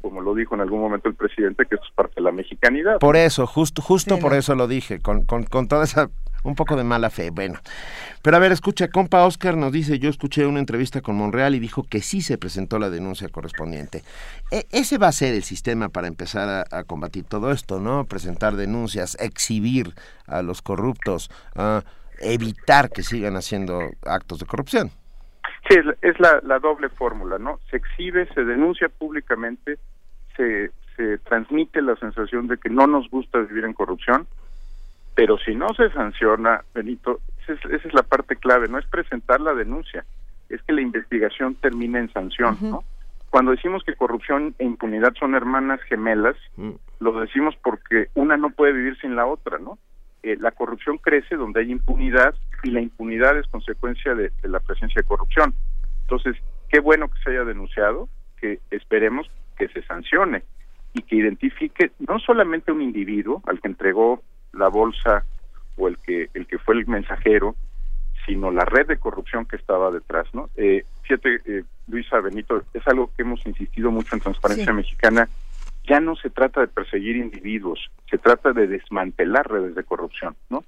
[0.01, 2.99] como lo dijo en algún momento el presidente, que esto es parte de la mexicanidad.
[2.99, 6.09] Por eso, justo, justo por eso lo dije, con, con, con toda esa
[6.47, 7.59] un poco de mala fe, bueno.
[8.21, 11.59] Pero a ver, escucha, compa Oscar nos dice, yo escuché una entrevista con Monreal y
[11.59, 14.03] dijo que sí se presentó la denuncia correspondiente.
[14.51, 18.05] E, ese va a ser el sistema para empezar a, combatir todo esto, ¿no?
[18.05, 19.93] Presentar denuncias, exhibir
[20.25, 21.29] a los corruptos,
[22.19, 24.91] evitar que sigan haciendo actos de corrupción.
[25.69, 27.59] Sí, es la, la doble fórmula, ¿no?
[27.69, 29.77] Se exhibe, se denuncia públicamente,
[30.37, 34.27] se, se transmite la sensación de que no nos gusta vivir en corrupción,
[35.17, 39.55] pero si no se sanciona, Benito, esa es, la parte clave, no es presentar la
[39.55, 40.05] denuncia,
[40.47, 42.83] es que la investigación termine en sanción, ¿no?
[43.31, 46.69] Cuando decimos que corrupción e impunidad son hermanas gemelas, mm.
[46.99, 49.79] lo decimos porque una no puede vivir sin la otra, ¿no?
[50.21, 54.59] Eh, la corrupción crece donde hay impunidad y la impunidad es consecuencia de, de la
[54.59, 55.55] presencia de corrupción.
[56.01, 56.35] Entonces,
[56.69, 58.07] qué bueno que se haya denunciado,
[58.39, 59.27] que esperemos
[59.57, 60.43] que se sancione
[60.93, 64.21] y que identifique no solamente un individuo al que entregó
[64.53, 65.23] la bolsa
[65.77, 67.55] o el que el que fue el mensajero,
[68.25, 70.49] sino la red de corrupción que estaba detrás, ¿no?
[70.55, 75.29] Eh, fíjate, eh, Luisa Benito, es algo que hemos insistido mucho en Transparencia Mexicana.
[75.85, 80.65] Ya no se trata de perseguir individuos, se trata de desmantelar redes de corrupción, ¿no?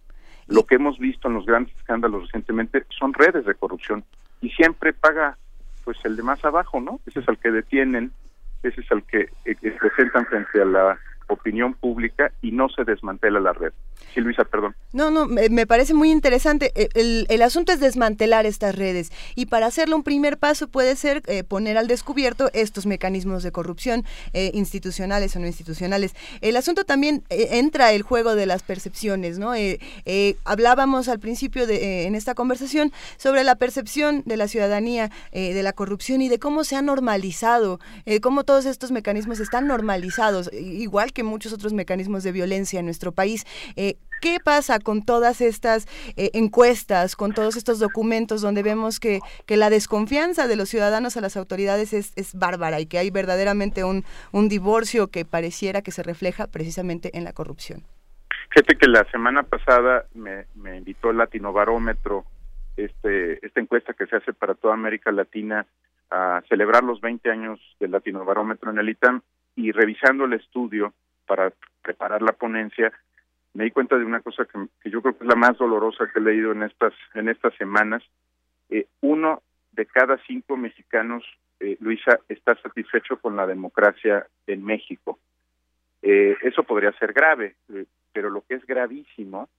[0.47, 4.03] Lo que hemos visto en los grandes escándalos recientemente son redes de corrupción
[4.41, 5.38] y siempre paga
[5.84, 6.99] pues el de más abajo, ¿no?
[7.06, 8.11] Ese es al que detienen,
[8.64, 10.99] ese es al que, eh, que presentan frente a la
[11.30, 13.72] opinión pública y no se desmantela la red.
[14.14, 14.76] Sí, Luisa, perdón.
[14.91, 16.72] No, no, me, parece muy interesante.
[16.76, 16.89] E,
[17.30, 21.43] el, asunto es desmantelar estas redes y para hacerlo un primer paso puede ser eh,
[21.43, 24.03] poner al descubierto estos mecanismos de corrupción
[24.34, 26.15] eh, institucionales o no institucionales.
[26.41, 29.53] El asunto también eh, entra el juego de las percepciones, ¿no?
[30.45, 35.73] hablábamos al principio de, en esta conversación sobre la percepción de la ciudadanía de la
[35.73, 37.80] corrupción y de cómo se ha normalizado,
[38.22, 43.11] cómo todos estos mecanismos están normalizados, igual que muchos otros mecanismos de violencia en nuestro
[43.11, 43.45] país.
[44.21, 45.87] ¿Qué pasa con todas estas
[46.17, 51.15] eh, encuestas, con todos estos documentos donde vemos que, que, la desconfianza de los ciudadanos
[51.15, 55.81] a las autoridades es, es bárbara y que hay verdaderamente un, un divorcio que pareciera
[55.81, 57.83] que se refleja precisamente en la corrupción?
[58.49, 62.25] Fíjate que la semana pasada me, invitó el Latinobarómetro,
[62.75, 65.65] este, esta encuesta que se hace para toda América Latina,
[66.11, 69.21] a celebrar los 20 años del Latinobarómetro en el ITAM
[69.55, 70.93] y revisando el estudio
[71.30, 71.53] para
[71.84, 72.91] preparar la ponencia,
[73.53, 76.19] me di cuenta de una cosa que, yo creo que es la más dolorosa que
[76.19, 78.01] he leído en estas en estas semanas.
[78.69, 81.23] Eh, uno de cada cinco mexicanos,
[81.60, 85.19] eh, Luisa, está satisfecho con la democracia en México.
[86.01, 87.56] Eh, eso podría ser grave,
[88.11, 89.49] pero lo que es gravísimo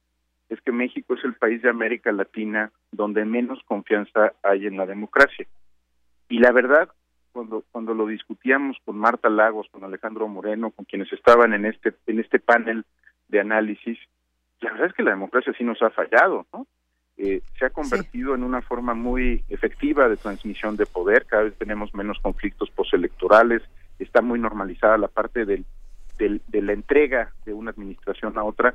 [0.49, 4.87] es que México es el país de América Latina donde menos confianza hay en la
[4.87, 5.47] democracia.
[6.29, 6.89] Y la verdad,
[7.33, 11.95] cuando cuando lo discutíamos con Marta Lagos, con Alejandro Moreno, con quienes estaban en este
[12.07, 12.85] en este panel
[13.29, 13.99] de análisis,
[14.61, 16.67] la verdad es que la democracia sí nos ha fallado, ¿no?
[17.17, 21.55] Eh, se ha convertido en una forma muy efectiva de transmisión de poder, cada vez
[21.57, 23.63] tenemos menos conflictos postelectorales,
[23.99, 25.67] está muy normalizada la parte del,
[26.19, 28.75] del, de la entrega de una administración a otra,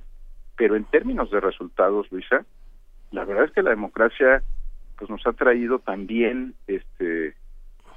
[0.56, 2.46] pero en términos de resultados, Luisa,
[3.12, 4.44] la verdad es que la democracia
[4.98, 7.36] pues nos ha traído también este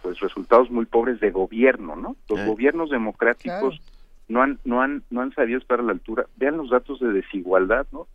[0.03, 2.17] pues resultados muy pobres de gobierno, ¿no?
[2.29, 2.47] Los eh.
[2.47, 3.81] gobiernos democráticos
[4.29, 6.27] no han no han no han sabido estar a la altura.
[6.37, 8.07] Vean los datos de desigualdad, ¿no?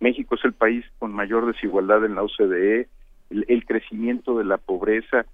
[0.00, 2.88] México es el país con mayor desigualdad en la OCDE,
[3.30, 5.24] el, crecimiento de la pobreza.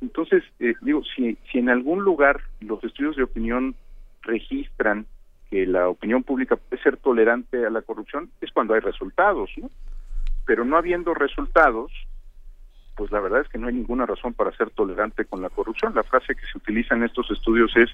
[0.00, 3.74] Entonces, eh, digo, si, si en algún lugar los estudios de opinión
[4.22, 5.06] registran
[5.50, 9.68] que la opinión pública puede ser tolerante a la corrupción, es cuando hay resultados, ¿no?
[10.46, 11.92] Pero no habiendo resultados,
[12.96, 15.94] pues la verdad es que no hay ninguna razón para ser tolerante con la corrupción.
[15.94, 17.90] La frase que se utiliza en estos estudios es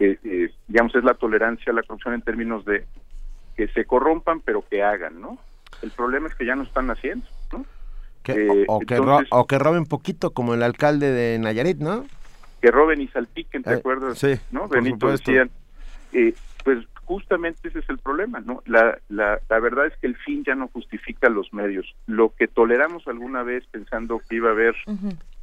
[0.00, 2.86] eh, digamos, es la tolerancia a la corrupción en términos de
[3.56, 5.38] que se corrompan, pero que hagan, ¿no?
[5.82, 7.66] El problema es que ya no están haciendo, ¿no?
[8.26, 8.98] Eh, o, que
[9.30, 12.06] o que roben poquito, como el alcalde de Nayarit, ¿no?
[12.60, 14.18] Que roben y salpiquen, ¿te eh, acuerdas?
[14.18, 14.68] Sí, ¿no?
[14.68, 15.50] Benito decían,
[16.12, 18.62] eh, pues justamente ese es el problema, ¿no?
[18.66, 21.92] La, la, la verdad es que el fin ya no justifica los medios.
[22.06, 24.76] Lo que toleramos alguna vez pensando que iba a haber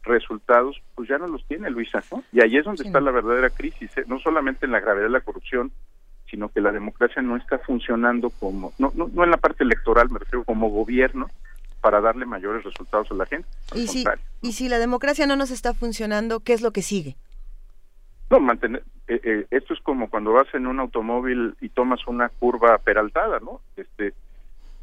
[0.04, 2.24] resultados, pues ya no los tiene Luisa, ¿no?
[2.32, 4.06] Y ahí es donde está la verdadera crisis, ¿eh?
[4.08, 5.74] no solamente en la gravedad de la corrupción,
[6.32, 10.10] sino que la democracia no está funcionando como, no, no, no en la parte electoral,
[10.10, 11.30] me refiero como gobierno,
[11.82, 13.50] para darle mayores resultados a la gente.
[13.76, 14.06] Y si,
[14.42, 17.18] y si la democracia no nos está funcionando, ¿qué es lo que sigue?
[18.30, 22.30] No, mantener, eh, eh, esto es como cuando vas en un automóvil y tomas una
[22.30, 23.62] curva peraltada, ¿no?
[23.76, 24.14] Este,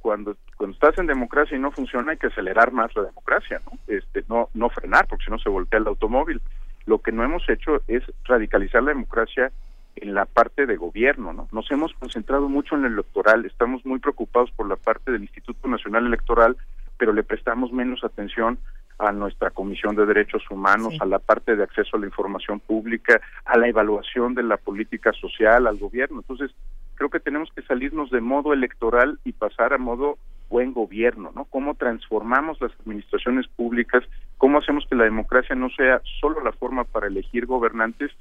[0.00, 3.78] cuando cuando estás en democracia y no funciona hay que acelerar más la democracia, ¿no?
[3.86, 6.40] Este, no no frenar porque si no se voltea el automóvil.
[6.86, 9.50] Lo que no hemos hecho es radicalizar la democracia
[9.96, 11.48] en la parte de gobierno, ¿no?
[11.52, 15.68] Nos hemos concentrado mucho en el electoral, estamos muy preocupados por la parte del Instituto
[15.68, 16.56] Nacional Electoral,
[16.98, 18.58] pero le prestamos menos atención
[18.98, 23.20] a nuestra Comisión de Derechos Humanos, a la parte de acceso a la información pública,
[23.44, 26.20] a la evaluación de la política social, al gobierno.
[26.20, 26.54] Entonces,
[26.94, 30.18] creo que tenemos que salirnos de modo electoral y pasar a modo
[30.48, 31.44] buen gobierno, ¿no?
[31.46, 34.04] Cómo transformamos las administraciones públicas,
[34.38, 38.12] cómo hacemos que la democracia no sea solo la forma para elegir gobernantes,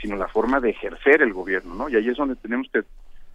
[0.00, 1.88] sino la forma de ejercer el gobierno, ¿no?
[1.88, 2.82] Y ahí es donde tenemos que,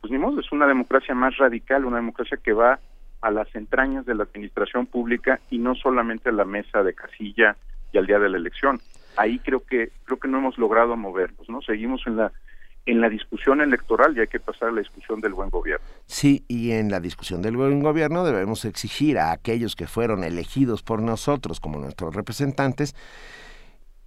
[0.02, 2.80] pues ni modo, es una democracia más radical, una democracia que va
[3.24, 7.56] a las entrañas de la administración pública y no solamente a la mesa de casilla
[7.92, 8.82] y al día de la elección.
[9.16, 11.62] Ahí creo que creo que no hemos logrado movernos, ¿no?
[11.62, 12.32] Seguimos en la
[12.86, 15.86] en la discusión electoral y hay que pasar a la discusión del buen gobierno.
[16.06, 20.84] Sí, y en la discusión del buen gobierno debemos exigir a aquellos que fueron elegidos
[20.84, 22.94] por nosotros como nuestros representantes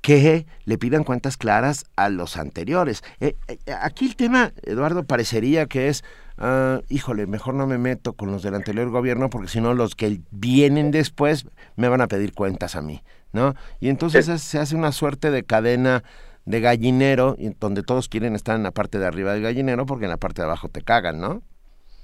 [0.02, 3.02] que le pidan cuentas claras a los anteriores.
[3.18, 6.04] Eh, eh, aquí el tema, Eduardo, parecería que es,
[6.38, 9.94] ah, híjole, mejor no me meto con los del anterior gobierno porque si no los
[9.94, 11.46] que vienen después
[11.76, 13.02] me van a pedir cuentas a mí,
[13.32, 13.54] ¿no?
[13.80, 16.02] Y entonces se hace una suerte de cadena
[16.46, 20.10] de gallinero, donde todos quieren estar en la parte de arriba del gallinero porque en
[20.10, 21.42] la parte de abajo te cagan, ¿no?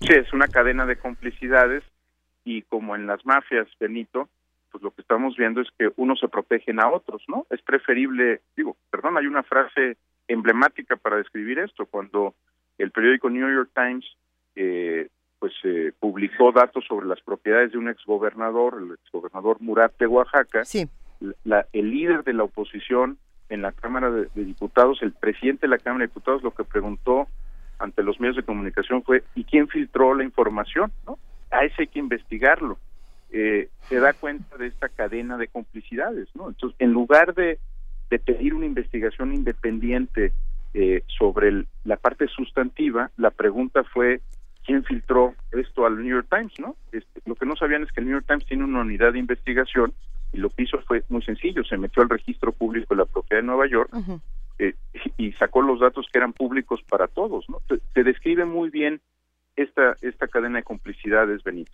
[0.01, 1.85] Sí, es una cadena de complicidades
[2.45, 4.29] y como en las mafias, Benito,
[4.73, 7.47] pues lo que estamos viendo es que unos se protegen a otros, ¿no?
[7.51, 9.97] Es preferible, digo, perdón, hay una frase
[10.27, 12.35] emblemática para describir esto, cuando
[12.79, 14.05] el periódico New York Times
[14.57, 15.09] eh,
[15.39, 20.65] pues eh, publicó datos sobre las propiedades de un exgobernador, el exgobernador Murat de Oaxaca,
[20.65, 20.89] sí.
[21.45, 23.19] la, el líder de la oposición
[23.49, 27.27] en la Cámara de, Diputados, el presidente de la Cámara de Diputados lo que preguntó
[27.79, 30.93] ante los medios de comunicación fue ¿y quién filtró la información?
[31.07, 31.19] ¿no?
[31.51, 32.79] A ese hay que investigarlo.
[33.31, 36.51] Eh, se da cuenta de esta cadena de complicidades, ¿no?
[36.51, 37.59] Entonces, en lugar de,
[38.11, 40.33] de pedir una investigación independiente
[40.75, 44.21] eh, sobre la parte sustantiva, la pregunta fue
[44.65, 46.77] quién filtró esto al New York Times, ¿no?
[46.93, 49.19] Este, lo que no sabían es que el New York Times tiene una unidad de
[49.19, 49.93] investigación
[50.33, 53.43] y lo que hizo fue muy sencillo, se metió al registro público de la propiedad
[53.43, 53.91] de Nueva York
[54.59, 54.75] eh,
[55.19, 57.61] y, sacó los datos que eran públicos para todos, ¿no?
[57.95, 59.01] Se, describe muy bien
[59.57, 61.73] esta, esta cadena de complicidades, Benito.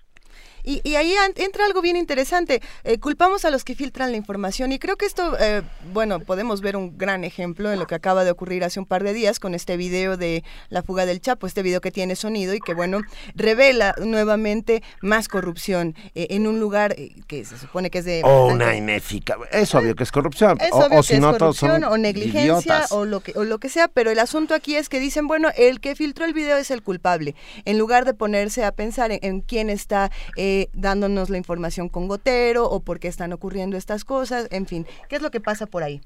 [0.64, 2.60] Y, ahí entra algo bien interesante.
[2.84, 6.60] Eh, culpamos a los que filtran la información y creo que esto, eh, bueno, podemos
[6.60, 9.40] ver un gran ejemplo en lo que acaba de ocurrir hace un par de días
[9.40, 12.74] con este video de la fuga del Chapo, este video que tiene sonido y que,
[12.74, 13.00] bueno,
[13.34, 16.96] revela nuevamente más corrupción eh, en un lugar
[17.26, 18.20] que se supone que es de...
[18.24, 19.38] O una inéfica.
[19.50, 20.58] Es obvio que es corrupción.
[20.70, 24.18] o, si no, corrupción o negligencia o lo, que, o lo que sea, pero el
[24.18, 27.34] asunto aquí es que dicen, bueno, el que filtró el video es el culpable,
[27.64, 32.64] en lugar de ponerse a pensar en quién está eh, dándonos la información con gotero
[32.64, 35.82] o por qué están ocurriendo estas cosas, en fin, ¿qué es lo que pasa por
[35.82, 36.00] ahí?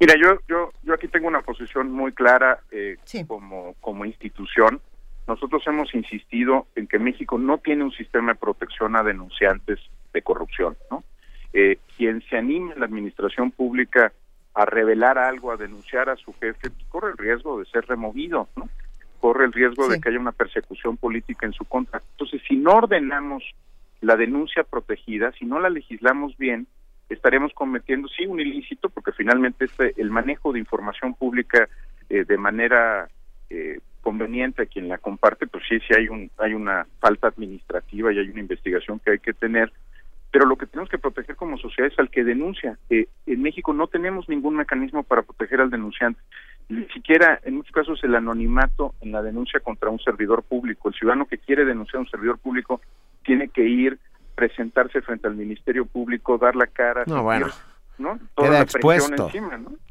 [0.00, 4.80] Mira, yo yo yo aquí tengo una posición muy clara eh, como como institución.
[5.26, 9.78] Nosotros hemos insistido en que México no tiene un sistema de protección a denunciantes
[10.12, 11.04] de corrupción, ¿no?
[11.52, 14.12] Eh, quien se anime en la administración pública
[14.54, 18.68] a revelar algo, a denunciar a su jefe, corre el riesgo de ser removido, ¿no?
[19.20, 22.02] Corre el riesgo de que haya una persecución política en su contra.
[22.12, 23.42] Entonces, si no ordenamos
[24.00, 26.66] la denuncia protegida, si no la legislamos bien,
[27.08, 31.68] estaremos cometiendo sí un ilícito, porque finalmente este, el manejo de información pública
[32.10, 33.08] eh, de manera
[33.50, 38.12] eh, conveniente a quien la comparte, pues sí, sí hay un hay una falta administrativa
[38.12, 39.72] y hay una investigación que hay que tener,
[40.30, 42.78] pero lo que tenemos que proteger como sociedad es al que denuncia.
[42.90, 46.20] Eh, en México no tenemos ningún mecanismo para proteger al denunciante,
[46.68, 50.88] ni siquiera en muchos casos el anonimato en la denuncia contra un servidor público.
[50.88, 52.80] El ciudadano que quiere denunciar a un servidor público
[53.24, 53.98] tiene que ir,
[54.34, 57.04] presentarse frente al Ministerio Público, dar la cara.
[57.06, 57.48] No, bueno.
[57.98, 58.18] ¿no?
[58.36, 59.30] queda expuesto.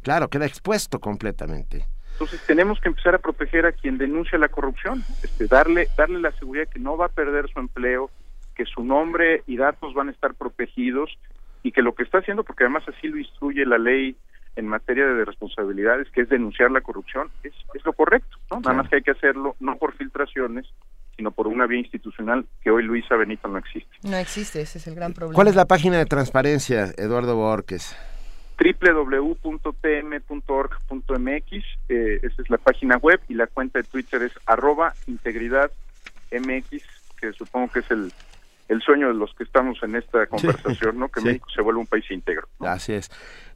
[0.01, 1.85] Claro, queda expuesto completamente.
[2.13, 6.31] Entonces tenemos que empezar a proteger a quien denuncia la corrupción, este, darle, darle la
[6.31, 8.09] seguridad que no va a perder su empleo,
[8.55, 11.15] que su nombre y datos van a estar protegidos
[11.61, 14.15] y que lo que está haciendo, porque además así lo instruye la ley
[14.57, 18.59] en materia de responsabilidades, que es denunciar la corrupción, es, es lo correcto, ¿no?
[18.59, 20.65] Nada más que hay que hacerlo no por filtraciones,
[21.15, 23.89] sino por una vía institucional que hoy Luisa Benito no existe.
[24.03, 25.35] No existe, ese es el gran problema.
[25.35, 27.95] ¿Cuál es la página de transparencia, Eduardo Borges?
[28.59, 29.65] www.tm.org.mx,
[31.89, 35.71] eh, esa es la página web y la cuenta de Twitter es arroba integridad
[36.31, 36.81] MX,
[37.19, 38.11] que supongo que es el,
[38.67, 41.09] el sueño de los que estamos en esta conversación, ¿no?
[41.09, 42.47] Que México se vuelva un país íntegro.
[42.59, 43.11] Así es.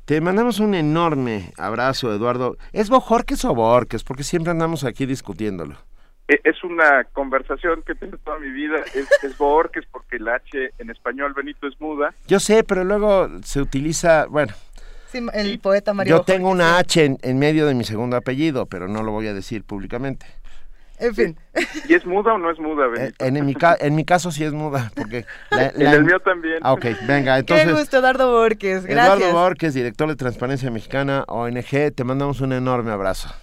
[0.06, 2.57] Te mandamos un enorme abrazo, Eduardo.
[2.73, 4.03] ¿Es Bojorques o Borques?
[4.03, 5.76] Porque siempre andamos aquí discutiéndolo.
[6.28, 8.78] E, es una conversación que tengo toda mi vida.
[8.95, 12.14] Es, es Borges porque el H en español, Benito, es muda.
[12.28, 14.53] Yo sé, pero luego se utiliza, bueno,
[15.11, 18.65] Sí, el poeta Mario yo tengo una H en, en medio de mi segundo apellido,
[18.65, 20.26] pero no lo voy a decir públicamente.
[21.02, 21.38] En fin.
[21.90, 23.26] ¿Y es muda o no es muda, Benito?
[23.26, 25.26] En, en mi, en mi caso sí es muda, porque...
[25.52, 26.60] En el mío también.
[26.61, 27.65] Ah, ok, venga, entonces...
[27.65, 28.86] Qué gusto, Eduardo Borges.
[28.86, 29.18] Gracias.
[29.19, 33.34] Eduardo Borges, director de Transparencia Mexicana, ONG, te mandamos un enorme abrazo.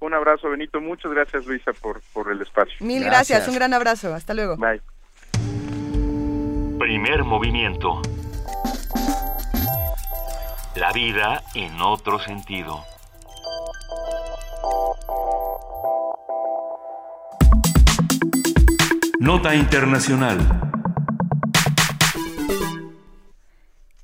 [0.00, 0.80] Un abrazo, Benito.
[0.80, 2.74] Muchas gracias, Luisa, por, por el espacio.
[2.80, 3.48] Mil gracias.
[3.48, 4.14] un gran abrazo.
[4.14, 4.56] Hasta luego.
[4.56, 4.82] Bye.
[6.78, 8.02] Primer movimiento.
[10.76, 12.84] La vida en otro sentido.
[19.26, 20.75] Nota Internacional.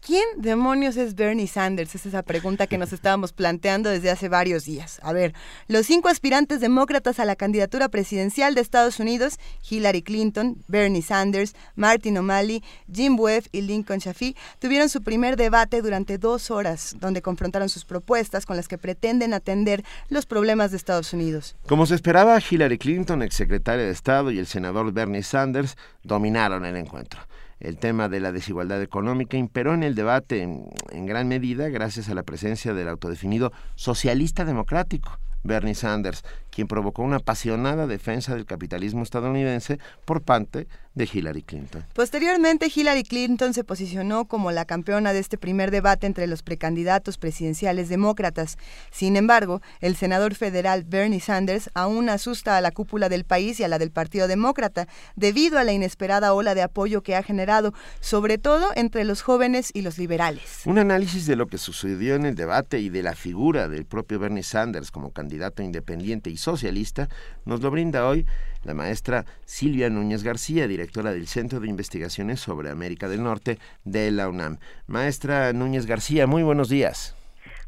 [0.04, 1.94] ¿Quién demonios es Bernie Sanders?
[1.94, 4.98] Es esa pregunta que nos estábamos planteando desde hace varios días.
[5.04, 5.32] A ver,
[5.68, 9.38] los cinco aspirantes demócratas a la candidatura presidencial de Estados Unidos,
[9.70, 15.82] Hillary Clinton, Bernie Sanders, Martin O'Malley, Jim Webb y Lincoln Chafee, tuvieron su primer debate
[15.82, 20.78] durante dos horas, donde confrontaron sus propuestas con las que pretenden atender los problemas de
[20.78, 21.54] Estados Unidos.
[21.68, 26.76] Como se esperaba, Hillary Clinton, exsecretaria de Estado, y el senador Bernie Sanders dominaron el
[26.76, 27.20] encuentro.
[27.62, 32.14] El tema de la desigualdad económica imperó en el debate en, gran medida gracias a
[32.14, 39.02] la presencia del autodefinido socialista democrático, Bernie Sanders, quien provocó una apasionada defensa del capitalismo
[39.02, 41.84] estadounidense por parte de Hillary Clinton.
[41.94, 47.16] Posteriormente, Hillary Clinton se posicionó como la campeona de este primer debate entre los precandidatos
[47.16, 48.58] presidenciales demócratas.
[48.90, 53.64] Sin embargo, el senador federal Bernie Sanders aún asusta a la cúpula del país y
[53.64, 57.72] a la del Partido Demócrata, debido a la inesperada ola de apoyo que ha generado,
[58.00, 60.60] sobre todo entre los jóvenes y los liberales.
[60.66, 64.18] Un análisis de lo que sucedió en el debate y de la figura del propio
[64.18, 67.08] Bernie Sanders como candidato independiente y socialista
[67.46, 68.26] nos lo brinda hoy
[68.64, 74.10] la maestra Silvia Núñez García, directora del Centro de Investigaciones sobre América del Norte de
[74.10, 74.58] la UNAM.
[74.86, 77.16] Maestra Núñez García, muy buenos días.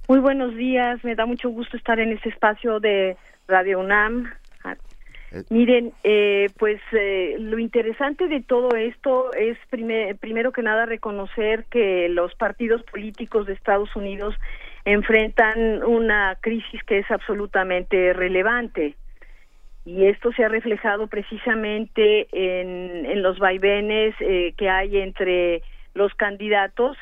[0.07, 3.17] Muy buenos días, me da mucho gusto estar en este espacio de
[3.49, 4.31] Radio UNAM.
[5.51, 11.65] Miren, eh, pues eh, lo interesante de todo esto es primer- primero que nada reconocer
[11.65, 14.37] que los partidos políticos de Estados Unidos
[14.85, 18.95] enfrentan una crisis que es absolutamente relevante.
[19.85, 25.63] Y esto se ha reflejado precisamente en, en los vaivenes eh, que hay entre
[25.95, 26.97] los candidatos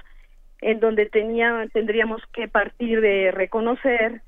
[0.61, 4.23] en donde tenía, tendríamos que partir de reconocer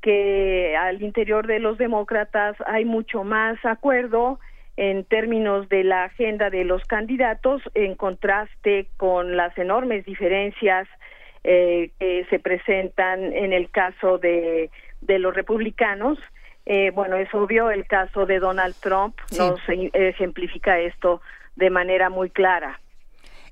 [0.00, 4.38] que al interior de los demócratas hay mucho más acuerdo
[4.76, 10.88] en términos de la agenda de los candidatos en contraste con las enormes diferencias
[11.44, 14.70] eh, que se presentan en el caso de,
[15.00, 16.18] de los republicanos.
[16.64, 21.20] Eh, bueno, es obvio, el caso de Donald Trump nos e- ejemplifica esto
[21.56, 22.78] de manera muy clara.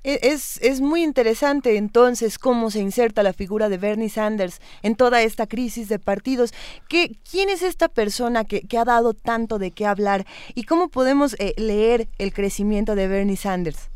[0.03, 4.95] E- Es, es muy interesante entonces cómo se inserta la figura de Bernie Sanders en
[4.95, 6.53] toda esta crisis de partidos.
[6.89, 10.87] ¿Qué, ¿Quién es esta persona que, que ha dado tanto de qué hablar y cómo
[10.87, 13.90] podemos eh, leer el crecimiento de Bernie Sanders?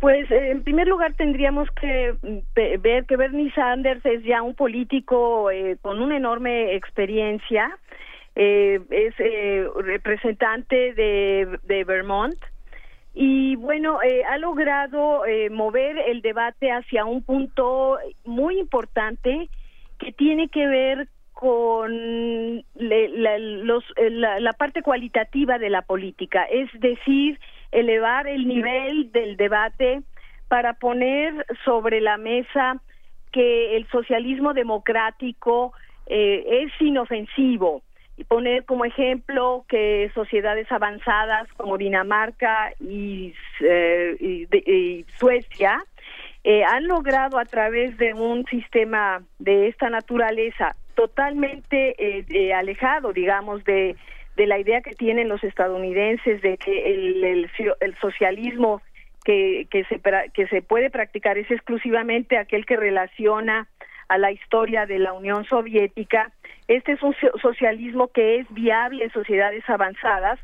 [0.00, 4.54] Pues eh, en primer lugar tendríamos que mm, ver que Bernie Sanders es ya un
[4.54, 7.76] político eh, con una enorme experiencia,
[8.36, 12.36] eh, es eh, representante de, de Vermont
[13.12, 19.48] y bueno, eh, ha logrado mover el debate hacia un punto muy importante
[19.98, 21.90] que tiene que ver con
[22.74, 27.40] le- la, los, la, la parte cualitativa de la política, es decir,
[27.72, 30.02] elevar el nivel del debate
[30.48, 32.80] para poner sobre la mesa
[33.32, 35.72] que el socialismo democrático
[36.06, 37.82] eh, es inofensivo.
[38.16, 45.84] Y poner como ejemplo que sociedades avanzadas como Dinamarca y, eh, Suecia
[46.42, 51.94] eh, han logrado a través de un sistema de esta naturaleza totalmente
[52.56, 53.94] alejado, digamos, de,
[54.38, 57.50] de la idea que tienen los estadounidenses de que el,
[57.80, 58.80] el, socialismo
[59.24, 60.00] que, que, se,
[60.32, 63.66] que se puede practicar es exclusivamente aquel que relaciona
[64.06, 66.30] a la historia de la Unión Soviética.
[66.68, 70.38] Este es un so- socialismo que es viable en sociedades avanzadas,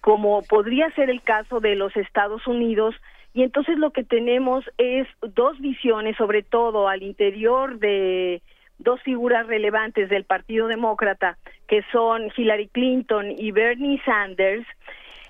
[0.00, 2.94] como podría ser el caso de los Estados Unidos,
[3.34, 8.40] y entonces lo que tenemos es dos visiones, sobre todo al interior de
[8.82, 11.38] dos figuras relevantes del Partido Demócrata,
[11.68, 14.66] que son Hillary Clinton y Bernie Sanders,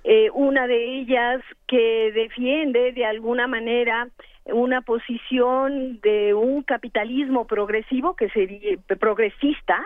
[0.04, 4.08] eh, una de ellas que defiende de alguna manera
[4.46, 9.80] una posición de un capitalismo progresivo que sería progresista,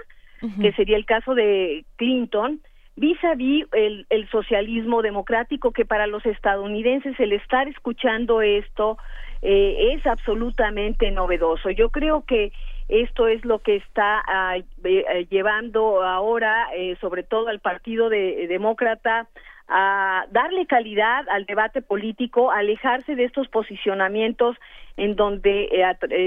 [0.60, 2.60] que sería el caso de Clinton,
[2.94, 8.96] vis a vis el, el socialismo democrático, que para los estadounidenses el estar escuchando esto
[9.42, 11.70] eh, es absolutamente novedoso.
[11.70, 12.52] Yo creo que
[12.88, 18.46] esto es lo que está ah, eh, llevando ahora, eh, sobre todo al Partido de,
[18.48, 19.26] Demócrata,
[19.68, 24.56] a darle calidad al debate político, alejarse de estos posicionamientos
[24.96, 25.68] en donde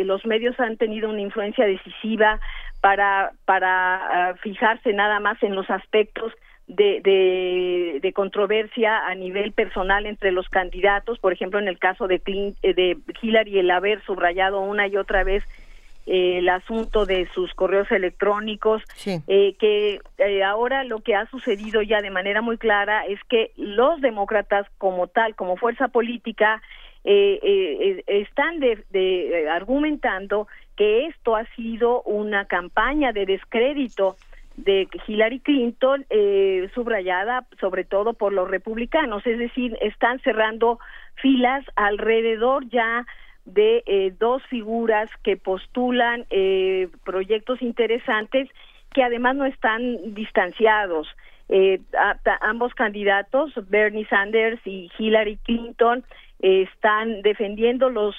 [0.06, 2.40] los medios han tenido una influencia decisiva
[2.82, 6.34] para para ah, fijarse nada más en los aspectos
[6.70, 12.22] de, de, controversia a nivel personal entre los candidatos, por ejemplo, en el caso de,
[12.26, 15.44] eh, de Hillary, el haber subrayado una y otra vez
[16.10, 20.00] eh, el asunto de sus correos electrónicos, eh, que
[20.44, 25.08] ahora lo que ha sucedido ya de manera muy clara es que los demócratas como
[25.08, 26.62] tal, como fuerza política,
[27.02, 34.18] están de, argumentando que esto ha sido una campaña de descrédito
[34.64, 40.80] de Hillary Clinton eh, subrayada sobre todo por los republicanos, es decir, están cerrando
[41.16, 43.06] filas alrededor ya
[43.54, 48.50] de eh, dos figuras que postulan eh, proyectos interesantes
[48.94, 51.08] que además no están distanciados.
[51.50, 51.80] Eh,
[52.42, 56.04] ambos candidatos, Bernie Sanders y Hillary Clinton,
[56.40, 58.16] están defendiendo los,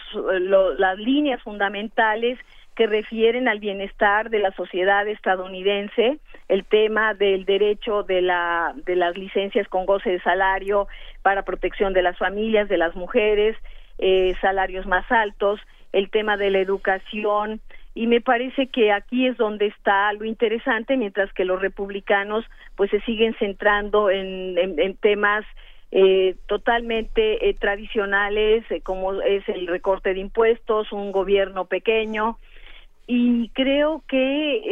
[0.79, 2.39] las líneas fundamentales
[2.81, 8.97] que refieren al bienestar de la sociedad estadounidense, el tema del derecho de, la, de
[8.97, 10.89] las licencias con goce de salario
[11.23, 13.57] para protección de las familias, de las mujeres,
[14.01, 15.61] eh, salarios más altos,
[15.93, 17.61] el tema de la educación,
[17.95, 22.45] y me parece que aquí es donde está lo interesante, mientras que los republicanos
[22.77, 25.45] pues se siguen centrando en, en, temas
[25.91, 32.39] eh, totalmente eh, tradicionales, como es el recorte de impuestos, un gobierno pequeño,
[33.13, 34.63] y creo que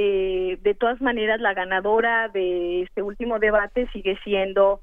[0.53, 4.81] eh, de todas maneras la ganadora de este último debate sigue siendo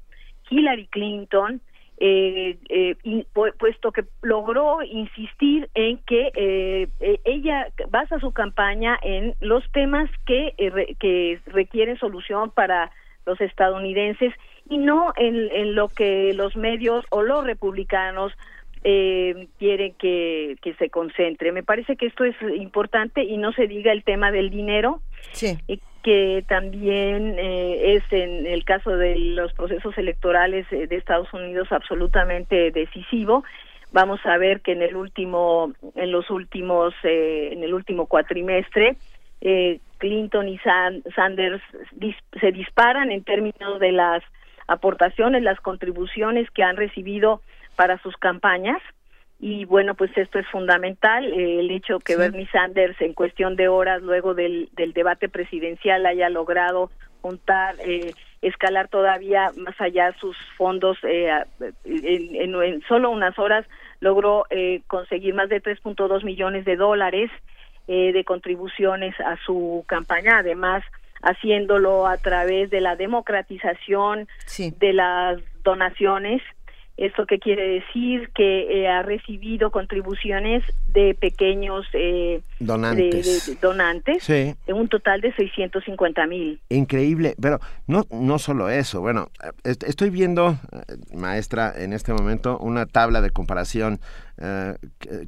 [0.50, 1.62] Hillary Clinton,
[1.98, 3.24] eh, eh,
[3.58, 6.88] puesto que logró insistir en que eh,
[7.24, 10.52] ella basa su campaña en los temas que,
[10.98, 12.90] que requieren solución para
[13.26, 14.32] los estadounidenses
[14.68, 18.32] y no en, lo que los medios o los republicanos
[18.84, 21.50] eh, quiere que, que, se concentre.
[21.52, 25.00] Me parece que esto es importante y no se diga el tema del dinero,
[25.32, 25.58] sí.
[26.02, 31.68] que también eh, es en el caso de los procesos electorales eh, de Estados Unidos
[31.70, 33.44] absolutamente decisivo.
[33.92, 38.96] Vamos a ver que en el último, en los últimos, eh, en el último cuatrimestre,
[39.40, 41.62] eh, Clinton y Sanders
[42.40, 44.22] se disparan en términos de las
[44.66, 47.40] aportaciones, las contribuciones que han recibido
[47.76, 48.82] para sus campañas
[49.38, 53.68] y bueno, pues esto es fundamental, eh, el hecho que Bernie Sanders en cuestión de
[53.68, 56.90] horas luego del, del debate presidencial haya logrado
[57.20, 61.30] juntar, eh, escalar todavía más allá sus fondos, eh,
[61.84, 63.66] en, en, solo unas horas
[64.00, 67.30] logró eh, conseguir más de 3.2 millones de dólares
[67.88, 70.84] eh, de contribuciones a su campaña, además
[71.22, 76.42] haciéndolo a través de la democratización de las donaciones
[76.96, 78.30] ¿Esto qué quiere decir?
[78.34, 80.62] Que eh, ha recibido contribuciones
[80.94, 84.54] de pequeños eh, donantes, donantes sí.
[84.66, 86.58] en un total de 650 mil.
[86.70, 89.02] Increíble, pero no, no solo eso.
[89.02, 89.28] Bueno,
[89.62, 94.00] estoy viendo, eh, maestra, en este momento una tabla de comparación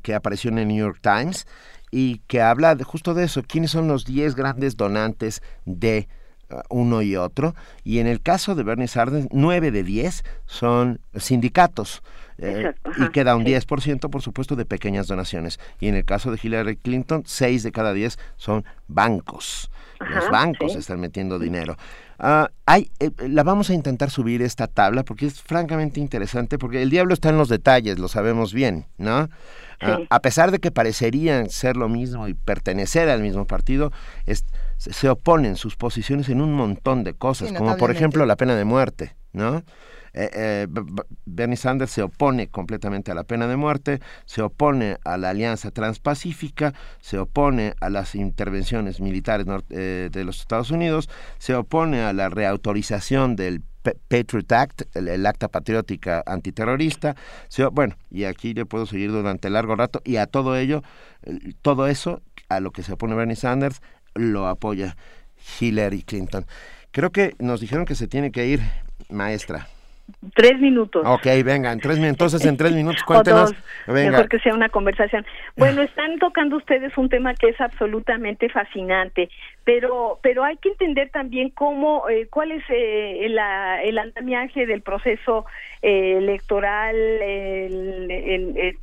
[0.03, 1.47] que, apareció en el New York Times
[1.91, 6.09] y que habla de, justo de eso, quiénes son los 10 grandes donantes de
[6.69, 7.55] uno y otro.
[7.85, 12.03] Y en el caso de Bernie Sanders, nueve de diez son sindicatos.
[12.39, 15.59] Eh, y queda un 10%, por supuesto, de pequeñas donaciones.
[15.81, 19.71] Y en el caso de Hillary Clinton, seis de cada diez son bancos.
[20.01, 21.77] Los bancos están metiendo dinero.
[22.19, 26.83] Ah, hay, eh, la vamos a intentar subir esta tabla porque es francamente interesante, porque
[26.83, 29.29] el diablo está en los detalles, lo sabemos bien, ¿no?
[29.81, 33.93] Ah, a pesar de que parecerían ser lo mismo y pertenecer al mismo partido,
[34.27, 34.45] es,
[34.79, 38.65] se oponen sus posiciones en un montón de cosas, como por ejemplo la pena de
[38.65, 39.63] muerte, ¿no?
[40.19, 40.67] Eh, eh,
[41.27, 45.71] Bernie Sanders se opone completamente a la pena de muerte, se opone a la alianza
[45.71, 51.09] transpacífica, se opone a las intervenciones militares eh, de los Estados Unidos,
[51.39, 53.63] se opone a la reautorización del
[54.09, 57.15] Patriot Act, el, acta patriótica antiterrorista,
[57.71, 60.83] bueno, y aquí le puedo seguir durante largo rato, y a todo ello,
[61.63, 63.81] todo eso, a lo que se opone Bernie Sanders,
[64.15, 64.97] lo apoya
[65.61, 66.45] Hillary Clinton.
[66.91, 68.61] Creo que nos dijeron que se tiene que ir,
[69.11, 69.69] maestra.
[70.35, 71.03] Tres minutos.
[71.07, 71.99] Ok, venga, en tres.
[71.99, 73.55] Entonces, en tres minutos, cuéntenos.
[73.87, 74.11] Venga.
[74.13, 75.25] Mejor que sea una conversación.
[75.57, 79.29] Bueno, están tocando ustedes un tema que es absolutamente fascinante,
[79.65, 84.81] pero pero hay que entender también cómo eh, cuál es eh, la- el andamiaje del
[84.83, 85.45] proceso
[85.83, 88.75] eh, electoral, el- el-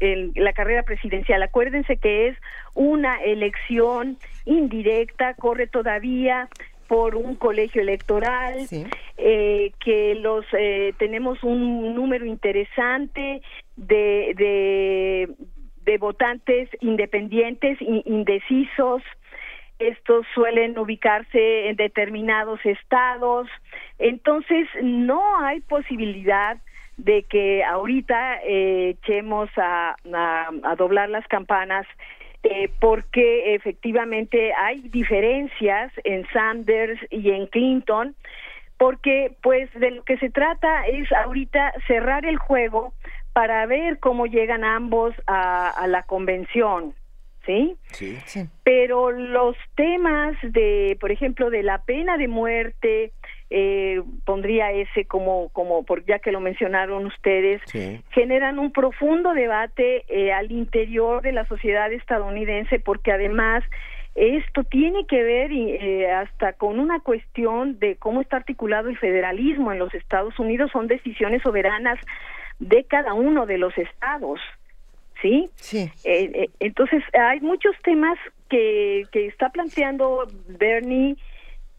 [0.00, 1.42] el- la carrera presidencial.
[1.42, 2.36] Acuérdense que es
[2.74, 4.16] una elección
[4.46, 6.48] indirecta, corre todavía
[6.88, 8.66] por un colegio electoral,
[9.16, 13.42] eh, que los eh, tenemos un número interesante
[13.76, 15.28] de, de,
[15.84, 19.02] de votantes independientes, indecisos.
[19.78, 23.48] Estos suelen ubicarse en determinados estados.
[23.98, 26.58] Entonces, no hay posibilidad
[26.96, 31.86] de que ahorita eh, echemos a, a- a doblar las campanas
[32.44, 38.14] eh, porque efectivamente hay diferencias en Sanders y en Clinton,
[38.76, 42.92] porque pues de lo que se trata es ahorita cerrar el juego
[43.32, 46.94] para ver cómo llegan ambos a, a la convención,
[47.46, 47.76] ¿sí?
[47.92, 48.18] Sí.
[48.62, 53.12] Pero los temas de, por ejemplo, de la pena de muerte,
[53.50, 58.00] eh, pondría ese como, como, por ya que lo mencionaron ustedes, Sí.
[58.10, 63.62] generan un profundo debate eh, al interior de la sociedad estadounidense porque además
[64.14, 69.72] esto tiene que ver eh, hasta con una cuestión de cómo está articulado el federalismo
[69.72, 70.70] en los Estados Unidos.
[70.72, 71.98] Son decisiones soberanas
[72.60, 74.40] de cada uno de los estados
[75.20, 75.90] sí sí.
[76.60, 78.16] Entonces hay muchos temas
[78.48, 81.16] que que está planteando Bernie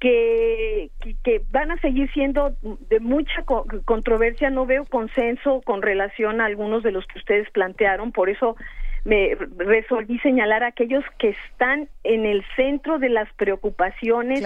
[0.05, 4.51] que, que, que van a seguir siendo de mucha co- controversia.
[4.51, 8.55] No veo consenso con relación a algunos de los que ustedes plantearon, por eso
[9.03, 14.41] me resolví señalar a aquellos que están en el centro de las preocupaciones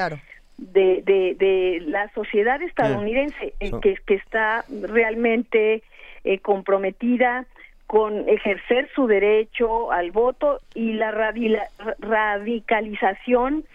[0.57, 5.83] de, de, de la sociedad estadounidense, eh, que, que está realmente
[6.23, 7.45] eh, comprometida
[7.85, 11.67] con ejercer su derecho al voto y la radila-
[11.99, 13.65] radicalización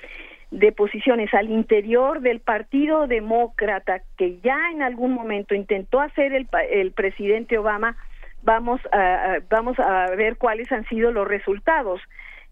[0.61, 6.47] de posiciones al interior del Partido Demócrata que ya en algún momento intentó hacer el,
[6.71, 7.97] el presidente Obama,
[8.43, 12.01] vamos a, vamos a ver cuáles han sido los resultados.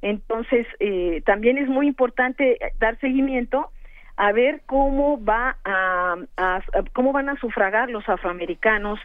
[0.02, 3.70] Entonces, eh, también es muy importante dar seguimiento
[4.16, 8.98] a ver cómo va a, a- a- cómo van a sufragar los afroamericanos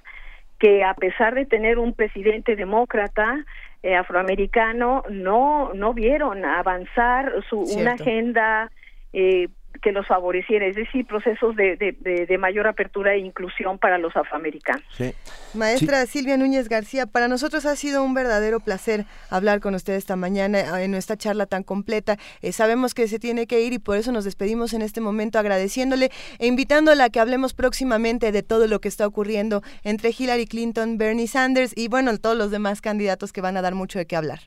[0.59, 3.45] que a pesar de tener un presidente demócrata
[3.83, 8.71] eh, afroamericano no no vieron avanzar su una agenda
[9.13, 9.47] eh,
[9.83, 13.99] que los favoreciera, es decir, procesos de, de, de- de mayor apertura e inclusión para
[13.99, 14.83] los afroamericanos.
[14.91, 15.13] Sí.
[15.53, 20.15] Maestra Silvia Núñez García, para nosotros ha sido un verdadero placer hablar con usted esta
[20.15, 22.17] mañana eh, en nuestra charla tan completa.
[22.41, 25.37] Eh, sabemos que se tiene que ir y por eso nos despedimos en este momento
[25.37, 26.09] agradeciéndole
[26.39, 30.97] e invitándola a que hablemos próximamente de todo lo que está ocurriendo entre Hillary Clinton,
[30.97, 34.15] Bernie Sanders y bueno, todos los demás candidatos que van a dar mucho de qué
[34.15, 34.39] hablar.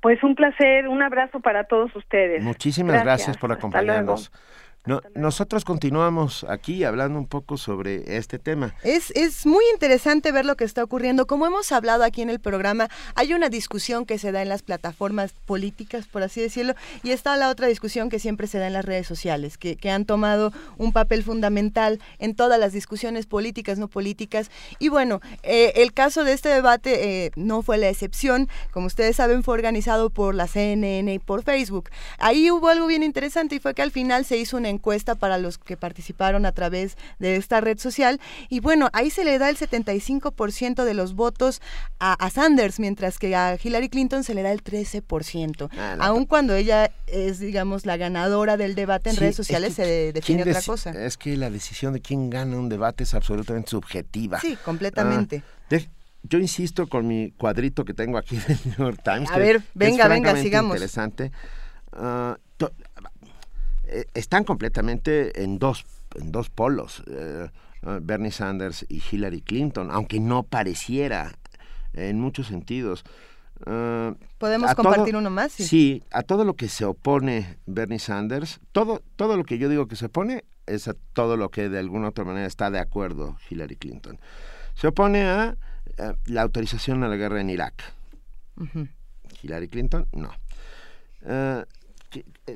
[0.00, 2.42] Pues un placer, un abrazo para todos ustedes.
[2.42, 4.32] Muchísimas gracias, por acompañarnos.
[4.86, 8.74] No- nosotros continuamos aquí hablando un poco sobre este tema.
[8.82, 11.26] Es, es muy interesante ver lo que está ocurriendo.
[11.26, 14.62] Como hemos hablado aquí en el programa, hay una discusión que se da en las
[14.62, 18.72] plataformas políticas, por así decirlo, y está la otra discusión que siempre se da en
[18.72, 23.78] las redes sociales, que, que han tomado un papel fundamental en todas las discusiones políticas,
[23.78, 24.50] no políticas.
[24.78, 28.48] Y bueno, eh, el caso de este debate eh, no fue la excepción.
[28.70, 31.90] Como ustedes saben, fue organizado por la CNN y por Facebook.
[32.18, 35.38] Ahí hubo algo bien interesante y fue que al final se hizo una encuesta para
[35.38, 39.48] los que participaron a través de esta red social y bueno, ahí se le da
[39.50, 41.60] el 75% de los votos
[41.98, 45.68] a, a Sanders, mientras que a Hillary Clinton se le da el 13%.
[45.72, 49.36] Ah, la Aun cuando ella es, digamos, la ganadora del debate en Sí, redes es
[49.46, 50.90] sociales, que se define ¿quién otra cosa.
[50.90, 54.40] Es que la decisión de quién gana un debate es absolutamente subjetiva.
[54.40, 55.42] Sí, completamente.
[55.46, 55.88] Ah, de-
[56.22, 59.30] yo insisto con mi cuadrito que tengo aquí del New York Times.
[59.30, 60.76] A que- ver, es venga, venga, sigamos.
[60.76, 61.32] Interesante.
[61.92, 62.72] Ah, to-
[64.14, 65.84] están completamente en dos,
[66.14, 67.48] en dos polos, eh,
[68.02, 71.32] Bernie Sanders y Hillary Clinton, aunque no pareciera
[71.94, 73.04] en muchos sentidos.
[74.38, 75.52] ¿Podemos todo- compartir uno más?
[75.52, 75.64] Sí.
[75.64, 79.86] Sí, a todo lo que se opone Bernie Sanders, todo, todo lo que yo digo
[79.86, 83.36] que se opone es a todo lo que de alguna otra manera está de acuerdo
[83.50, 84.18] Hillary Clinton.
[84.74, 85.56] Se opone a,
[85.98, 87.82] eh, la autorización a la guerra en Irak.
[89.42, 90.30] Hillary Clinton, no.
[91.22, 91.64] Eh, eh,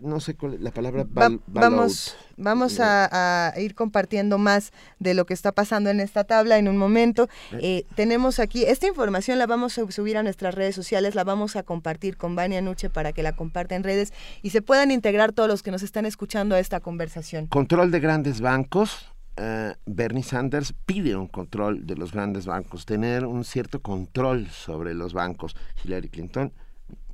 [0.03, 1.05] no sé cuál es la palabra.
[1.05, 6.25] Va- vamos vamos a, a ir compartiendo más de lo que está pasando en esta
[6.25, 7.29] tabla en un momento.
[7.61, 11.55] Eh, tenemos aquí, esta información la vamos a subir a nuestras redes sociales, la vamos
[11.57, 14.13] a compartir con Vania Nuche para que la comparta en redes
[14.43, 17.47] y se puedan integrar todos los que nos están escuchando a esta conversación.
[17.47, 19.07] Control de grandes bancos
[19.37, 24.95] eh, Bernie Sanders pide un control de los grandes bancos, tener un cierto control sobre
[24.95, 25.57] los bancos.
[25.85, 26.53] Hillary Clinton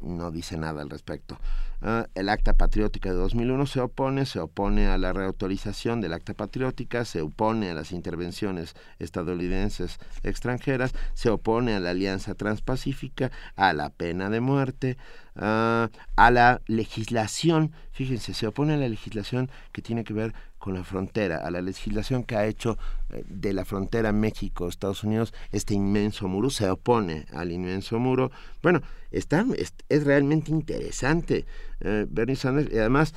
[0.01, 1.39] no dice nada al respecto.
[1.83, 6.35] Ah, el Acta Patriótica de 2001 se opone, se opone a la reautorización del Acta
[6.35, 13.73] Patriótica, se opone a las intervenciones estadounidenses extranjeras, se opone a la Alianza Transpacífica, a
[13.73, 14.99] la pena de muerte,
[15.37, 20.75] ah, a la legislación, fíjense, se opone a la legislación que tiene que ver con
[20.75, 22.79] la frontera, a la legislación que ha hecho
[23.09, 28.31] eh, de la frontera México-Estados Unidos este inmenso muro, se opone al inmenso muro.
[28.63, 31.47] Bueno, está, es, realmente interesante
[31.81, 33.15] eh, Bernie Sanders y además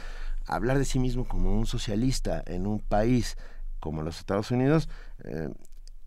[0.47, 3.37] hablar de sí mismo como un socialista en un país
[3.81, 4.87] como los Estados Unidos,
[5.25, 5.49] eh,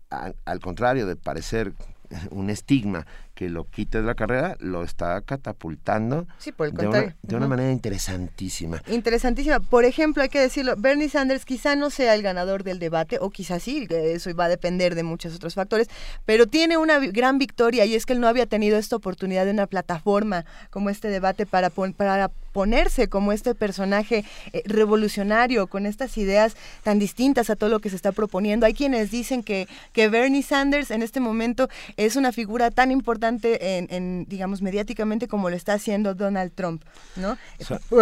[0.09, 1.73] al contrario de parecer
[2.31, 3.05] un estigma
[3.37, 8.81] que lo quite de la carrera, lo está catapultando de, una, de una manera interesantísima.
[8.87, 9.59] Interesantísima.
[9.59, 13.29] Por ejemplo, hay que decirlo, Bernie Sanders quizá no sea el ganador del debate, o
[13.29, 15.87] quizá sí, eso va a depender de muchos otros factores,
[16.25, 19.51] pero tiene una gran victoria y es que él no había tenido esta oportunidad de
[19.51, 26.17] una plataforma como este debate para, para ponerse como este personaje eh, revolucionario, con estas
[26.17, 28.65] ideas tan distintas a todo lo que se está proponiendo.
[28.65, 33.26] Hay quienes dicen que, que Bernie Sanders en este momento es una figura tan importante
[33.29, 36.83] en, digamos, mediáticamente como lo está haciendo Donald Trump,
[37.15, 37.37] ¿no?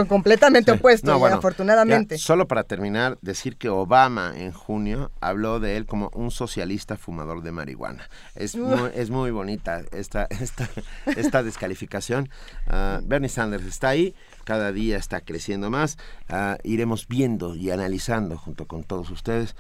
[0.08, 2.18] completamente opuesto, afortunadamente.
[2.18, 7.42] solo para terminar, decir que Obama en junio habló de él como un socialista fumador
[7.42, 8.10] de marihuana.
[8.36, 10.70] Es, muy, es muy bonita esta, esta,
[11.06, 12.30] esta descalificación.
[12.68, 15.98] Ah, Bernie Sanders está ahí, cada día está creciendo más.
[16.30, 19.56] Ah, iremos viendo y analizando junto con todos ustedes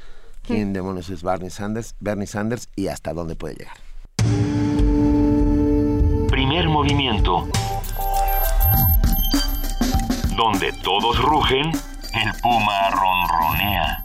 [0.46, 3.85] quién demonios es Bernie Sanders, Bernie Sanders y hasta dónde puede llegar.
[6.76, 7.46] Movimiento.
[10.36, 14.04] Donde todos rugen, el puma ronronea.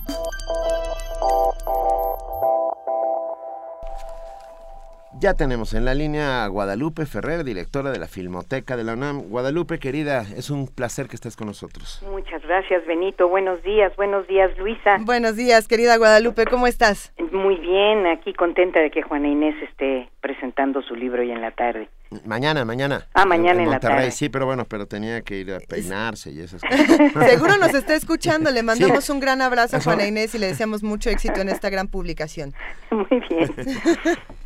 [5.18, 9.22] Ya tenemos en la línea a Guadalupe Ferrer, directora de la Filmoteca de la UNAM.
[9.22, 12.00] Guadalupe, querida, es un placer que estés con nosotros.
[12.08, 13.26] Muchas gracias, Benito.
[13.26, 14.98] Buenos días, buenos días, Luisa.
[15.00, 17.12] Buenos días, querida Guadalupe, ¿cómo estás?
[17.32, 21.50] Muy bien, aquí contenta de que Juana Inés esté presentando su libro hoy en la
[21.50, 21.88] tarde.
[22.26, 23.06] Mañana, mañana.
[23.14, 24.10] Ah, mañana en, la tarde.
[24.10, 27.12] Sí, pero bueno, pero tenía que ir a peinarse y esas cosas.
[27.30, 28.50] Seguro nos está escuchando.
[28.50, 31.70] Le mandamos un gran abrazo a Juana Inés y le deseamos mucho éxito en esta
[31.70, 32.52] gran publicación.
[32.90, 33.54] Muy bien.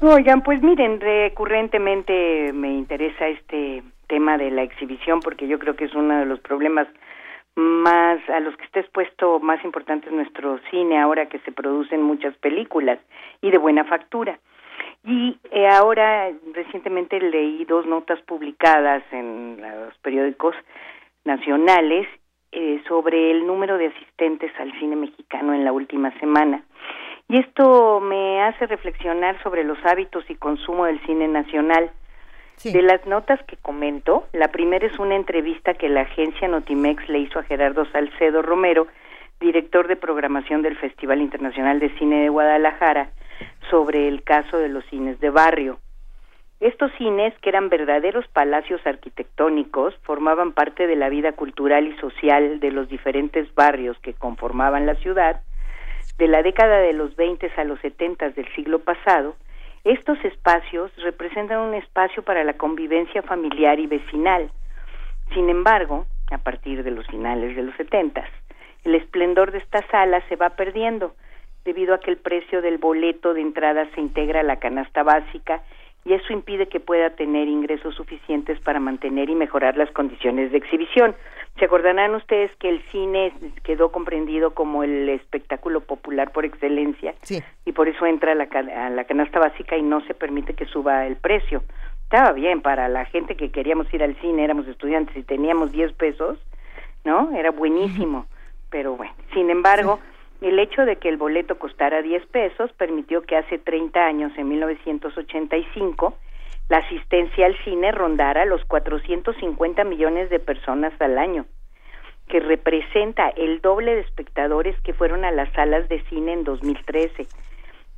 [0.01, 5.87] Oigan, pues miren, recurrentemente me interesa este tema de la exhibición porque yo creo que
[5.87, 6.87] es uno de los problemas
[7.57, 12.37] más a los que está expuesto más importantes nuestro cine ahora que se producen muchas
[12.39, 12.99] películas
[13.41, 14.39] y de buena factura.
[15.05, 20.55] Y eh, ahora recientemente leí dos notas publicadas en los periódicos
[21.25, 22.09] nacionales
[22.53, 26.63] eh, sobre el número de asistentes al cine mexicano en la última semana.
[27.29, 31.91] Y esto me hace reflexionar sobre los hábitos y consumo del cine nacional.
[32.63, 37.19] De las notas que comento, la primera es una entrevista que la agencia Notimex le
[37.19, 38.87] hizo a Gerardo Salcedo Romero,
[39.41, 43.11] director de programación del Festival Internacional de Cine de Guadalajara,
[43.71, 45.79] sobre el caso de los cines de barrio.
[46.61, 52.61] Estos cines, que eran verdaderos palacios arquitectónicos, formaban parte de la vida cultural y social
[52.61, 55.43] de los diferentes barrios que conformaban la ciudad.
[56.17, 59.37] De la década de los 20 a los 70 del siglo pasado,
[59.85, 64.51] estos espacios representan un espacio para la convivencia familiar y vecinal.
[65.35, 68.25] Sin embargo, a partir de los finales de los 70,
[68.85, 71.15] el esplendor de estas salas se va perdiendo
[71.65, 75.63] debido a que el precio del boleto de entrada se integra a la canasta básica
[76.05, 80.59] y eso impide que pueda tener ingresos suficientes para mantener y mejorar las condiciones de
[80.59, 81.15] exhibición.
[81.59, 83.33] Se acordarán ustedes que el cine
[83.63, 87.15] quedó comprendido como el espectáculo popular por excelencia
[87.65, 90.67] y por eso entra a la, a la canasta básica y no se permite que
[90.67, 91.63] suba el precio.
[92.03, 95.93] Estaba bien para la gente que queríamos ir al cine, éramos estudiantes y teníamos 10
[95.95, 96.39] pesos,
[97.05, 97.35] ¿no?
[97.35, 98.27] Era buenísimo.
[98.69, 100.01] Pero bueno, sin embargo,
[100.49, 104.49] el hecho de que el boleto costara 10 pesos permitió que hace 30 años, en
[104.49, 106.15] 1985,
[106.69, 111.47] la asistencia al cine rondara los 450 millones de personas al año,
[112.29, 117.27] que representa el doble de espectadores que fueron a las salas de cine en 2013,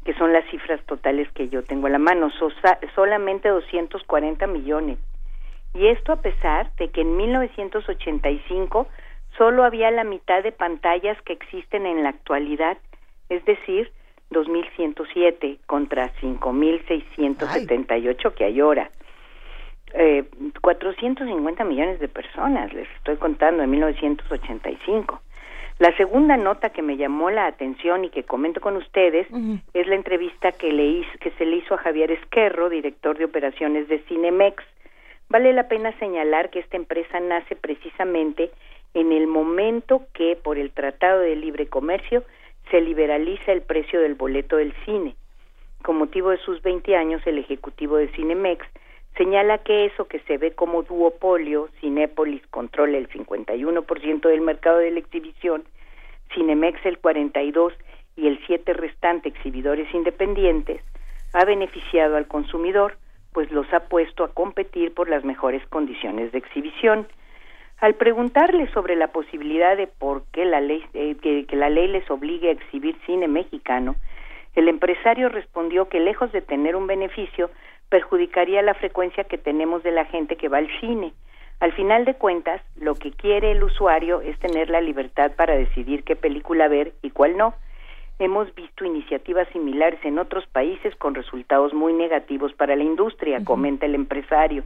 [0.05, 2.31] que son las cifras totales que yo tengo a la mano,
[2.95, 4.99] solamente 240 millones.
[5.75, 8.87] Y esto a pesar de que en 1985
[9.37, 12.77] solo había la mitad de pantallas que existen en la actualidad,
[13.29, 13.91] es decir,
[14.31, 18.91] 2.107 contra 5.678 que hay ahora.
[19.95, 20.25] Eh,
[20.61, 25.23] 450 millones de personas, les estoy contando, en 1985.
[25.79, 29.29] La segunda nota que me llamó la atención y que comento con ustedes
[29.75, 33.27] es la entrevista que, le hizo, que se le hizo a Javier Esquerro, director de
[33.27, 34.65] operaciones de Cinemex.
[35.29, 38.51] Vale la pena señalar que esta empresa nace precisamente
[38.95, 42.25] en el momento que, por el Tratado de Libre Comercio,
[42.71, 45.15] se liberaliza el precio del boleto del cine.
[45.83, 48.67] Con motivo de sus 20 años, el ejecutivo de Cinemex
[49.17, 54.91] señala que eso que se ve como duopolio, Cinépolis controla el 51% del mercado de
[54.91, 55.65] la exhibición,
[56.35, 57.73] Cinemex el 42%
[58.17, 60.83] y el 7 restante exhibidores independientes,
[61.33, 62.97] ha beneficiado al consumidor,
[63.33, 67.07] pues los ha puesto a competir por las mejores condiciones de exhibición.
[67.79, 71.89] Al preguntarle sobre la posibilidad de por qué la ley, eh, que, que la ley
[71.89, 73.97] les obligue a exhibir cine mexicano,
[74.55, 77.51] el empresario respondió que lejos de tener un beneficio,
[77.91, 81.13] perjudicaría la frecuencia que tenemos de la gente que va al cine.
[81.61, 86.05] Al final de cuentas, lo que quiere el usuario es tener la libertad para decidir
[86.05, 87.55] qué película ver y cuál no.
[88.19, 93.85] Hemos visto iniciativas similares en otros países con resultados muy negativos para la industria, comenta
[93.85, 94.65] el empresario.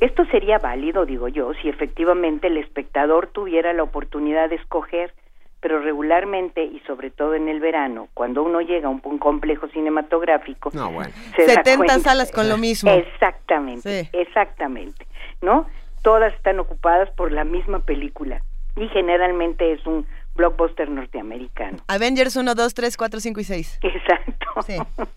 [0.00, 5.12] Esto sería válido, digo yo, si efectivamente el espectador tuviera la oportunidad de escoger,
[5.60, 10.70] pero regularmente y sobre todo en el verano, cuando uno llega a un, complejo cinematográfico,
[10.72, 11.10] no, bueno.
[11.36, 12.90] 70 salas con lo mismo.
[12.90, 15.06] Exactamente, exactamente,
[15.42, 15.66] ¿no?
[16.02, 18.42] Todas están ocupadas por la misma película
[18.76, 20.06] y generalmente es un
[20.36, 21.78] blockbuster norteamericano.
[21.88, 23.78] Avengers 1, 2, 3, 4, 5 y 6.
[23.82, 24.46] Exacto.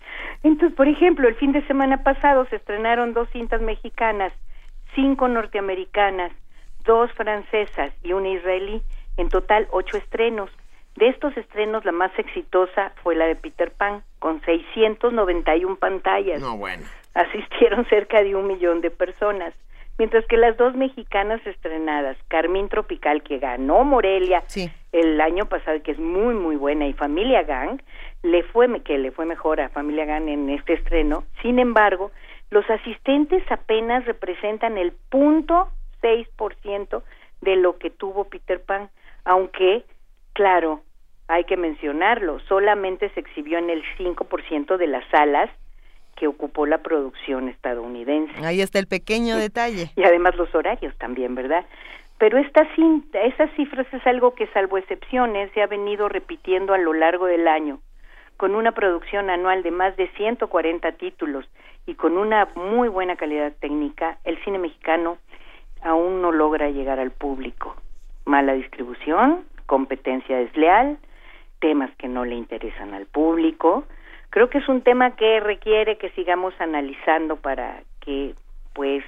[0.42, 4.32] Entonces, por ejemplo, el fin de semana pasado se estrenaron dos cintas mexicanas
[4.94, 6.32] cinco norteamericanas,
[6.84, 8.82] dos francesas y una israelí,
[9.16, 10.50] en total ocho estrenos.
[10.96, 16.40] De estos estrenos, la más exitosa fue la de Peter Pan, con 691 pantallas.
[16.40, 16.84] No, bueno.
[17.14, 19.54] Asistieron cerca de un millón de personas.
[19.98, 24.42] Mientras que las dos mexicanas estrenadas, Carmín Tropical, que ganó Morelia
[24.92, 27.80] el año pasado, que es muy, muy buena, y Familia Gang,
[28.22, 31.24] le fue, que le fue mejor a Familia Gang en este estreno.
[31.42, 32.10] Sin embargo,
[32.52, 35.68] los asistentes apenas representan el punto
[36.02, 37.02] seis por ciento
[37.40, 38.90] de lo que tuvo Peter Pan,
[39.24, 39.84] aunque,
[40.34, 40.82] claro,
[41.28, 45.48] hay que mencionarlo, solamente se exhibió en el 5% de las salas
[46.14, 48.34] que ocupó la producción estadounidense.
[48.44, 49.90] Ahí está el pequeño detalle.
[49.96, 51.64] Y además los horarios también, ¿verdad?
[52.18, 52.68] Pero esta
[53.14, 57.48] esas cifras es algo que, salvo excepciones, se ha venido repitiendo a lo largo del
[57.48, 57.80] año,
[58.42, 61.48] con una producción anual de más de 140 títulos
[61.86, 65.18] y con una muy buena calidad técnica, el cine mexicano
[65.80, 67.76] aún no logra llegar al público.
[68.24, 70.98] Mala distribución, competencia desleal,
[71.60, 73.84] temas que no le interesan al público.
[74.30, 78.34] Creo que es un tema que requiere que sigamos analizando para que,
[78.74, 79.04] pues,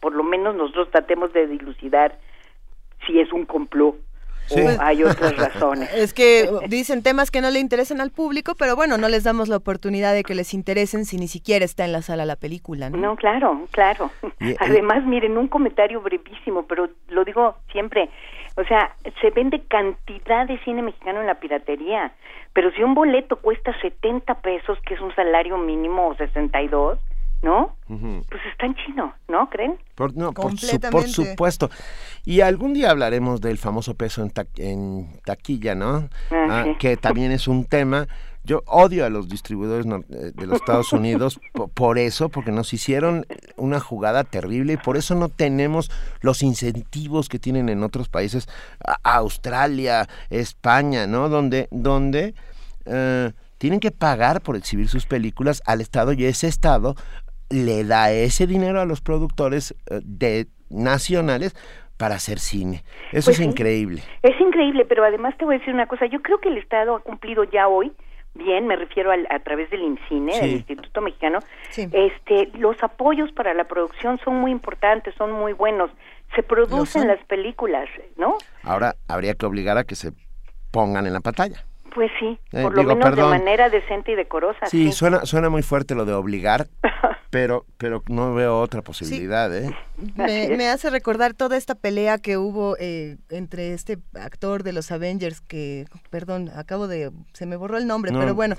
[0.00, 2.16] por lo menos nosotros tratemos de dilucidar
[3.06, 3.96] si es un complot
[4.80, 5.92] hay otras razones.
[5.94, 9.48] Es que dicen temas que no le interesan al público, pero bueno, no les damos
[9.48, 12.90] la oportunidad de que les interesen si ni siquiera está en la sala la película,
[12.90, 12.98] ¿no?
[12.98, 14.10] No, claro, claro.
[14.60, 18.10] Además, miren, un comentario brevísimo, pero lo digo siempre,
[18.56, 22.12] o sea, se vende cantidad de cine mexicano en la piratería,
[22.52, 26.98] pero si un boleto cuesta 70 pesos, que es un salario mínimo o 62,
[27.42, 27.76] ¿no?
[27.86, 29.48] Pues está en chino, ¿no?
[29.48, 29.78] ¿Creen?
[29.94, 30.58] Por, no, por,
[31.08, 31.70] supuesto.
[32.24, 36.08] Y algún día hablaremos del famoso peso en, taquilla, ¿no?
[36.30, 38.08] Ah, ah, que también es un tema.
[38.44, 41.38] Yo odio a los distribuidores eh, de los Estados Unidos
[41.74, 45.90] por, eso, porque nos hicieron una jugada terrible y por eso no tenemos
[46.20, 48.48] los incentivos que tienen en otros países,
[49.02, 51.28] Australia, España, ¿no?
[51.28, 52.34] Donde, donde
[52.86, 56.94] eh, tienen que pagar por exhibir sus películas al Estado y ese Estado
[57.50, 61.54] le da ese dinero a los productores eh, de nacionales
[61.96, 62.84] para hacer cine.
[63.10, 64.02] Eso pues es increíble.
[64.22, 66.94] Es increíble, pero además te voy a decir una cosa, yo creo que el Estado
[66.94, 67.92] ha cumplido ya hoy
[68.38, 71.40] bien, me refiero a través del INCINE, del Instituto Mexicano,
[71.76, 75.90] este, los apoyos para la producción son muy importantes, son muy buenos,
[76.34, 78.36] se producen las películas, ¿no?
[78.62, 80.12] Ahora habría que obligar a que se
[80.70, 81.64] pongan en la pantalla.
[81.94, 84.66] Pues sí, eh, por lo menos de manera decente y decorosa.
[84.66, 86.66] Sí, Suena, suena muy fuerte lo de obligar,
[87.30, 89.54] pero, pero no veo otra posibilidad.
[89.56, 89.74] ¿eh?
[90.16, 95.40] Me, hace recordar toda esta pelea que hubo eh, entre este actor de los Avengers
[95.40, 98.56] que, perdón, acabo de, se me borró el nombre, pero bueno,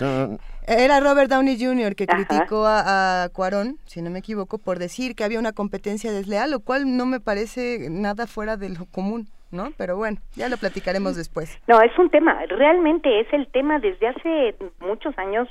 [0.67, 1.95] era Robert Downey Jr.
[1.95, 6.11] que criticó a, a Cuarón, si no me equivoco, por decir que había una competencia
[6.11, 9.29] desleal, lo cual no me parece nada fuera de lo común.
[9.51, 9.71] ¿No?
[9.77, 11.57] Pero bueno, ya lo platicaremos después.
[11.67, 15.47] No, es un tema, realmente es el tema desde hace muchos años,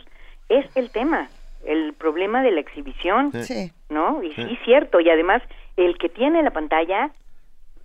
[0.49, 1.29] es el tema,
[1.65, 3.33] el problema de la exhibición,
[3.89, 4.23] ¿no?
[4.23, 4.59] Y sí.
[4.65, 5.43] cierto, y además
[5.77, 7.11] el que tiene la pantalla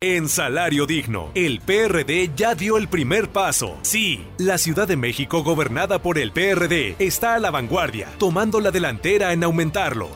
[0.00, 3.76] En Salario Digno, el PRD ya dio el primer paso.
[3.82, 8.70] Sí, la Ciudad de México, gobernada por el PRD, está a la vanguardia, tomando la
[8.70, 10.08] delantera en aumentarlo.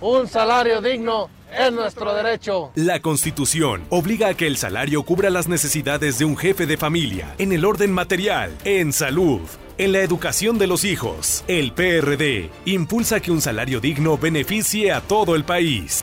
[0.00, 2.72] Un salario digno es nuestro derecho.
[2.74, 7.32] La Constitución obliga a que el salario cubra las necesidades de un jefe de familia,
[7.38, 9.42] en el orden material, en salud,
[9.78, 11.44] en la educación de los hijos.
[11.46, 16.02] El PRD impulsa que un salario digno beneficie a todo el país.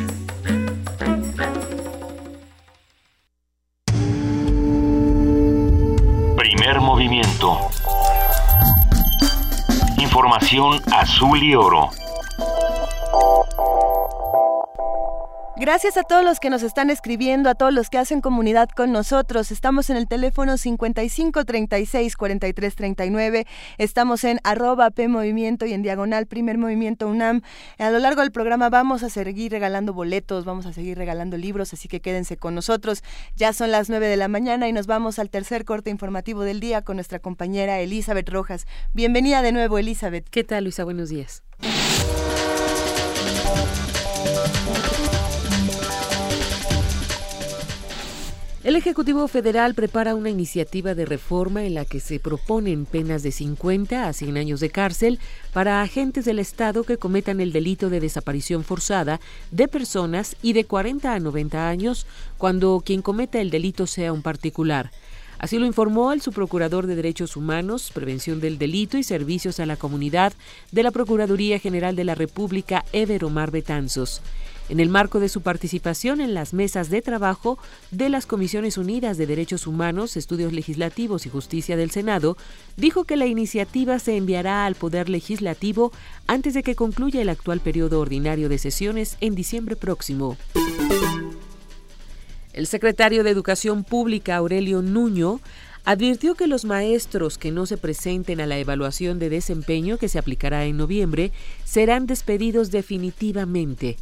[6.37, 7.59] Primer movimiento.
[9.99, 11.91] Información azul y oro.
[15.61, 18.93] Gracias a todos los que nos están escribiendo, a todos los que hacen comunidad con
[18.93, 19.51] nosotros.
[19.51, 23.45] Estamos en el teléfono 55 36 43 39.
[23.77, 27.43] Estamos en arroba P y en diagonal Primer Movimiento UNAM.
[27.79, 31.73] A lo largo del programa vamos a seguir regalando boletos, vamos a seguir regalando libros,
[31.73, 33.03] así que quédense con nosotros.
[33.35, 36.61] Ya son las 9 de la mañana y nos vamos al tercer corte informativo del
[36.61, 38.69] día con nuestra compañera Elizabeth Rojas.
[38.95, 40.29] Bienvenida de nuevo, Elizabeth.
[40.31, 40.85] ¿Qué tal, Luisa?
[40.85, 41.43] Buenos días.
[48.69, 53.33] El Ejecutivo Federal prepara una iniciativa de reforma en la que se proponen penas de
[53.33, 55.19] 50 a 100 años de cárcel
[55.55, 59.21] para agentes del Estado que cometan el delito de desaparición forzada
[59.51, 64.21] de personas y de 40 a 90 años cuando quien cometa el delito sea un
[64.21, 64.91] particular.
[65.39, 69.79] Así lo informó el subprocurador de Derechos Humanos, Prevención del Delito y Servicios a la
[69.79, 70.35] Comunidad
[70.73, 74.21] de la Procuraduría General de la República, Ever Omar Betanzos
[74.69, 77.59] en el marco de su participación en las mesas de trabajo
[77.91, 82.37] de las Comisiones Unidas de Derechos Humanos, Estudios Legislativos y Justicia del Senado,
[82.77, 85.93] dijo que la iniciativa se enviará al Poder Legislativo
[86.27, 90.37] antes de que concluya el actual periodo ordinario de sesiones en diciembre próximo.
[92.53, 95.41] El secretario de Educación Pública, Aurelio Nuño,
[95.85, 100.19] advirtió que los maestros que no se presenten a la evaluación de desempeño que se
[100.19, 101.33] aplicará en noviembre
[101.65, 103.97] serán despedidos definitivamente.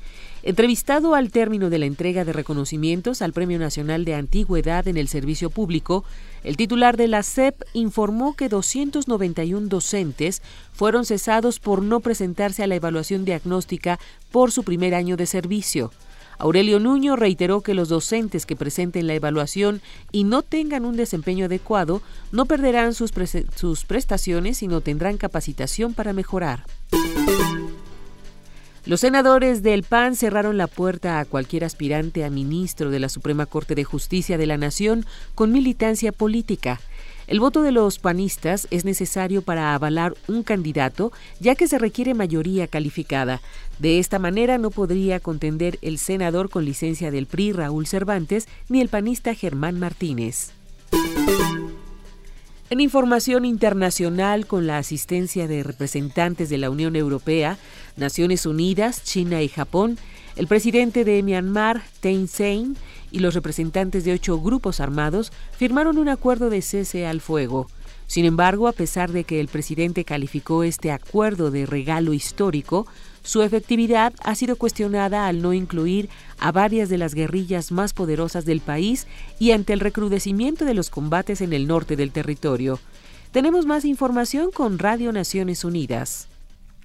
[0.47, 5.09] Entrevistado al término de la entrega de reconocimientos al Premio Nacional de Antigüedad en el
[5.09, 6.05] Servicio Público,
[6.45, 10.43] el titular de la SEP informó que 291 docentes
[10.73, 13.99] fueron cesados por no presentarse a la evaluación diagnóstica
[14.31, 15.91] por su primer año de servicio.
[16.39, 19.81] Aurelio Nuño reiteró que los docentes que presenten la evaluación
[20.13, 23.11] y no tengan un desempeño adecuado no perderán sus,
[23.57, 26.63] sus prestaciones, sino tendrán capacitación para mejorar.
[28.87, 33.45] Los senadores del PAN cerraron la puerta a cualquier aspirante a ministro de la Suprema
[33.45, 35.05] Corte de Justicia de la Nación
[35.35, 36.81] con militancia política.
[37.27, 41.11] El voto de los panistas es necesario para avalar un candidato,
[41.41, 43.41] ya que se requiere mayoría calificada.
[43.81, 48.81] De esta manera no podría contender el senador con licencia del PRI Raúl Cervantes ni
[48.81, 50.53] el panista Germán Martínez.
[52.69, 57.59] En información internacional, con la asistencia de representantes de la Unión Europea,
[57.97, 59.99] Naciones Unidas, China y Japón,
[60.37, 62.77] el presidente de Myanmar, Thein Sein,
[63.11, 67.69] y los representantes de ocho grupos armados firmaron un acuerdo de cese al fuego.
[68.07, 72.87] Sin embargo, a pesar de que el presidente calificó este acuerdo de regalo histórico,
[73.23, 76.09] su efectividad ha sido cuestionada al no incluir
[76.39, 79.09] a varias de las guerrillas más poderosas del país
[79.41, 82.79] y ante el recrudecimiento de los combates en el norte del territorio.
[83.33, 86.29] Tenemos más información con Radio Naciones Unidas.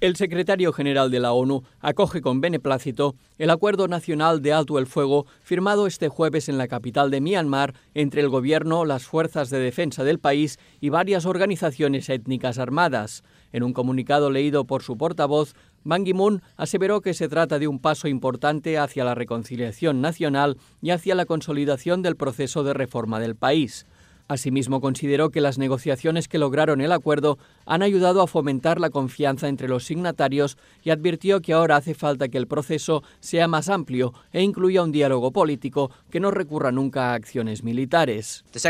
[0.02, 4.88] El secretario general de la ONU acoge con beneplácito el Acuerdo Nacional de Alto el
[4.88, 9.60] Fuego firmado este jueves en la capital de Myanmar entre el gobierno, las fuerzas de
[9.60, 13.22] defensa del país y varias organizaciones étnicas armadas.
[13.52, 15.54] En un comunicado leído por su portavoz,
[15.84, 20.90] Ban Ki-moon aseveró que se trata de un paso importante hacia la reconciliación nacional y
[20.90, 23.86] hacia la consolidación del proceso de reforma del país.
[24.32, 27.36] Asimismo, consideró que las negociaciones que lograron el acuerdo
[27.66, 32.28] han ayudado a fomentar la confianza entre los signatarios y advirtió que ahora hace falta
[32.28, 37.10] que el proceso sea más amplio e incluya un diálogo político que no recurra nunca
[37.10, 38.42] a acciones militares.
[38.54, 38.60] El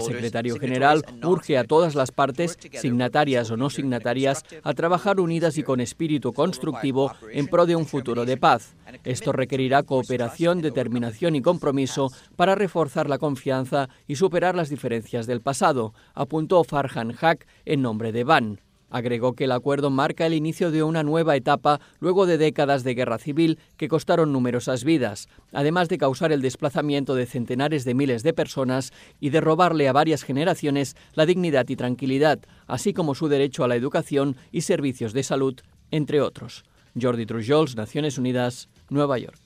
[0.00, 5.62] secretario general urge a todas las partes, signatarias o no signatarias, a trabajar unidas y
[5.62, 8.74] con espíritu constructivo en pro de un futuro de paz.
[9.04, 15.40] Esto requerirá cooperación, determinación y compromiso para reforzar la confianza y superar las diferencias del
[15.40, 18.60] pasado, apuntó Farhan Haq en nombre de Ban.
[18.90, 22.94] Agregó que el acuerdo marca el inicio de una nueva etapa luego de décadas de
[22.94, 28.22] guerra civil que costaron numerosas vidas, además de causar el desplazamiento de centenares de miles
[28.22, 33.28] de personas y de robarle a varias generaciones la dignidad y tranquilidad, así como su
[33.28, 35.60] derecho a la educación y servicios de salud,
[35.90, 36.64] entre otros.
[37.00, 39.38] Jordi Trujols, Naciones Unidas, Nueva York.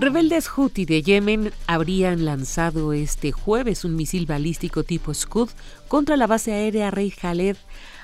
[0.00, 5.48] Rebeldes Houthi de Yemen habrían lanzado este jueves un misil balístico tipo Scud
[5.88, 7.56] contra la base aérea Rey Khaled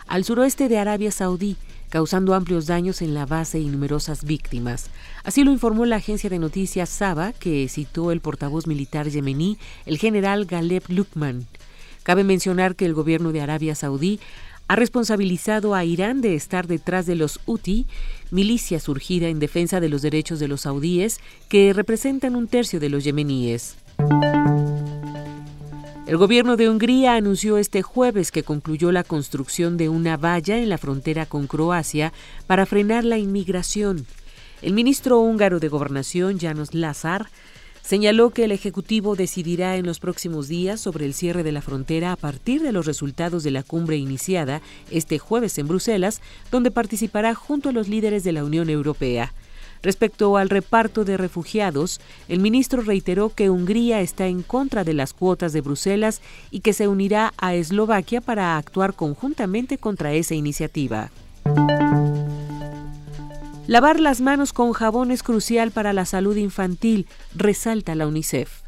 [0.08, 1.56] al suroeste de Arabia Saudí,
[1.90, 4.90] causando amplios daños en la base y numerosas víctimas.
[5.22, 9.56] Así lo informó la agencia de noticias Saba, que citó el portavoz militar yemení,
[9.86, 11.46] el general Galeb Lukman.
[12.02, 14.18] Cabe mencionar que el gobierno de Arabia Saudí
[14.66, 17.86] ha responsabilizado a Irán de estar detrás de los Houthi,
[18.34, 22.90] milicia surgida en defensa de los derechos de los saudíes, que representan un tercio de
[22.90, 23.76] los yemeníes.
[26.06, 30.68] El gobierno de Hungría anunció este jueves que concluyó la construcción de una valla en
[30.68, 32.12] la frontera con Croacia
[32.46, 34.04] para frenar la inmigración.
[34.60, 37.28] El ministro húngaro de Gobernación, Janos Lazar,
[37.84, 42.12] Señaló que el Ejecutivo decidirá en los próximos días sobre el cierre de la frontera
[42.12, 47.34] a partir de los resultados de la cumbre iniciada este jueves en Bruselas, donde participará
[47.34, 49.34] junto a los líderes de la Unión Europea.
[49.82, 55.12] Respecto al reparto de refugiados, el ministro reiteró que Hungría está en contra de las
[55.12, 61.10] cuotas de Bruselas y que se unirá a Eslovaquia para actuar conjuntamente contra esa iniciativa.
[63.66, 68.60] Lavar las manos con jabón es crucial para la salud infantil, resalta la UNICEF.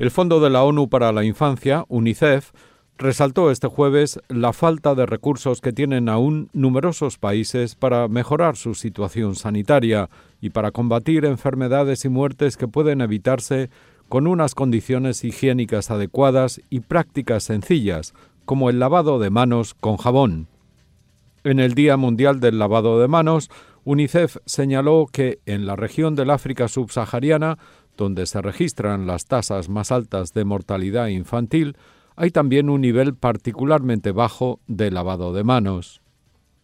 [0.00, 2.50] El Fondo de la ONU para la Infancia, UNICEF,
[2.98, 8.74] resaltó este jueves la falta de recursos que tienen aún numerosos países para mejorar su
[8.74, 13.70] situación sanitaria y para combatir enfermedades y muertes que pueden evitarse
[14.08, 20.48] con unas condiciones higiénicas adecuadas y prácticas sencillas, como el lavado de manos con jabón.
[21.44, 23.50] En el Día Mundial del Lavado de Manos,
[23.84, 27.58] UNICEF señaló que en la región del África subsahariana,
[27.96, 31.76] donde se registran las tasas más altas de mortalidad infantil,
[32.16, 36.00] hay también un nivel particularmente bajo de lavado de manos.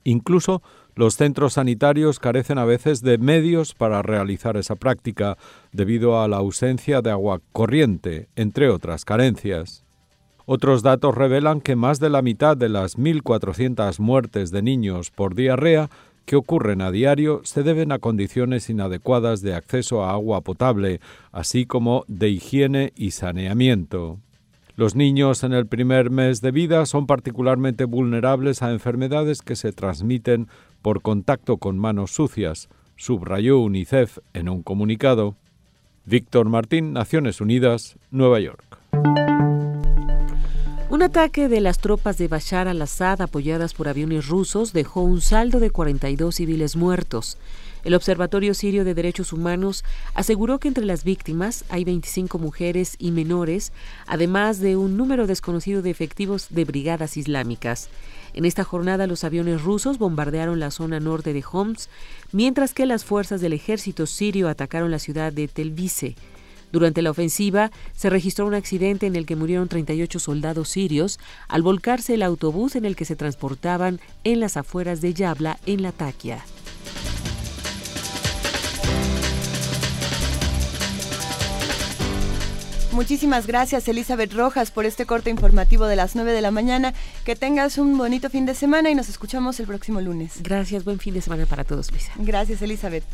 [0.05, 0.63] Incluso
[0.95, 5.37] los centros sanitarios carecen a veces de medios para realizar esa práctica,
[5.73, 9.85] debido a la ausencia de agua corriente, entre otras carencias.
[10.47, 15.35] Otros datos revelan que más de la mitad de las 1.400 muertes de niños por
[15.35, 15.91] diarrea
[16.31, 21.01] que ocurren a diario se deben a condiciones inadecuadas de acceso a agua potable,
[21.33, 24.21] así como de higiene y saneamiento.
[24.77, 29.73] Los niños en el primer mes de vida son particularmente vulnerables a enfermedades que se
[29.73, 30.47] transmiten
[30.83, 35.35] por contacto con manos sucias, subrayó UNICEF en un comunicado.
[36.05, 38.79] Víctor Martín, Naciones Unidas, Nueva York.
[40.91, 45.61] Un ataque de las tropas de Bashar al-Assad apoyadas por aviones rusos dejó un saldo
[45.61, 47.39] de 42 civiles muertos.
[47.85, 49.85] El Observatorio Sirio de Derechos Humanos
[50.15, 53.71] aseguró que entre las víctimas hay 25 mujeres y menores,
[54.09, 57.89] además de un número desconocido de efectivos de brigadas islámicas.
[58.35, 61.89] En esta jornada los aviones rusos bombardearon la zona norte de Homs,
[62.33, 66.17] mientras que las fuerzas del ejército sirio atacaron la ciudad de Telvise.
[66.73, 71.19] Durante la ofensiva se registró un accidente en el que murieron 38 soldados sirios
[71.49, 75.83] al volcarse el autobús en el que se transportaban en las afueras de Yabla, en
[75.83, 76.45] Latakia.
[82.93, 86.93] Muchísimas gracias Elizabeth Rojas por este corte informativo de las 9 de la mañana.
[87.25, 90.43] Que tengas un bonito fin de semana y nos escuchamos el próximo lunes.
[90.43, 92.13] Gracias, buen fin de semana para todos, Luisa.
[92.19, 93.05] Gracias Elizabeth.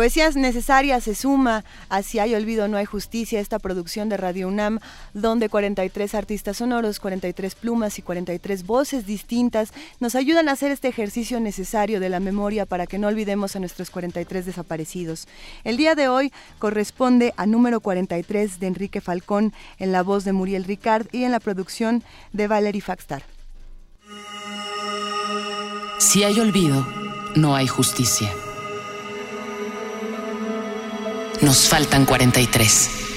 [0.00, 4.48] Poesías necesarias se suma a Si hay olvido no hay justicia, esta producción de Radio
[4.48, 4.78] UNAM,
[5.12, 10.88] donde 43 artistas sonoros, 43 plumas y 43 voces distintas nos ayudan a hacer este
[10.88, 15.28] ejercicio necesario de la memoria para que no olvidemos a nuestros 43 desaparecidos.
[15.64, 20.32] El día de hoy corresponde a número 43 de Enrique Falcón en la voz de
[20.32, 22.02] Muriel Ricard y en la producción
[22.32, 23.22] de Valerie Faxtar.
[25.98, 26.86] Si hay olvido,
[27.36, 28.32] no hay justicia.
[31.40, 33.09] Nos faltan 43.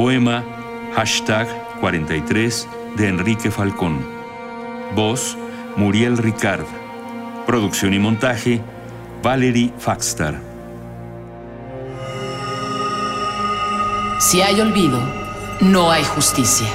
[0.00, 0.42] Poema
[0.94, 1.46] hashtag
[1.82, 2.66] 43
[2.96, 4.00] de Enrique Falcón.
[4.96, 5.36] Voz
[5.76, 6.64] Muriel Ricard.
[7.46, 8.62] Producción y montaje
[9.22, 10.40] Valerie Faxtar.
[14.20, 14.98] Si hay olvido,
[15.60, 16.68] no hay justicia.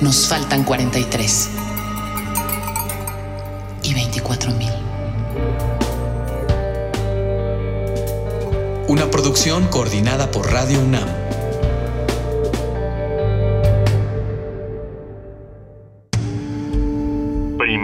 [0.00, 1.50] Nos faltan 43
[3.84, 4.72] y 24 mil.
[8.88, 11.27] Una producción coordinada por Radio UNAM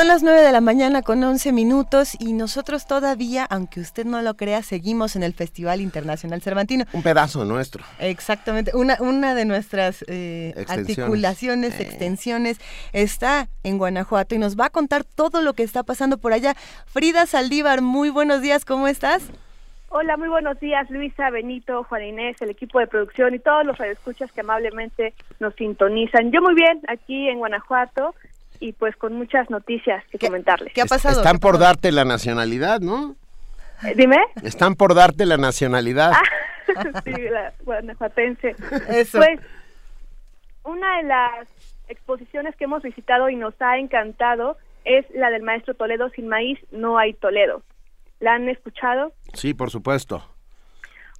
[0.00, 4.22] Son las 9 de la mañana con 11 minutos y nosotros todavía, aunque usted no
[4.22, 6.86] lo crea, seguimos en el Festival Internacional Cervantino.
[6.94, 7.84] Un pedazo nuestro.
[7.98, 11.82] Exactamente, una, una de nuestras eh, articulaciones, eh.
[11.82, 12.62] extensiones,
[12.94, 16.54] está en Guanajuato y nos va a contar todo lo que está pasando por allá.
[16.86, 19.30] Frida Saldívar, muy buenos días, ¿cómo estás?
[19.90, 23.76] Hola, muy buenos días, Luisa, Benito, Juan Inés, el equipo de producción y todos los
[23.76, 26.32] radioescuchas que amablemente nos sintonizan.
[26.32, 28.14] Yo muy bien, aquí en Guanajuato
[28.60, 30.72] y pues con muchas noticias que comentarles.
[30.72, 31.16] ¿Qué ha pasado?
[31.16, 33.16] Están por darte la nacionalidad, ¿no?
[33.82, 34.18] Eh, dime.
[34.42, 36.12] Están por darte la nacionalidad.
[36.12, 38.54] Ah, sí, la guanajuatense.
[38.88, 39.18] Eso.
[39.18, 39.40] Pues
[40.64, 41.48] una de las
[41.88, 46.58] exposiciones que hemos visitado y nos ha encantado es la del maestro Toledo sin maíz,
[46.70, 47.62] no hay Toledo.
[48.20, 49.12] ¿La han escuchado?
[49.32, 50.22] Sí, por supuesto.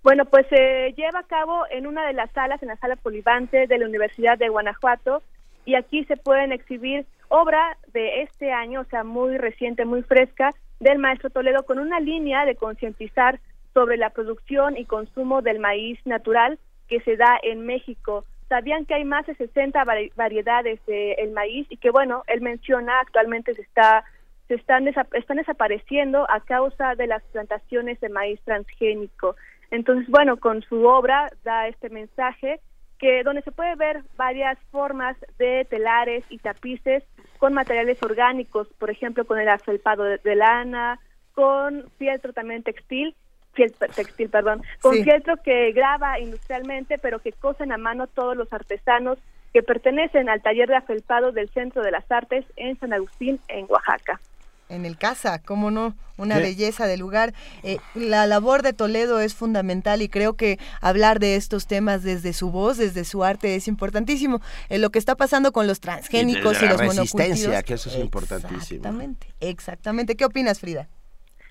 [0.02, 3.66] Bueno, pues se lleva a cabo en una de las salas, en la sala polivante
[3.66, 5.22] de la Universidad de Guanajuato,
[5.64, 10.50] y aquí se pueden exhibir obra de este año, o sea, muy reciente, muy fresca,
[10.80, 13.40] del maestro Toledo, con una línea de concientizar
[13.72, 16.58] sobre la producción y consumo del maíz natural
[16.88, 18.24] que se da en México.
[18.48, 19.84] Sabían que hay más de 60
[20.16, 24.04] variedades del maíz y que, bueno, él menciona actualmente se está
[24.48, 29.36] se están, están desapareciendo a causa de las plantaciones de maíz transgénico.
[29.70, 32.58] Entonces, bueno, con su obra da este mensaje
[32.98, 37.04] que donde se puede ver varias formas de telares y tapices
[37.40, 41.00] con materiales orgánicos, por ejemplo, con el afelpado de, lana,
[41.32, 43.16] con fieltro también textil,
[43.54, 49.18] textil, perdón, con fieltro que graba industrialmente, pero que cosen a mano todos los artesanos
[49.54, 53.64] que pertenecen al taller de afelpado del Centro de las Artes en San Agustín, en
[53.70, 54.20] Oaxaca
[54.70, 57.34] en el casa, cómo no, una belleza de lugar.
[57.62, 62.32] Eh, la labor de Toledo es fundamental y creo que hablar de estos temas desde
[62.32, 64.40] su voz, desde su arte es importantísimo.
[64.68, 68.78] Eh, lo que está pasando con los transgénicos y, los resistencia, que eso es importantísimo.
[68.78, 70.16] Exactamente, exactamente.
[70.16, 70.88] ¿Qué opinas, Frida?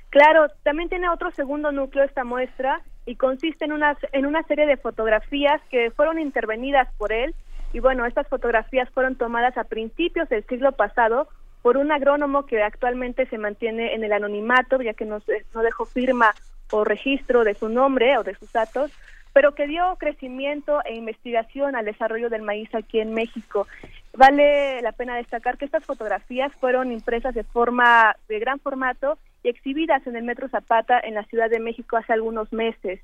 [0.10, 4.66] Claro, también tiene otro segundo núcleo esta muestra y consiste en una, en una serie
[4.66, 7.36] de fotografías que fueron intervenidas por él
[7.74, 11.28] y bueno, estas fotografías fueron tomadas a principios del siglo pasado
[11.62, 15.22] por un agrónomo que actualmente se mantiene en el anonimato, ya que no,
[15.54, 16.34] no dejó firma
[16.72, 18.92] o registro de su nombre o de sus datos,
[19.34, 23.68] pero que dio crecimiento e investigación al desarrollo del maíz aquí en México.
[24.14, 29.50] Vale la pena destacar que estas fotografías fueron impresas de forma de gran formato y
[29.50, 33.02] exhibidas en el Metro Zapata en la Ciudad de México hace algunos meses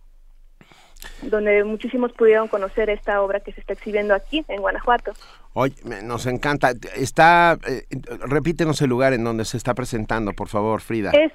[1.21, 5.13] donde muchísimos pudieron conocer esta obra que se está exhibiendo aquí en Guanajuato.
[5.53, 6.71] Oye, nos encanta.
[6.95, 7.83] Está, eh,
[8.27, 11.11] repítenos el lugar en donde se está presentando, por favor, Frida.
[11.11, 11.31] Es,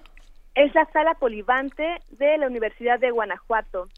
[0.54, 3.88] es la sala polivante de la Universidad de Guanajuato,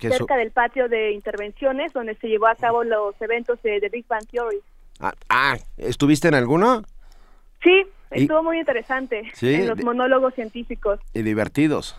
[0.00, 4.26] cerca del patio de intervenciones, donde se llevó a cabo los eventos de, Big Bang
[4.30, 4.58] Theory.
[5.00, 6.82] Ah, ah, ¿estuviste en alguno?
[7.62, 9.22] Sí, estuvo muy interesante.
[9.40, 10.98] En los monólogos científicos.
[11.12, 11.96] Y divertidos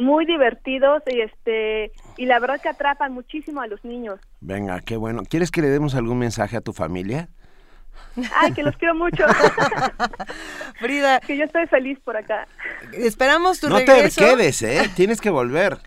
[0.00, 4.18] muy divertidos y este y la verdad que atrapan muchísimo a los niños.
[4.40, 5.22] Venga, qué bueno.
[5.28, 7.28] ¿Quieres que le demos algún mensaje a tu familia?
[8.34, 9.24] Ay, que los quiero mucho.
[10.80, 11.20] Frida.
[11.20, 12.46] Que yo estoy feliz por acá.
[12.92, 14.20] Esperamos tu no regreso.
[14.20, 14.90] No te quedes, ¿eh?
[14.94, 15.78] Tienes que volver.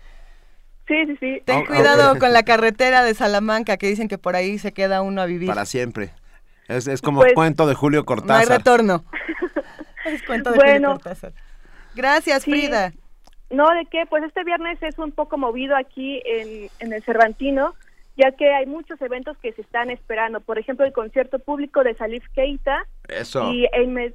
[0.86, 1.42] Sí, sí, sí.
[1.44, 5.22] Ten cuidado con la carretera de Salamanca, que dicen que por ahí se queda uno
[5.22, 5.48] a vivir.
[5.48, 6.10] Para siempre.
[6.68, 8.46] Es, es como pues, cuento de Julio Cortázar.
[8.46, 9.04] No hay retorno.
[10.06, 11.32] es cuento de Julio Cortázar.
[11.94, 12.92] Gracias, Frida.
[13.54, 14.04] No, ¿de qué?
[14.08, 17.74] Pues este viernes es un poco movido aquí en, en el Cervantino,
[18.16, 20.40] ya que hay muchos eventos que se están esperando.
[20.40, 22.86] Por ejemplo, el concierto público de Salif Keita.
[23.08, 23.52] Eso.
[23.52, 23.66] Y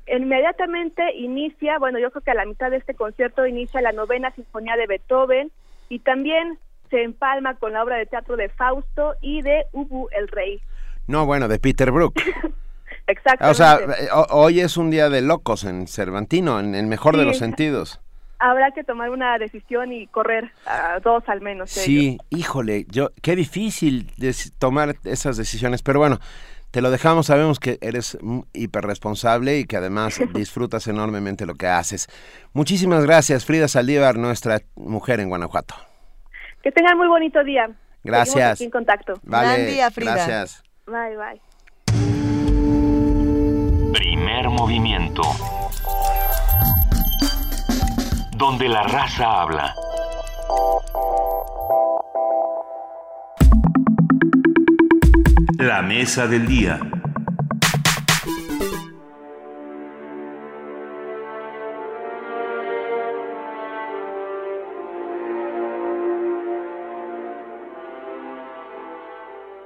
[0.08, 4.32] inmediatamente inicia, bueno, yo creo que a la mitad de este concierto inicia la novena
[4.32, 5.52] sinfonía de Beethoven
[5.88, 6.60] y también
[6.90, 10.62] se empalma con la obra de teatro de Fausto y de Ubu el Rey.
[11.08, 12.16] No, bueno, de Peter Brook.
[13.08, 13.46] Exactamente.
[13.50, 13.80] O sea,
[14.30, 18.02] hoy es un día de locos en Cervantino, en el mejor de los sentidos
[18.40, 21.70] habrá que tomar una decisión y correr a dos al menos.
[21.70, 24.12] Sí, híjole, yo qué difícil
[24.58, 26.20] tomar esas decisiones, pero bueno,
[26.72, 28.18] te lo dejamos, sabemos que eres
[28.54, 32.08] hiperresponsable y que además disfrutas enormemente lo que haces.
[32.54, 35.76] Muchísimas gracias, Frida Saldívar, nuestra mujer en Guanajuato.
[36.64, 37.70] Que tengan muy bonito día.
[38.04, 38.54] Gracias.
[38.54, 39.14] Aquí en contacto.
[39.24, 40.14] Vale, día, Frida.
[40.14, 40.64] Gracias.
[40.86, 41.42] Bye, bye.
[43.94, 45.24] Primer movimiento
[48.40, 49.76] donde la raza habla.
[55.58, 56.80] La mesa del día.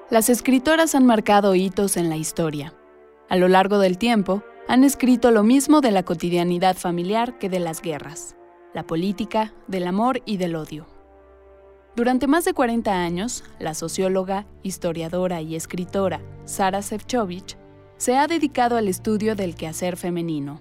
[0.10, 2.74] Las escritoras han marcado hitos en la historia.
[3.30, 7.60] A lo largo del tiempo, han escrito lo mismo de la cotidianidad familiar que de
[7.60, 8.36] las guerras,
[8.74, 10.86] la política, del amor y del odio.
[11.96, 17.56] Durante más de 40 años, la socióloga, historiadora y escritora Sara Sefcovic
[17.98, 20.60] se ha dedicado al estudio del quehacer femenino.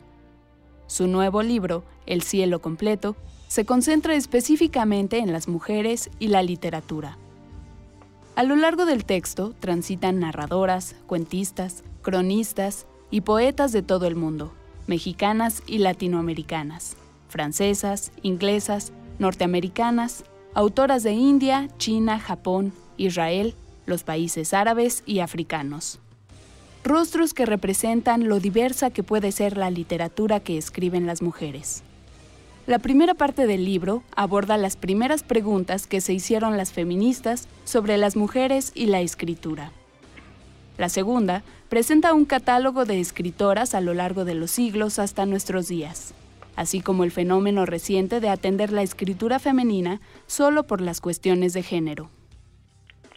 [0.87, 3.17] Su nuevo libro, El cielo completo,
[3.49, 7.17] se concentra específicamente en las mujeres y la literatura.
[8.35, 14.53] A lo largo del texto transitan narradoras, cuentistas, cronistas y poetas de todo el mundo,
[14.87, 16.97] mexicanas y latinoamericanas,
[17.33, 23.55] francesas, inglesas, norteamericanas, autoras de India, China, Japón, Israel,
[23.87, 25.99] los países árabes y africanos.
[26.85, 31.83] Rostros que representan lo diversa que puede ser la literatura que escriben las mujeres.
[32.67, 37.97] La primera parte del libro aborda las primeras preguntas que se hicieron las feministas sobre
[37.97, 39.73] las mujeres y la escritura.
[40.79, 45.69] La segunda presenta un catálogo de escritoras a lo largo de los siglos hasta nuestros
[45.69, 46.15] días,
[46.57, 51.63] así como el fenómeno reciente de atender la escritura femenina solo por las cuestiones de
[51.63, 52.11] género.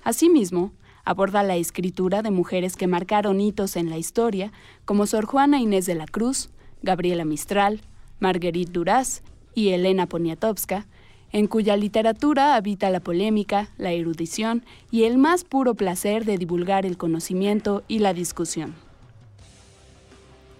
[0.03, 0.71] Asimismo,
[1.03, 4.51] aborda la escritura de mujeres que marcaron hitos en la historia,
[4.85, 6.49] como Sor Juana Inés de la Cruz,
[6.81, 7.81] Gabriela Mistral,
[8.19, 10.87] Marguerite Duras y Elena Poniatowska,
[11.31, 16.85] en cuya literatura habita la polémica, la erudición y el más puro placer de divulgar
[16.85, 18.84] el conocimiento y la discusión.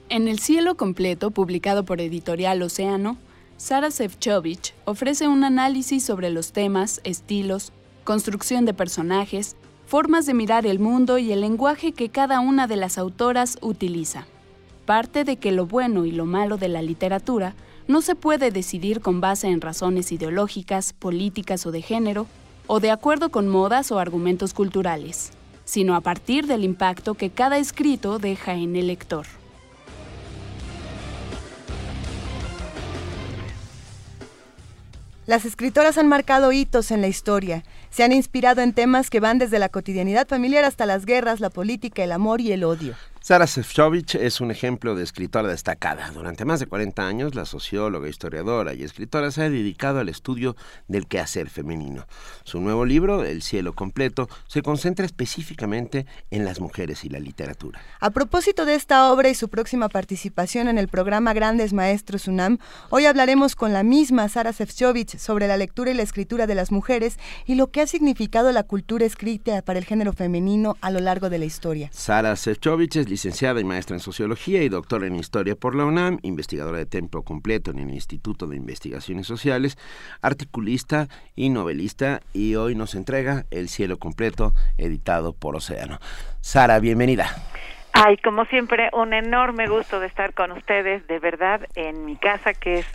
[0.08, 3.18] En El cielo completo, publicado por Editorial Océano,
[3.58, 7.74] Sara Sefcovic ofrece un análisis sobre los temas, estilos,
[8.04, 9.56] construcción de personajes,
[9.88, 14.28] formas de mirar el mundo y el lenguaje que cada una de las autoras utiliza.
[14.86, 17.56] Parte de que lo bueno y lo malo de la literatura
[17.88, 22.28] no se puede decidir con base en razones ideológicas, políticas o de género,
[22.68, 25.32] o de acuerdo con modas o argumentos culturales,
[25.66, 29.26] sino a partir del impacto que cada escrito deja en el lector.
[35.28, 39.40] Las escritoras han marcado hitos en la historia, se han inspirado en temas que van
[39.40, 42.94] desde la cotidianidad familiar hasta las guerras, la política, el amor y el odio.
[43.26, 46.12] Sara Sefcovic es un ejemplo de escritora destacada.
[46.12, 50.56] Durante más de 40 años, la socióloga, historiadora y escritora se ha dedicado al estudio
[50.88, 52.06] del quehacer femenino.
[52.44, 57.82] Su nuevo libro, El cielo completo, se concentra específicamente en las mujeres y la literatura.
[58.00, 62.60] A propósito de esta obra y su próxima participación en el programa Grandes Maestros UNAM,
[62.92, 66.72] hoy hablaremos con la misma Sara Sefcovic sobre la lectura y la escritura de las
[66.72, 71.00] mujeres y lo que ha significado la cultura escrita para el género femenino a lo
[71.00, 71.90] largo de la historia.
[71.92, 76.20] Sara Sefcovic es licenciada y maestra en Sociología y doctora en Historia por la UNAM,
[76.22, 79.78] investigadora de tiempo completo en el Instituto de Investigaciones Sociales,
[80.22, 86.00] articulista y novelista, y hoy nos entrega El cielo completo, editado por Océano.
[86.42, 87.28] Sara, bienvenida.
[87.94, 92.54] Ay, como siempre, un enorme gusto de estar con ustedes, de verdad, en mi casa,
[92.54, 92.88] que es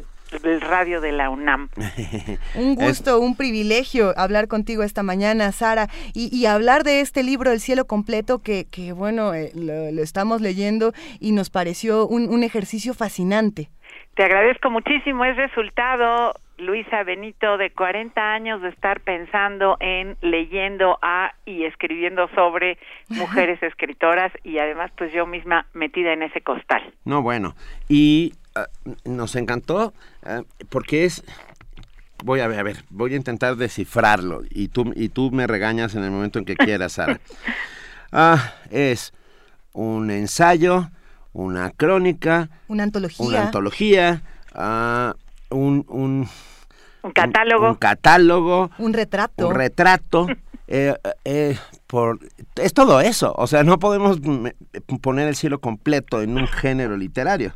[0.45, 1.69] el radio de la UNAM.
[2.55, 7.61] un gusto, un privilegio hablar contigo esta mañana, Sara, y, hablar de este libro, El
[7.61, 12.95] cielo completo, que, que bueno, eh, lo, estamos leyendo y nos pareció un, un ejercicio
[12.95, 13.69] fascinante.
[14.15, 20.99] Te agradezco muchísimo, es resultado Luisa Benito, de 40 años de estar pensando en leyendo
[21.03, 22.79] a y escribiendo sobre
[23.09, 26.83] mujeres escritoras y además pues yo misma metida en ese costal.
[27.05, 27.55] No, bueno,
[27.89, 28.35] y
[29.05, 31.23] nos encantó ah, porque es
[32.25, 35.95] voy a ver, a ver, voy a intentar descifrarlo y tú y tú me regañas
[35.95, 37.21] en el momento en que quieras, Sara.
[38.13, 39.13] Ah, es
[39.73, 40.91] un ensayo,
[41.33, 44.23] una crónica, una antología, una antología,
[45.51, 46.29] un, un,
[47.03, 50.27] un catálogo, un, catálogo, un retrato, un retrato.
[50.73, 51.59] Eh, eh,
[51.89, 52.21] por,
[52.55, 54.21] es todo eso, o sea, no podemos
[55.03, 57.55] poner el cielo completo en un género literario.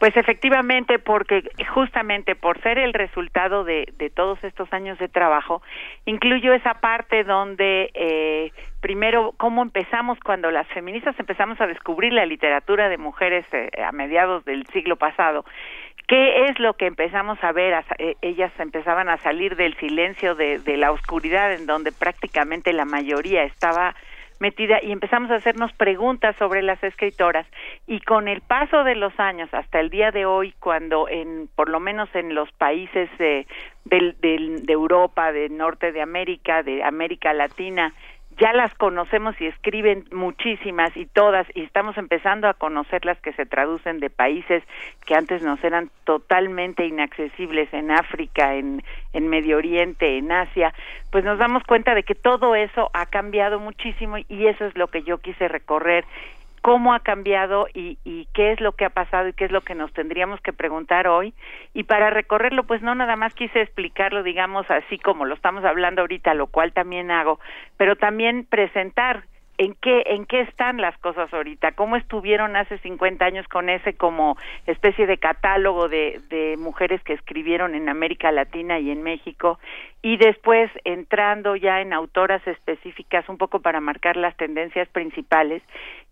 [0.00, 1.42] Pues efectivamente, porque
[1.74, 5.60] justamente por ser el resultado de, de todos estos años de trabajo,
[6.06, 12.24] incluyo esa parte donde eh, primero cómo empezamos cuando las feministas empezamos a descubrir la
[12.24, 15.44] literatura de mujeres eh, a mediados del siglo pasado.
[16.08, 17.84] ¿Qué es lo que empezamos a ver?
[17.98, 22.86] Eh, ellas empezaban a salir del silencio, de, de la oscuridad, en donde prácticamente la
[22.86, 23.94] mayoría estaba
[24.40, 27.46] metida y empezamos a hacernos preguntas sobre las escritoras.
[27.86, 31.68] Y con el paso de los años hasta el día de hoy cuando en por
[31.68, 33.46] lo menos en los países de,
[33.84, 37.94] del, de Europa, de Norte de América, de América Latina
[38.40, 43.34] ya las conocemos y escriben muchísimas y todas y estamos empezando a conocer las que
[43.34, 44.64] se traducen de países
[45.04, 50.72] que antes nos eran totalmente inaccesibles en África, en, en Medio Oriente, en Asia,
[51.12, 54.86] pues nos damos cuenta de que todo eso ha cambiado muchísimo y eso es lo
[54.88, 56.06] que yo quise recorrer
[56.62, 59.62] cómo ha cambiado y, y, qué es lo que ha pasado y qué es lo
[59.62, 61.34] que nos tendríamos que preguntar hoy.
[61.74, 66.02] Y para recorrerlo, pues no nada más quise explicarlo, digamos, así como lo estamos hablando
[66.02, 67.40] ahorita, lo cual también hago,
[67.76, 69.24] pero también presentar
[69.60, 73.92] en qué en qué están las cosas ahorita, cómo estuvieron hace 50 años con ese
[73.92, 79.58] como especie de catálogo de, de mujeres que escribieron en América Latina y en México
[80.02, 85.62] y después entrando ya en autoras específicas un poco para marcar las tendencias principales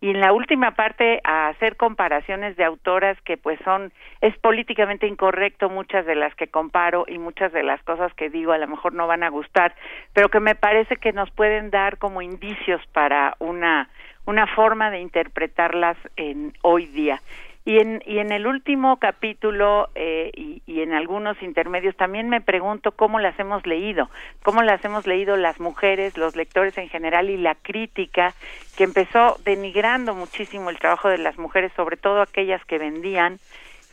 [0.00, 5.06] y en la última parte a hacer comparaciones de autoras que pues son es políticamente
[5.06, 8.68] incorrecto muchas de las que comparo y muchas de las cosas que digo a lo
[8.68, 9.74] mejor no van a gustar
[10.12, 13.88] pero que me parece que nos pueden dar como indicios para una
[14.26, 17.20] una forma de interpretarlas en hoy día
[17.68, 22.40] y en, y en el último capítulo eh, y, y, en algunos intermedios también me
[22.40, 24.08] pregunto cómo las hemos leído,
[24.42, 28.32] cómo las hemos leído las mujeres, los lectores en general y la crítica
[28.74, 33.38] que empezó denigrando muchísimo el trabajo de las mujeres, sobre todo aquellas que vendían,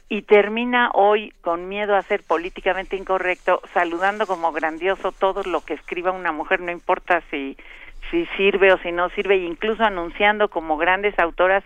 [0.08, 5.74] y termina hoy con miedo a ser políticamente incorrecto, saludando como grandioso todo lo que
[5.74, 7.58] escriba una mujer, no importa si,
[8.10, 11.66] si sirve o si no sirve, e incluso anunciando como grandes autoras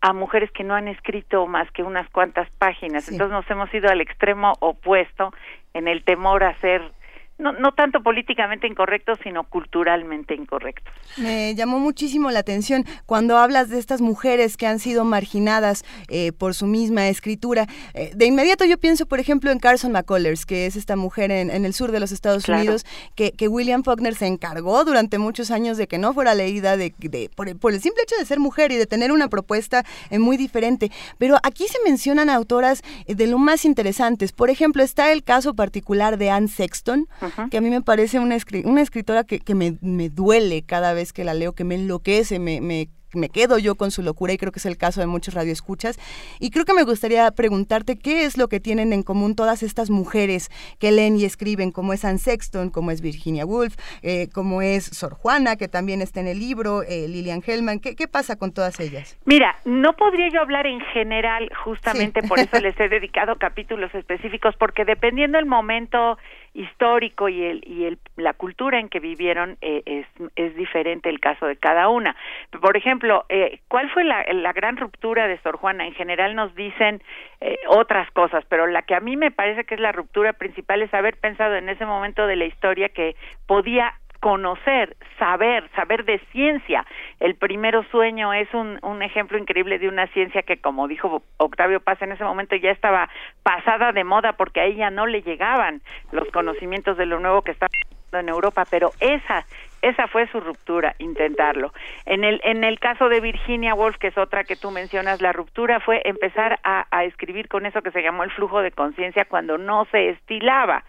[0.00, 3.08] a mujeres que no han escrito más que unas cuantas páginas.
[3.08, 5.32] Entonces nos hemos ido al extremo opuesto
[5.74, 6.92] en el temor a ser
[7.38, 10.92] no, no tanto políticamente incorrectos, sino culturalmente incorrectos.
[11.16, 16.32] Me llamó muchísimo la atención cuando hablas de estas mujeres que han sido marginadas eh,
[16.32, 17.66] por su misma escritura.
[17.94, 21.50] Eh, de inmediato yo pienso, por ejemplo, en Carson McCullers, que es esta mujer en,
[21.50, 22.84] en el sur de los Estados Unidos,
[23.14, 26.92] que, que, William Faulkner se encargó durante muchos años de que no fuera leída de,
[26.98, 30.18] de por, por, el simple hecho de ser mujer y de tener una propuesta eh,
[30.18, 30.90] muy diferente.
[31.18, 34.32] Pero aquí se mencionan autoras de lo más interesantes.
[34.32, 37.08] Por ejemplo, está el caso particular de Anne Sexton
[37.50, 41.12] que a mí me parece una, una escritora que, que me, me, duele cada vez
[41.12, 44.38] que la leo, que me enloquece, me, me me quedo yo con su locura y
[44.38, 45.98] creo que es el caso de muchos radioescuchas.
[46.40, 49.90] Y creo que me gustaría preguntarte qué es lo que tienen en común todas estas
[49.90, 54.62] mujeres que leen y escriben, como es Anne Sexton, como es Virginia Woolf, eh, como
[54.62, 57.80] es Sor Juana, que también está en el libro, eh, Lilian Hellman.
[57.80, 59.18] ¿Qué, ¿Qué, pasa con todas ellas?
[59.24, 62.28] Mira, no podría yo hablar en general, justamente sí.
[62.28, 66.18] por eso les he dedicado capítulos específicos, porque dependiendo del momento
[66.58, 71.20] histórico y el y el la cultura en que vivieron eh, es es diferente el
[71.20, 72.16] caso de cada una.
[72.60, 76.54] Por ejemplo eh, cuál fue la, la gran ruptura de Sor Juana en general nos
[76.56, 77.00] dicen
[77.40, 80.82] eh, otras cosas pero la que a mí me parece que es la ruptura principal
[80.82, 83.14] es haber pensado en ese momento de la historia que
[83.46, 86.84] podía conocer, saber, saber de ciencia.
[87.20, 91.80] El primero sueño es un, un ejemplo increíble de una ciencia que, como dijo Octavio
[91.80, 93.08] Paz en ese momento, ya estaba
[93.42, 95.82] pasada de moda porque a ella no le llegaban
[96.12, 97.70] los conocimientos de lo nuevo que estaba
[98.12, 99.44] en Europa, pero esa
[99.82, 101.72] esa fue su ruptura, intentarlo.
[102.06, 105.32] En el, en el caso de Virginia Woolf, que es otra que tú mencionas, la
[105.32, 109.24] ruptura fue empezar a, a escribir con eso que se llamó el flujo de conciencia
[109.24, 110.84] cuando no se estilaba.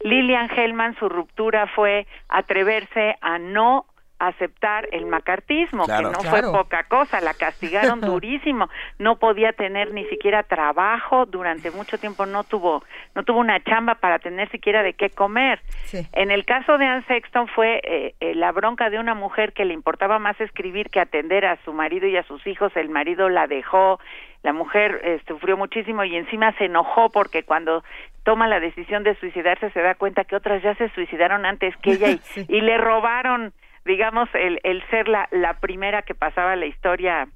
[0.00, 3.86] Lillian Hellman, su ruptura fue atreverse a no
[4.28, 6.50] aceptar el macartismo, claro, que no claro.
[6.50, 12.26] fue poca cosa, la castigaron durísimo, no podía tener ni siquiera trabajo, durante mucho tiempo
[12.26, 12.82] no tuvo,
[13.14, 15.60] no tuvo una chamba para tener siquiera de qué comer.
[15.84, 16.06] Sí.
[16.12, 19.64] En el caso de Anne Sexton fue eh, eh, la bronca de una mujer que
[19.64, 23.28] le importaba más escribir que atender a su marido y a sus hijos, el marido
[23.28, 23.98] la dejó,
[24.42, 27.82] la mujer eh, sufrió muchísimo y encima se enojó porque cuando
[28.24, 31.92] toma la decisión de suicidarse se da cuenta que otras ya se suicidaron antes que
[31.92, 32.44] ella y, Sí.
[32.48, 33.52] y le robaron
[33.84, 37.28] digamos, el, el ser la, la primera que pasaba la historia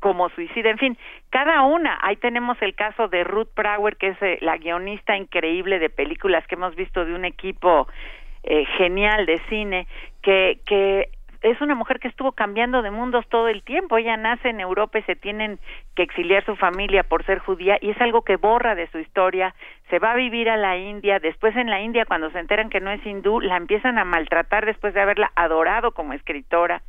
[0.00, 0.98] como suicida, en fin,
[1.30, 5.78] cada una, ahí tenemos el caso de Ruth Brower, que es eh, la guionista increíble
[5.78, 7.88] de películas que hemos visto de un equipo
[8.42, 9.86] eh, genial de cine,
[10.20, 11.08] que, que
[11.44, 13.98] es una mujer que estuvo cambiando de mundos todo el tiempo.
[13.98, 15.58] Ella nace en Europa y se tienen
[15.94, 19.54] que exiliar su familia por ser judía y es algo que borra de su historia.
[19.90, 21.18] Se va a vivir a la India.
[21.18, 24.64] Después en la India, cuando se enteran que no es hindú, la empiezan a maltratar
[24.64, 26.80] después de haberla adorado como escritora.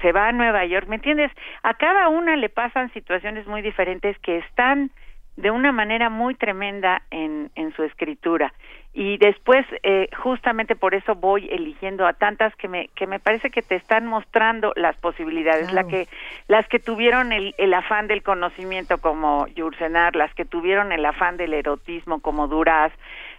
[0.00, 0.86] Se va a Nueva York.
[0.86, 1.32] ¿Me entiendes?
[1.64, 4.92] A cada una le pasan situaciones muy diferentes que están
[5.36, 8.52] de una manera muy tremenda en, en su escritura
[8.94, 13.50] y después eh, justamente por eso voy eligiendo a tantas que me que me parece
[13.50, 15.86] que te están mostrando las posibilidades Claro.
[15.86, 16.08] la que
[16.48, 21.36] las que tuvieron el, el afán del conocimiento como Yursenar las que tuvieron el afán
[21.36, 22.92] del erotismo como Duras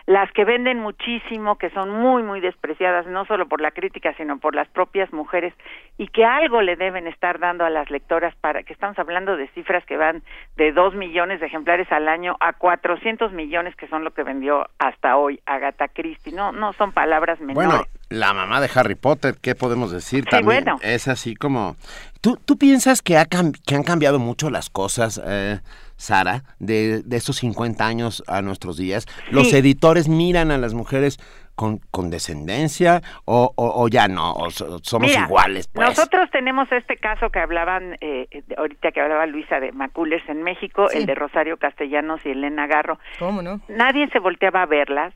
[0.05, 4.39] las que venden muchísimo, que son muy, muy despreciadas, no solo por la crítica, sino
[4.39, 5.53] por las propias mujeres,
[5.97, 9.47] y que algo le deben estar dando a las lectoras para que estamos hablando de
[9.49, 10.23] cifras que van
[10.57, 14.67] de dos millones de ejemplares al año a 400 millones, que son lo que vendió
[14.79, 16.33] hasta hoy Agatha Christie.
[16.33, 17.69] No, no son palabras menores.
[17.69, 20.23] Bueno, la mamá de Harry Potter, ¿qué podemos decir?
[20.23, 20.79] Sí, También bueno.
[20.81, 21.75] es así como...
[22.21, 25.59] ¿Tú, tú piensas que, ha que han cambiado mucho las cosas, eh,
[25.99, 29.05] Sara, de, de esos 50 años a nuestros días?
[29.31, 29.57] ¿Los Sí.
[29.57, 31.19] editores miran a las mujeres
[31.55, 34.31] con, con descendencia o, o- o ya no?
[34.33, 35.89] O so- somos Mira, iguales, pues.
[35.89, 40.87] Nosotros tenemos este caso que hablaban, eh, ahorita que hablaba Luisa de Macules en México,
[40.89, 40.99] Sí.
[40.99, 42.97] el de Rosario Castellanos y Elena Garro.
[43.19, 43.59] ¿Cómo no?
[43.67, 45.13] Nadie se volteaba a verlas.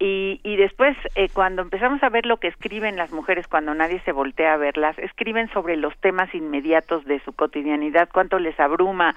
[0.00, 4.00] Y, y después, eh, cuando empezamos a ver lo que escriben las mujeres cuando nadie
[4.04, 9.14] se voltea a verlas, escriben sobre los temas inmediatos de su cotidianidad, cuánto les abruma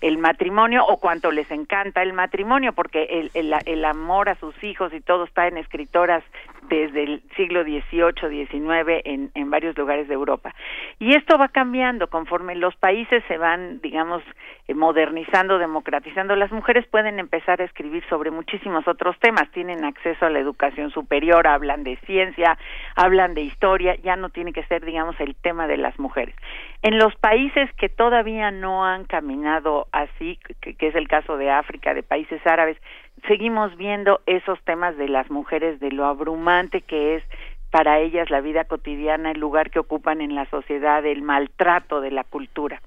[0.00, 4.54] el matrimonio o cuánto les encanta el matrimonio, porque el, el, el amor a sus
[4.64, 6.24] hijos y todo está en escritoras
[6.68, 10.54] desde el siglo XVIII, XIX en, en varios lugares de Europa.
[10.98, 14.22] Y esto va cambiando conforme los países se van, digamos,
[14.68, 16.36] eh, modernizando, democratizando.
[16.36, 20.90] Las mujeres pueden empezar a escribir sobre muchísimos otros temas, tienen acceso a la educación
[20.90, 22.58] superior, hablan de ciencia,
[22.96, 26.34] hablan de historia, ya no tiene que ser, digamos, el tema de las mujeres.
[26.82, 31.50] En los países que todavía no han caminado así, que, que es el caso de
[31.50, 32.76] África, de países árabes,
[33.26, 37.24] seguimos viendo esos temas de las mujeres, de lo abrumante que es
[37.70, 42.10] para ellas la vida cotidiana, el lugar que ocupan en la sociedad, el maltrato de
[42.10, 42.80] la cultura.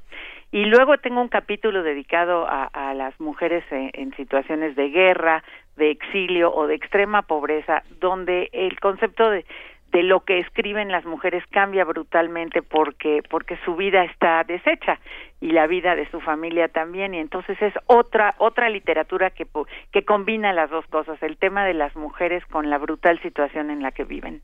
[0.51, 5.43] Y luego tengo un capítulo dedicado a, a las mujeres en, en situaciones de guerra,
[5.77, 9.45] de exilio o de extrema pobreza, donde el concepto de,
[9.93, 14.99] de lo que escriben las mujeres cambia brutalmente porque porque su vida está deshecha
[15.39, 19.47] y la vida de su familia también y entonces es otra otra literatura que
[19.91, 23.81] que combina las dos cosas el tema de las mujeres con la brutal situación en
[23.81, 24.41] la que viven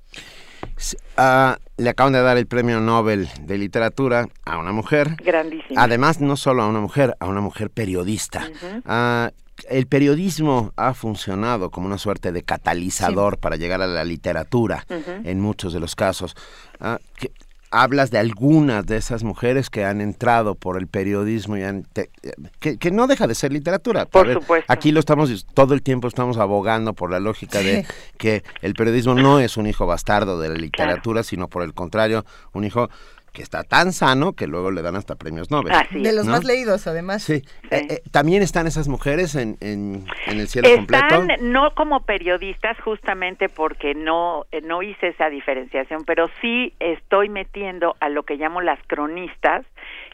[1.18, 5.10] Ah, le acaban de dar el premio Nobel de Literatura a una mujer.
[5.24, 8.48] grandísimo Además, no solo a una mujer, a una mujer periodista.
[8.86, 9.32] Ah,
[9.70, 14.86] el periodismo ha funcionado como una suerte de catalizador para llegar a la literatura
[15.24, 16.36] en muchos de los casos.
[16.80, 17.32] Ah, que-
[17.72, 22.10] hablas de algunas de esas mujeres que han entrado por el periodismo y han te-
[22.60, 24.08] que, que no deja de ser literatura.
[24.08, 24.74] Por ver, supuesto.
[24.74, 27.86] Aquí lo estamos todo el tiempo estamos abogando por la lógica de
[28.18, 32.26] que el periodismo no es un hijo bastardo de la literatura, sino por el contrario,
[32.54, 32.90] un hijo
[33.32, 35.74] que está tan sano que luego le dan hasta premios Nobel.
[35.92, 36.32] de los ¿no?
[36.34, 37.24] más leídos, además.
[37.24, 37.44] Sí.
[37.72, 40.86] Eh, eh, También están esas mujeres en, en, en el cielo Están
[41.26, 41.44] completo.
[41.44, 47.96] no como periodistas justamente porque no eh, no hice esa diferenciación, pero sí estoy metiendo
[48.00, 49.66] a lo que llamo las cronistas,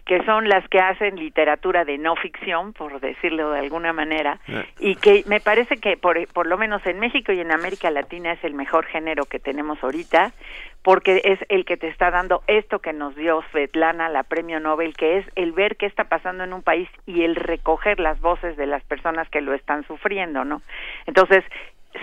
[0.06, 4.40] que son las que hacen literatura de no ficción, por decirlo de alguna manera,
[4.80, 8.34] y que me parece que por, por lo menos en México y en América Latina
[8.34, 10.32] es el mejor género que tenemos ahorita,
[10.84, 14.96] porque es el que te está dando esto que nos dio Svetlana, la premio Nobel,
[14.96, 18.56] que es el ver qué está pasando en un país y el recoger las voces
[18.56, 20.62] de las personas que lo están sufriendo, ¿no?
[21.08, 21.44] Entonces,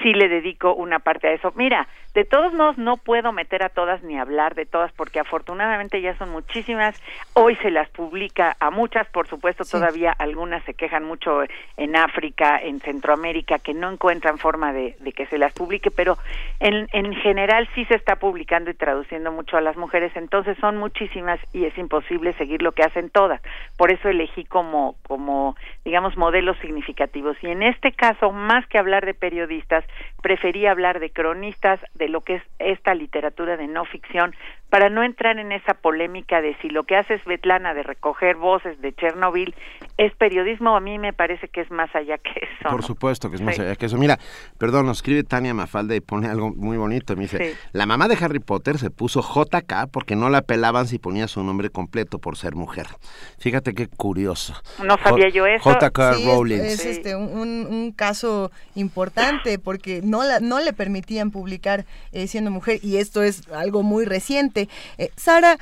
[0.03, 1.53] sí le dedico una parte a eso.
[1.57, 6.01] Mira, de todos modos no puedo meter a todas ni hablar de todas porque afortunadamente
[6.01, 7.01] ya son muchísimas.
[7.35, 11.43] Hoy se las publica a muchas, por supuesto, todavía algunas se quejan mucho
[11.77, 16.19] en África, en Centroamérica, que no encuentran forma de, de que se las publique, pero
[16.61, 20.77] en, en general sí se está publicando y traduciendo mucho a las mujeres, entonces son
[20.77, 23.41] muchísimas y es imposible seguir lo que hacen todas.
[23.79, 27.37] Por eso elegí como, como digamos, modelos significativos.
[27.43, 29.82] Y en este caso, más que hablar de periodistas,
[30.23, 34.35] preferí hablar de cronistas, de lo que es esta literatura de no ficción,
[34.71, 38.81] para no entrar en esa polémica de si lo que hace Svetlana de recoger voces
[38.81, 39.55] de Chernobyl
[39.99, 42.71] es periodismo, a mí me parece que es más allá que eso.
[42.71, 42.83] Por ¿no?
[42.83, 43.63] supuesto que es más Sí.
[43.63, 43.99] allá que eso.
[43.99, 44.19] Mira,
[44.59, 47.15] perdón, nos escribe Tania Mafalda y pone algo muy bonito.
[47.17, 47.59] Me dice, Sí.
[47.73, 51.43] la mamá de Harry Potter se puso JK porque no la pelaban si ponía su
[51.43, 52.87] nombre completo por ser mujer.
[53.39, 54.55] Fíjate qué curioso.
[54.83, 55.69] No sabía yo eso.
[55.71, 56.61] JK Sí, es- Rowling.
[56.61, 62.27] Es, este, un, un- un caso importante porque no, la, no le permitían publicar eh,
[62.27, 64.69] siendo mujer y esto es algo muy reciente.
[64.99, 65.57] Eh, Sara,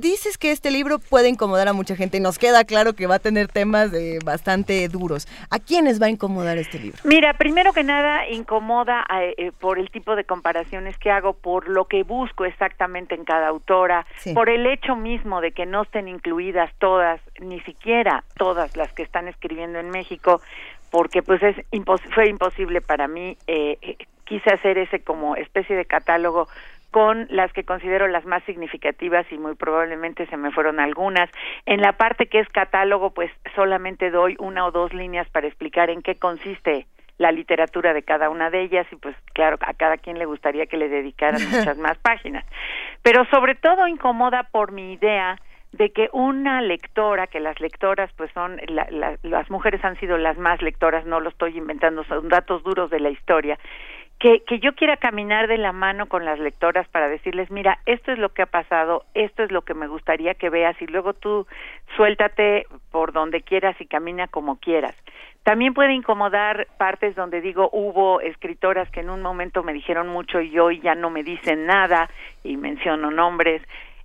[0.00, 2.18] dices que este libro puede incomodar a mucha gente.
[2.18, 5.28] Nos queda claro que va a tener temas eh, bastante duros.
[5.50, 6.98] ¿A quiénes va a incomodar este libro?
[7.04, 11.68] Mira, primero que nada incomoda eh, eh, por el tipo de comparaciones que hago, por
[11.68, 14.32] lo que busco exactamente en cada autora, Sí.
[14.32, 19.02] por el hecho mismo de que no estén incluidas todas, ni siquiera todas las que
[19.02, 20.40] están escribiendo en México,
[20.92, 23.36] porque pues es impos- fue imposible para mí.
[23.48, 26.46] eh, eh, quise hacer ese como especie de catálogo
[26.90, 31.28] con las que considero las más significativas y muy probablemente se me fueron algunas.
[31.66, 35.90] En la parte que es catálogo, pues solamente doy una o dos líneas para explicar
[35.90, 36.86] en qué consiste
[37.18, 40.66] la literatura de cada una de ellas y pues claro, a cada quien le gustaría
[40.66, 42.44] que le dedicaran muchas más páginas.
[43.02, 45.36] Pero sobre todo incomoda por mi idea
[45.72, 50.18] de que una lectora, que las lectoras pues son, la- la- las mujeres han sido
[50.18, 53.58] las más lectoras, no lo estoy inventando, son datos duros de la historia,
[54.18, 58.12] que, que yo quiera caminar de la mano con las lectoras para decirles, mira, esto
[58.12, 61.12] es lo que ha pasado, esto es lo que me gustaría que veas y luego
[61.14, 61.46] tú
[61.96, 64.94] suéltate por donde quieras y camina como quieras.
[65.42, 70.40] También puede incomodar partes donde digo hubo escritoras que en un momento me dijeron mucho
[70.40, 72.08] y hoy ya no me dicen nada
[72.44, 73.60] y menciono nombres.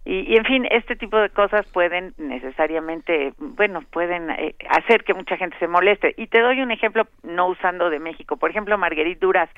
[0.10, 5.36] Y, en fin, este tipo de cosas pueden necesariamente, bueno, pueden eh, hacer que mucha
[5.36, 6.14] gente se moleste.
[6.16, 8.38] Y te doy un ejemplo no usando de México.
[8.38, 9.50] Por ejemplo, Marguerite Duras.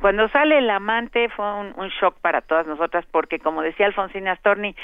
[0.00, 4.34] Cuando sale El Amante fue un, un, shock para todas nosotras porque, como decía Alfonsina
[4.36, 4.74] Storni,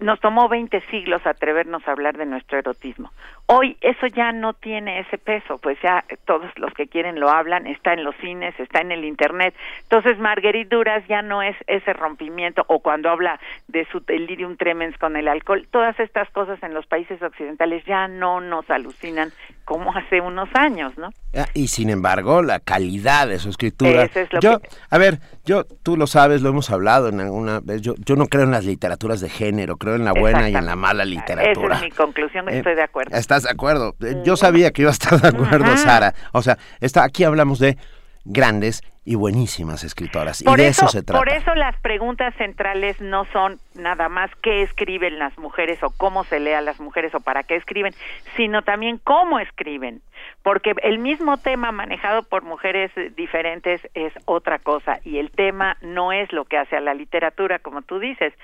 [0.00, 3.12] nos tomó 20 siglos atrevernos a hablar de nuestro erotismo.
[3.46, 7.66] Hoy eso ya no tiene ese peso, pues ya todos los que quieren lo hablan,
[7.66, 9.54] está en los cines, está en el internet.
[9.82, 14.96] Entonces Marguerite Duras ya no es ese rompimiento o cuando habla de su delirium tremens
[14.98, 19.30] con el alcohol, todas estas cosas en los países occidentales ya no nos alucinan
[19.70, 21.10] como hace unos años, ¿no?
[21.32, 24.10] Ah, y sin embargo, la calidad de su escritura.
[24.40, 27.80] yo, a ver, yo, tú lo sabes, lo hemos hablado en alguna vez.
[27.80, 30.66] Yo, yo no creo en las literaturas de género, creo en la buena y en
[30.66, 31.76] la mala literatura.
[31.76, 33.16] Esa es mi conclusión, Eh, estoy de acuerdo.
[33.16, 33.94] ¿Estás de acuerdo?
[34.00, 35.76] Eh, Yo sabía que iba a estar de acuerdo, Ajá.
[35.76, 36.14] Sara.
[36.32, 37.78] O sea, está, aquí hablamos de
[38.24, 40.42] grandes y buenísimas escritoras.
[40.42, 41.18] Por y de eso, eso, se trata.
[41.18, 46.24] por eso las preguntas centrales no son nada más qué escriben las mujeres o cómo
[46.24, 47.94] se lee a las mujeres o para qué escriben,
[48.36, 50.02] sino también cómo escriben,
[50.42, 56.12] porque el mismo tema manejado por mujeres diferentes es otra cosa y el tema no
[56.12, 58.34] es lo que hace a la literatura, como tú dices.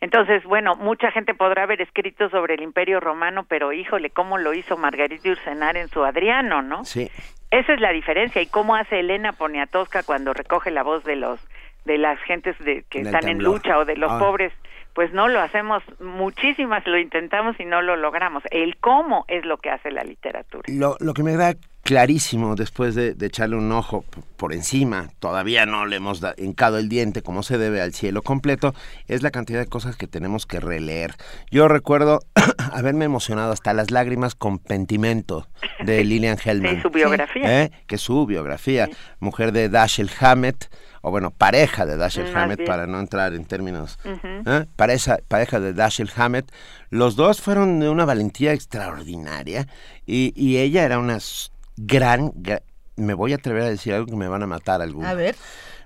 [0.00, 4.54] Entonces, bueno, mucha gente podrá haber escrito sobre el Imperio Romano, pero híjole, cómo lo
[4.54, 6.84] hizo Margarita Ursenar en su Adriano, ¿no?
[6.84, 7.10] Sí.
[7.50, 11.40] Esa es la diferencia y cómo hace Elena Poniatowska cuando recoge la voz de los
[11.84, 14.18] de las gentes de, que Del están en lucha o de los Ah.
[14.18, 14.52] pobres,
[14.92, 18.42] pues no lo hacemos muchísimas, lo intentamos y no lo logramos.
[18.50, 20.64] El cómo es lo que hace la literatura.
[20.66, 21.54] Lo, lo que me da
[21.86, 24.04] clarísimo después de, de echarle un ojo
[24.36, 28.74] por encima, todavía no le hemos hincado el diente como se debe al cielo completo,
[29.06, 31.14] es la cantidad de cosas que tenemos que releer.
[31.50, 32.20] Yo recuerdo
[32.72, 35.48] haberme emocionado hasta las lágrimas con Pentimento
[35.84, 36.76] de Lillian Hellman.
[36.76, 37.62] Sí, su biografía.
[37.62, 37.70] ¿Eh?
[37.86, 38.88] Que su biografía,
[39.20, 40.68] mujer de Dashiell Hammett,
[41.02, 42.68] o bueno, pareja de Dashiell Más Hammett, bien.
[42.68, 43.98] para no entrar en términos.
[44.04, 44.64] ¿eh?
[44.74, 46.50] pareja, pareja de Dashiell Hammett.
[46.90, 49.68] Los dos fueron de una valentía extraordinaria
[50.04, 51.20] y, y ella era una
[51.76, 52.62] gran, gra-
[52.96, 55.08] me voy a atrever a decir algo que me van a matar algunos.
[55.10, 55.34] A ver.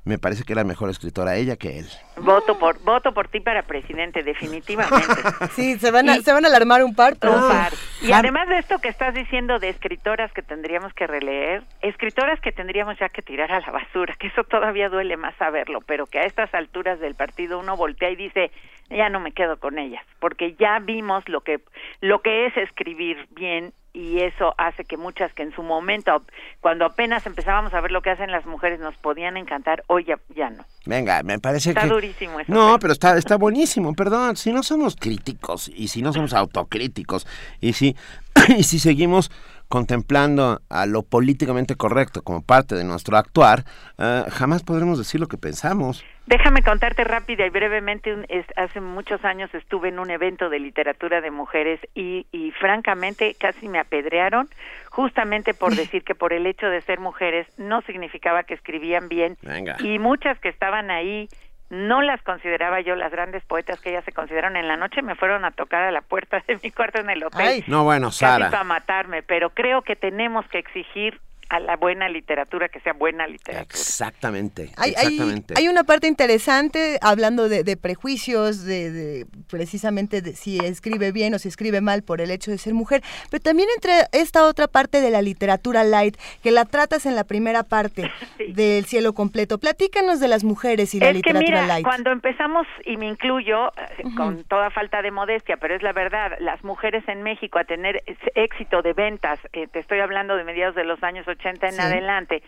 [0.02, 1.86] Me parece que era mejor escritora ella que él.
[2.16, 5.06] Voto por voto por ti para presidente, definitivamente.
[5.54, 7.34] Sí, se van a, se van a alarmar un par, pero...
[7.34, 7.72] Un par.
[8.00, 12.50] Y además de esto que estás diciendo de escritoras que tendríamos que releer, escritoras que
[12.50, 16.18] tendríamos ya que tirar a la basura, que eso todavía duele más saberlo, pero que
[16.18, 18.50] a estas alturas del partido uno voltea y dice,
[18.88, 21.60] ya no me quedo con ellas, porque ya vimos lo que
[22.00, 26.22] lo que es escribir bien y eso hace que muchas que en su momento,
[26.60, 30.18] cuando apenas empezábamos a ver lo que hacen las mujeres, nos podían encantar, hoy ya,
[30.34, 30.64] ya no.
[30.86, 31.88] Venga, me parece Está que...
[31.88, 32.52] durísimo eso.
[32.52, 34.36] No, pero está, está buenísimo, perdón.
[34.36, 37.26] Si no somos críticos y si no somos autocríticos
[37.60, 37.96] y si,
[38.56, 39.30] y si seguimos
[39.70, 43.64] contemplando a lo políticamente correcto como parte de nuestro actuar,
[43.98, 46.04] eh, jamás podremos decir lo que pensamos.
[46.26, 50.58] Déjame contarte rápida y brevemente, un- es- hace muchos años estuve en un evento de
[50.58, 54.48] literatura de mujeres y, y francamente casi me apedrearon
[54.90, 59.36] justamente por decir que por el hecho de ser mujeres no significaba que escribían bien
[59.42, 59.76] Venga.
[59.80, 61.28] y muchas que estaban ahí
[61.70, 65.14] no las consideraba yo las grandes poetas que ellas se consideraron en la noche me
[65.14, 68.18] fueron a tocar a la puerta de mi cuarto en el hotel No, bueno, casi
[68.18, 68.50] Sara.
[68.50, 73.26] para matarme pero creo que tenemos que exigir a la buena literatura que sea buena
[73.26, 75.54] literatura Exactamente, Hay, exactamente.
[75.56, 81.34] hay una parte interesante hablando de, de prejuicios, de, de precisamente de si escribe bien
[81.34, 84.68] o si escribe mal por el hecho de ser mujer, pero también entre esta otra
[84.68, 88.08] parte de la literatura light, que la tratas en la primera parte
[88.54, 89.58] del cielo completo.
[89.58, 91.84] Platícanos de las mujeres y la es que literatura mira, light.
[91.84, 96.36] cuando empezamos, y me incluyo, eh, con toda falta de modestia, pero es la verdad,
[96.38, 98.04] las mujeres en México a tener
[98.36, 101.80] éxito de ventas, eh, te estoy hablando de mediados de los años 80 en Sí.
[101.80, 102.42] adelante,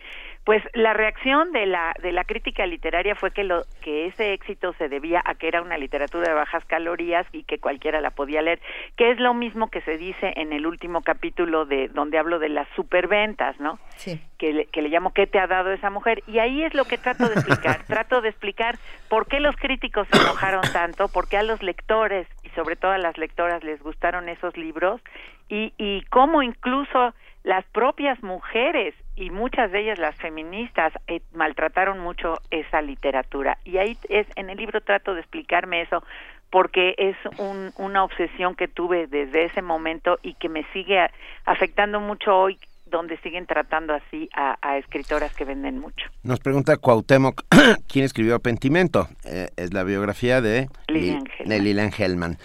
[0.45, 4.73] pues la reacción de la de la crítica literaria fue que lo que ese éxito
[4.73, 8.41] se debía a que era una literatura de bajas calorías y que cualquiera la podía
[8.41, 8.59] leer,
[8.97, 12.49] que es lo mismo que se dice en el último capítulo de donde hablo de
[12.49, 13.79] las superventas, ¿no?
[13.95, 14.19] Sí.
[14.37, 16.21] que le, que le llamo ¿qué te ha dado esa mujer?
[16.27, 17.83] Y ahí es lo que trato de explicar.
[17.87, 18.75] trato de explicar
[19.07, 22.91] por qué los críticos se enojaron tanto, por qué a los lectores y sobre todo
[22.91, 24.99] a las lectoras les gustaron esos libros
[25.47, 27.13] y, y cómo incluso
[27.43, 33.57] las propias mujeres y muchas de ellas las feministas eh, maltrataron mucho esa literatura.
[33.65, 36.03] Y ahí es en el libro trato de explicarme eso
[36.49, 41.09] porque es un- una obsesión que tuve desde ese momento y que me sigue
[41.45, 42.59] afectando mucho hoy
[42.93, 46.05] donde siguen tratando así a, escritoras que venden mucho.
[46.23, 47.41] Nos pregunta Cuauhtémoc,
[47.87, 49.07] ¿quién escribió Pentimento?
[49.25, 52.37] Eh, es la biografía de Lilian Hellman.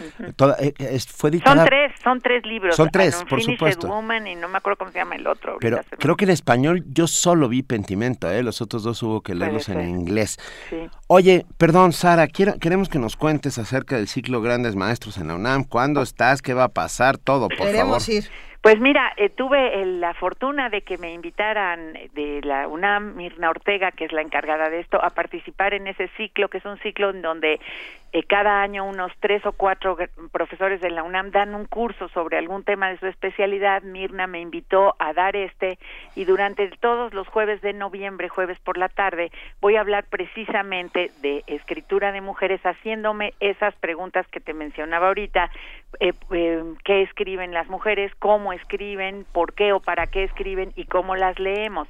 [0.59, 2.75] Eh, fue son tres, son tres libros.
[2.77, 3.89] Son tres, por supuesto.
[3.89, 5.59] Woman y no me acuerdo cómo se llama el otro.
[5.61, 8.43] Pero creo que en español yo solo vi Pentimento, ¿eh?
[8.43, 10.39] los otros dos hubo que leerlos en inglés.
[11.07, 15.35] Oye, perdón, Sara, quiero, queremos que nos cuentes acerca del ciclo Grandes Maestros en la
[15.35, 15.65] UNAM.
[15.65, 16.43] ¿Cuándo estás?
[16.43, 17.19] ¿Qué va a pasar?
[17.19, 18.25] Todo, por Queremos favor.
[18.25, 18.48] Ir.
[18.61, 23.93] Pues mira, eh, tuve la fortuna de que me invitaran de la UNAM, Mirna Ortega,
[23.93, 27.11] que es la encargada de esto, a participar en ese ciclo, que es un ciclo
[27.11, 27.61] en donde
[28.13, 29.97] eh, cada año unos tres o cuatro
[30.33, 33.83] profesores de la UNAM dan un curso sobre algún tema de su especialidad.
[33.83, 35.79] Mirna me invitó a dar este
[36.15, 39.31] y durante todos los jueves de noviembre, jueves por la tarde,
[39.61, 45.51] voy a hablar precisamente de escritura de mujeres, haciéndome esas preguntas que te mencionaba ahorita,
[46.01, 46.13] eh,
[46.85, 51.39] qué escriben las mujeres, cómo escriben, por qué o para qué escriben y cómo las
[51.39, 51.89] leemos.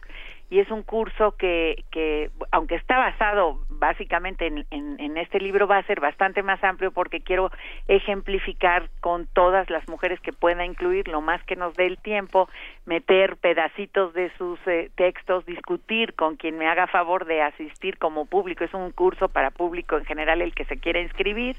[0.50, 5.78] Y es un curso que, que aunque está basado básicamente en, en, este libro, va
[5.78, 7.50] a ser bastante más amplio porque quiero
[7.86, 12.48] ejemplificar con todas las mujeres que pueda incluir, lo más que nos dé el tiempo,
[12.86, 18.26] meter pedacitos de sus eh, textos, discutir con quien me haga favor de asistir como
[18.26, 18.64] público.
[18.64, 21.56] Es un curso para público en general el que se quiera inscribir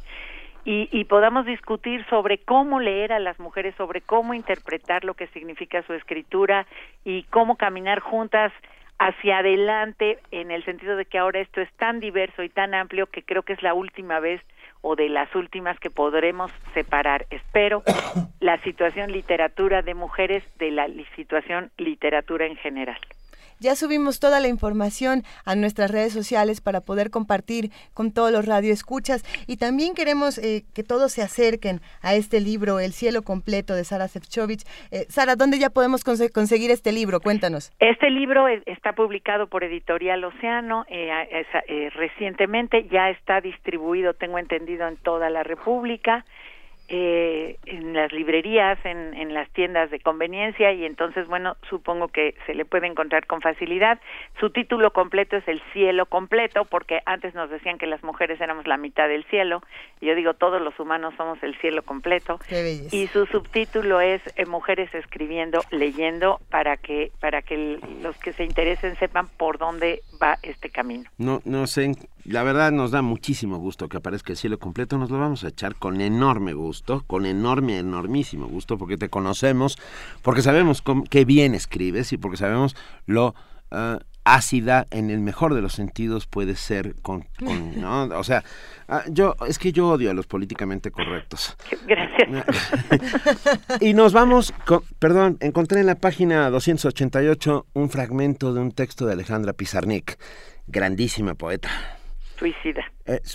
[0.66, 5.82] y, podamos discutir sobre cómo leer a las mujeres, sobre cómo interpretar lo que significa
[5.84, 6.68] su escritura
[7.04, 8.52] y cómo caminar juntas
[9.00, 13.08] hacia adelante en el sentido de que ahora esto es tan diverso y tan amplio
[13.08, 14.42] que creo que es la última vez
[14.82, 17.84] o de las últimas que podremos separar, espero,
[18.40, 23.00] la situación literatura de mujeres de la situación literatura en general.
[23.62, 28.46] Ya subimos toda la información a nuestras redes sociales para poder compartir con todos los
[28.46, 33.76] radioescuchas y también queremos eh, que todos se acerquen a este libro, El cielo completo
[33.76, 34.62] de Sara Sefcovic.
[34.92, 37.20] Eh, Sara, ¿dónde ya podemos conseguir este libro?
[37.20, 37.74] Cuéntanos.
[37.80, 44.96] Este libro está publicado por Editorial Océano eh, recientemente, ya está distribuido, tengo entendido, en
[44.96, 46.24] toda la República
[46.92, 52.34] eh, en las librerías, en, en las tiendas de conveniencia y entonces, bueno, supongo que
[52.48, 54.00] se le puede encontrar con facilidad.
[54.40, 58.66] Su título completo es El cielo completo, porque antes nos decían que las mujeres éramos
[58.66, 59.62] la mitad del cielo.
[60.02, 62.40] Yo digo, todos los humanos somos el cielo completo.
[62.92, 68.44] y su subtítulo es eh, Mujeres escribiendo, leyendo, para que, para que los que se
[68.44, 71.10] interesen sepan por dónde va este camino.
[71.18, 71.92] No, no sé
[72.30, 75.48] la verdad nos da muchísimo gusto que aparezca el cielo completo, nos lo vamos a
[75.48, 79.78] echar con enorme gusto, con enorme, enormísimo gusto, porque te conocemos,
[80.22, 82.76] porque sabemos qué bien escribes y porque sabemos
[83.08, 83.34] lo
[83.72, 87.26] ah, ácida en el mejor de los sentidos puede ser con,
[87.76, 88.04] ¿no?
[88.04, 88.44] o sea,
[88.88, 91.58] ah, yo es que yo odio a los políticamente correctos.
[91.88, 92.30] Gracias.
[93.82, 99.08] y nos vamos, con, perdón, encontré en la página 288 un fragmento de un texto
[99.08, 100.20] de Alejandra Pizarnik,
[100.68, 101.99] grandísima poeta
[102.40, 102.86] Suicida.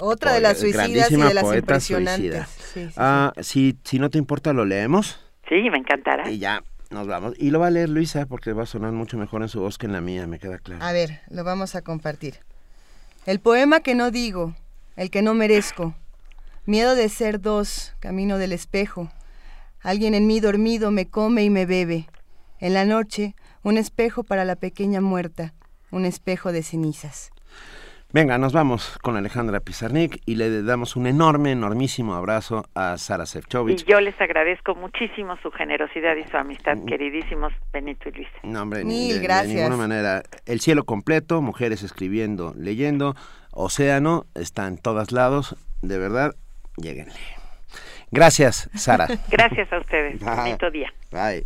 [0.00, 2.94] Otra de las suicidas y de las impresionantes.
[2.96, 5.20] ah, si, si no te importa, ¿lo leemos?
[5.48, 6.30] Sí, me encantará.
[6.30, 7.34] Y ya, nos vamos.
[7.38, 9.76] Y lo va a leer Luisa porque va a sonar mucho mejor en su voz
[9.76, 10.82] que en la mía, me queda claro.
[10.82, 12.36] A ver, lo vamos a compartir.
[13.26, 14.54] El poema que no digo,
[14.96, 15.94] el que no merezco.
[16.64, 19.10] Miedo de ser dos, camino del espejo.
[19.82, 22.08] Alguien en mí dormido me come y me bebe.
[22.58, 25.52] En la noche, un espejo para la pequeña muerta,
[25.90, 27.33] un espejo de cenizas.
[28.14, 33.26] Venga, nos vamos con Alejandra Pizarnik y le damos un enorme, enormísimo abrazo a Sara
[33.26, 33.80] Sefcovic.
[33.80, 36.86] Y yo les agradezco muchísimo su generosidad y su amistad, mm.
[36.86, 38.28] queridísimos Benito y Luis.
[38.44, 39.48] No, hombre, Mil gracias.
[39.48, 40.22] de ninguna manera.
[40.46, 43.16] El cielo completo, mujeres escribiendo, leyendo,
[43.50, 45.56] océano, está en todos lados.
[45.82, 46.36] De verdad,
[46.76, 47.18] lleguenle.
[48.12, 49.08] Gracias, Sara.
[49.28, 50.20] gracias a ustedes.
[50.20, 50.94] Bonito día.
[51.10, 51.44] Bye.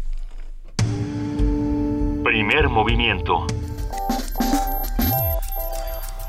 [2.23, 3.47] Primer movimiento.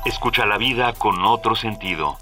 [0.06, 2.16] Escucha la vida con otro sentido.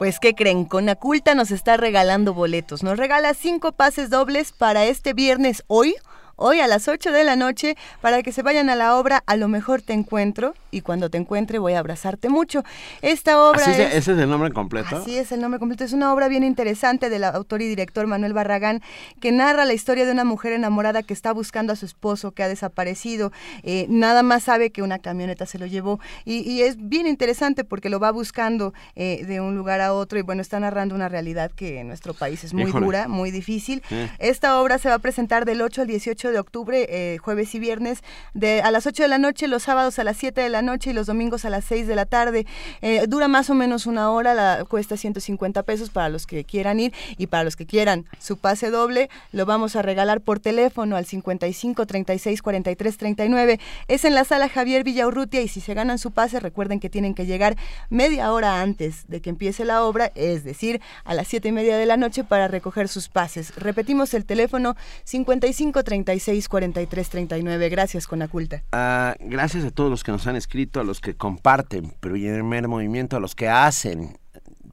[0.00, 0.64] Pues, ¿qué creen?
[0.64, 2.82] Conaculta nos está regalando boletos.
[2.82, 5.94] Nos regala cinco pases dobles para este viernes hoy,
[6.40, 9.36] hoy a las 8 de la noche para que se vayan a la obra A
[9.36, 12.64] lo mejor te encuentro y cuando te encuentre voy a abrazarte mucho.
[13.02, 14.96] Esta obra es, ¿Ese es el nombre completo?
[14.96, 15.84] Así es el nombre completo.
[15.84, 18.80] Es una obra bien interesante del autor y director Manuel Barragán
[19.20, 22.42] que narra la historia de una mujer enamorada que está buscando a su esposo que
[22.42, 23.32] ha desaparecido.
[23.62, 27.88] Eh, nada más sabe que una camioneta se lo llevó y, es bien interesante porque
[27.88, 31.50] lo va buscando eh, de un lugar a otro y bueno, está narrando una realidad
[31.50, 33.82] que en nuestro país es muy dura, muy difícil.
[34.18, 37.54] Esta obra se va a presentar del 8 al 18 28 de octubre, eh, jueves
[37.54, 38.02] y viernes,
[38.34, 40.90] de a las 8 de la noche, los sábados a las 7 de la noche
[40.90, 42.46] y los domingos a las 6 de la tarde.
[42.82, 46.80] Eh, dura más o menos una hora, la, cuesta 150 pesos para los que quieran
[46.80, 50.96] ir y para los que quieran su pase doble, lo vamos a regalar por teléfono
[50.96, 53.60] al 55 36 43 39.
[53.88, 57.14] Es en la sala Javier Villaurrutia y si se ganan su pase, recuerden que tienen
[57.14, 57.56] que llegar
[57.88, 61.76] media hora antes de que empiece la obra, es decir, a las 7 y media
[61.76, 63.54] de la noche para recoger sus pases.
[63.56, 67.68] Repetimos el teléfono 55 36 43 39.
[67.68, 68.64] Gracias, Conaculta.
[68.72, 73.16] Ah, gracias a todos los que nos han escrito, a los que comparten primer movimiento,
[73.16, 74.18] a los que hacen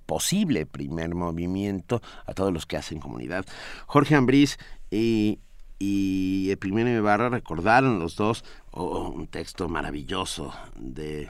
[0.08, 3.46] posible primer movimiento, a todos los que hacen comunidad.
[3.86, 4.58] Jorge Ambrís
[4.90, 5.40] y,
[5.78, 11.30] y el primero Ibarra recordaron los dos oh, un texto maravilloso de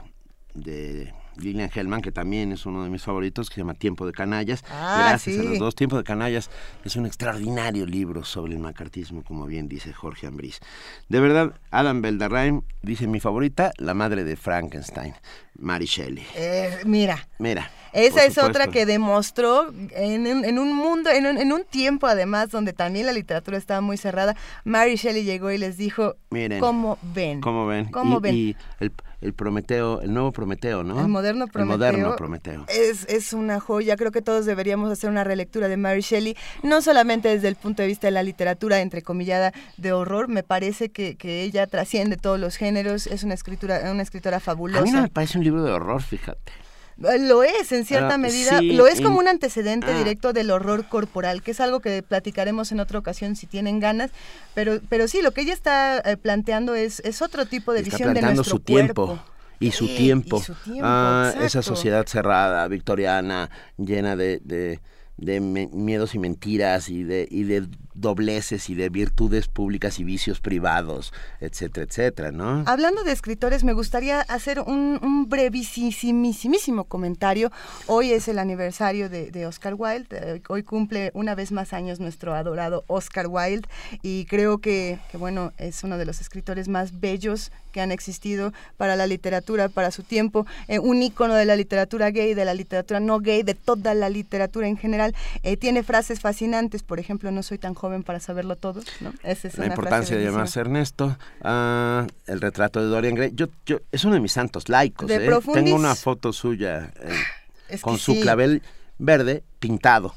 [1.38, 4.64] Lilian Hellman, que también es uno de mis favoritos, que se llama Tiempo de Canallas.
[4.70, 5.74] Ah, Gracias a los dos.
[5.74, 6.50] Tiempo de Canallas
[6.84, 10.60] es un extraordinario libro sobre el macartismo, como bien dice Jorge Ambrís.
[11.08, 15.14] De verdad, Adam Beldarrain dice mi favorita, la madre de Frankenstein,
[15.58, 16.26] Mary Shelley.
[16.34, 17.28] Eh, mira.
[17.38, 17.70] Mira.
[17.92, 22.50] Esa es otra que demostró en, en un mundo, en un, en un, tiempo además
[22.50, 26.98] donde también la literatura estaba muy cerrada, Mary Shelley llegó y les dijo, Miren, ¿cómo
[27.02, 27.40] ven?
[27.40, 27.86] ¿Cómo ven?
[27.86, 28.34] ¿Cómo y, ven?
[28.34, 31.00] Y el, el, Prometeo, el nuevo Prometeo, ¿no?
[31.00, 31.74] El moderno Prometeo.
[31.74, 32.64] El moderno Prometeo.
[32.68, 36.82] Es, es una joya, creo que todos deberíamos hacer una relectura de Mary Shelley, no
[36.82, 41.16] solamente desde el punto de vista de la literatura entrecomillada de horror, me parece que,
[41.16, 44.80] que ella trasciende todos los géneros, es una escritura, una escritora fabulosa.
[44.80, 46.52] A mí no me parece un libro de horror, fíjate.
[47.00, 48.58] Lo es, en cierta Ah, medida.
[48.58, 49.96] sí, lo es como un antecedente ah.
[49.98, 54.10] directo del horror corporal, que es algo que platicaremos en otra ocasión si tienen ganas.
[54.54, 57.96] Pero, pero sí, lo que ella está eh, planteando es, es otro tipo de Está
[57.96, 59.06] visión de nuestro su tiempo.
[59.06, 59.24] cuerpo.
[59.60, 60.38] Y su Sí, tiempo.
[60.38, 64.80] y su tiempo, Ah, esa sociedad cerrada, victoriana, llena de, de,
[65.16, 67.66] de miedos y mentiras y de, y de
[68.00, 72.62] dobleces y de virtudes públicas y vicios privados, etcétera, etcétera, ¿no?
[72.66, 77.50] Hablando de escritores, me gustaría hacer un, un brevísimísimo comentario.
[77.86, 80.06] Hoy es el aniversario de, de Oscar Wilde.
[80.10, 83.68] eh, Hoy cumple una vez más años nuestro adorado Oscar Wilde
[84.02, 88.52] y creo que, que, bueno, es uno de los escritores más bellos que han existido
[88.76, 92.54] para la literatura, para su tiempo, eh, un ícono de la literatura gay, de la
[92.54, 95.14] literatura no gay, de toda la literatura en general.
[95.42, 99.12] Eh, tiene frases fascinantes, por ejemplo, no soy tan joven para saberlo todo, ¿no?
[99.22, 103.32] Esa es la una importancia frase de llamarse Ernesto, ah, el retrato de Dorian Gray.
[103.34, 105.08] Yo, yo, es uno de mis santos laicos.
[105.08, 105.26] De ¿eh?
[105.26, 105.64] Profundis.
[105.64, 107.12] Tengo una foto suya eh,
[107.68, 108.20] Es con su sí.
[108.20, 108.62] clavel
[108.98, 110.14] verde pintado.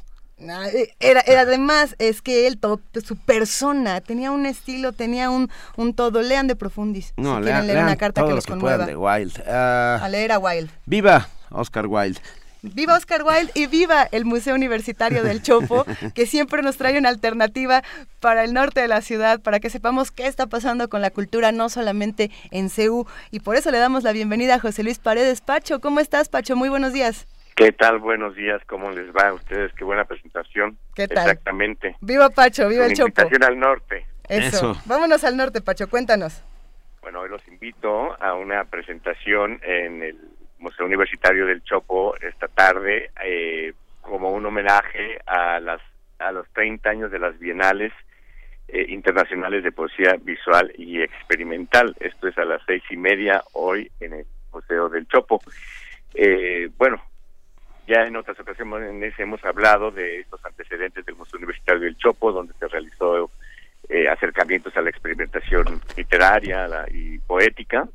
[0.49, 5.29] Ah, eh, Era, era además, es que él, todo, su persona, tenía un estilo, tenía
[5.29, 6.21] un, un todo.
[6.21, 7.13] Lean de Profundis.
[7.17, 8.85] No, si lean, quieren leer lean una carta todo que lo los que puedan conmueva.
[8.85, 9.43] de Wilde.
[9.47, 10.71] Ah, A leer a Wilde.
[10.85, 12.19] ¡Viva Oscar Wilde!
[12.63, 15.83] Viva Oscar Wilde y viva el Museo Universitario del Chopo,
[16.15, 17.81] que siempre nos trae una alternativa
[18.19, 21.51] para el norte de la ciudad, para que sepamos qué está pasando con la cultura,
[21.51, 23.07] no solamente en CEU.
[23.31, 25.41] Y por eso le damos la bienvenida a José Luis Paredes.
[25.41, 26.55] Pacho, ¿cómo estás, Pacho?
[26.55, 27.27] Muy buenos días.
[27.55, 27.99] ¿Qué tal?
[27.99, 29.73] Buenos días, ¿cómo les va a ustedes?
[29.73, 30.77] Qué buena presentación.
[30.95, 31.29] ¿Qué tal?
[31.29, 31.95] Exactamente.
[31.99, 33.07] Viva Pacho, viva el Chopo.
[33.07, 34.05] invitación al norte.
[34.29, 34.77] Eso.
[34.85, 36.43] Vámonos al norte, Pacho, cuéntanos.
[37.01, 40.30] Bueno, hoy los invito a una presentación en el
[40.61, 45.81] Museo Universitario del Chopo esta tarde eh, como un homenaje a las
[46.19, 47.91] a los 30 años de las Bienales
[48.67, 51.95] eh, Internacionales de Poesía Visual y Experimental.
[51.99, 55.41] Esto es a las seis y media hoy en el Museo del Chopo.
[56.13, 57.01] Eh, bueno,
[57.87, 62.53] ya en otras ocasiones hemos hablado de estos antecedentes del Museo Universitario del Chopo, donde
[62.53, 63.31] se realizó
[63.89, 67.87] eh, acercamientos a la experimentación literaria y poética.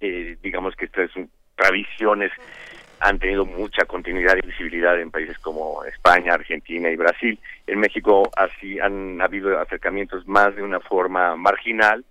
[0.00, 2.32] Eh, digamos que estas son tradiciones
[3.00, 7.38] han tenido mucha continuidad y visibilidad en países como España, Argentina y Brasil.
[7.66, 12.04] En México así han habido acercamientos más de una forma marginal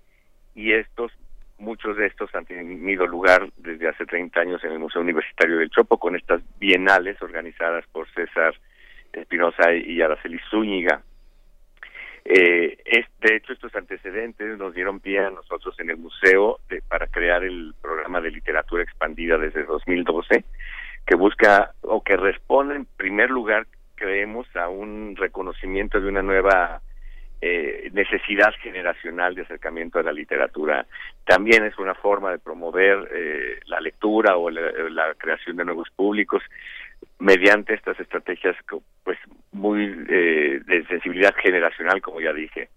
[0.54, 1.12] y estos
[1.58, 5.70] muchos de estos han tenido lugar desde hace 30 años en el Museo Universitario del
[5.70, 8.54] Chopo con estas bienales organizadas por César
[9.14, 11.02] Espinosa y Araceli Zúñiga.
[12.26, 16.82] Eh, es, de hecho, estos antecedentes nos dieron pie a nosotros en el museo de-
[16.82, 20.46] para crear el programa de literatura expandida desde 2012,
[21.06, 26.82] que busca o que responde en primer lugar, creemos, a un reconocimiento de una nueva
[27.46, 30.86] eh, necesidad generacional de acercamiento a la literatura.
[31.26, 35.90] También es una forma de promover eh, la lectura o la, la creación de nuevos
[35.90, 36.42] públicos
[37.20, 38.56] mediante estas estrategias
[39.04, 39.18] pues
[39.52, 42.70] muy eh, de sensibilidad generacional como ya dije.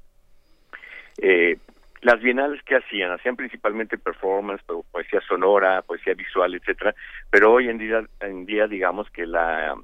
[1.18, 1.56] Eh,
[2.02, 6.94] las bienales que hacían hacían principalmente performance po- poesía sonora poesía visual etcétera
[7.30, 9.74] pero hoy en día en día digamos que la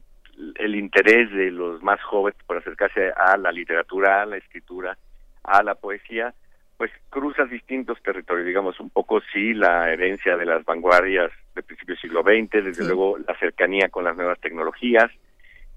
[0.56, 4.96] el interés de los más jóvenes por acercarse a la literatura a la escritura
[5.42, 6.34] a la poesía
[6.76, 12.00] pues cruza distintos territorios, digamos un poco sí la herencia de las vanguardias de principios
[12.00, 15.10] del siglo XX, desde luego la cercanía con las nuevas tecnologías,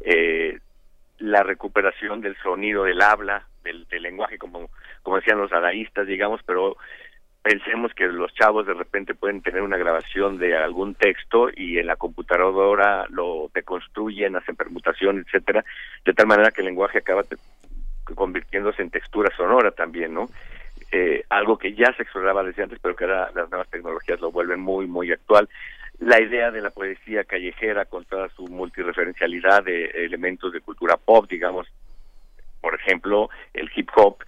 [0.01, 0.59] eh,
[1.19, 4.69] la recuperación del sonido del habla, del, lenguaje, como,
[5.03, 6.77] como decían los dadaístas, digamos, pero
[7.41, 11.87] pensemos que los chavos de repente pueden tener una grabación de algún texto y en
[11.87, 15.63] la computadora lo deconstruyen, hacen permutación, etcétera,
[16.03, 17.23] de tal manera que el lenguaje acaba
[18.15, 20.27] convirtiéndose en textura sonora también, ¿no?
[20.97, 24.31] Eh, algo que ya se exploraba desde antes, pero que ahora las nuevas tecnologías lo
[24.31, 25.49] vuelven muy, muy actual.
[25.99, 31.27] La idea de la poesía callejera con toda su multireferencialidad de elementos de cultura pop,
[31.29, 31.67] digamos,
[32.61, 34.23] por ejemplo, el hip hop,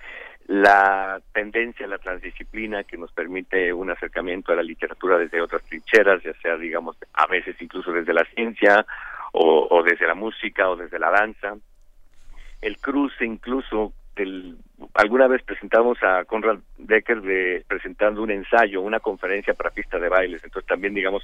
[0.48, 5.64] la tendencia a la transdisciplina que nos permite un acercamiento a la literatura desde otras
[5.64, 8.86] trincheras, ya sea, digamos, a veces incluso desde la ciencia
[9.32, 11.56] o, o desde la música o desde la danza.
[12.60, 13.94] El cruce incluso
[14.94, 20.10] alguna vez presentamos a Conrad Becker de, presentando un ensayo, una conferencia para pista de
[20.10, 21.24] bailes, entonces también digamos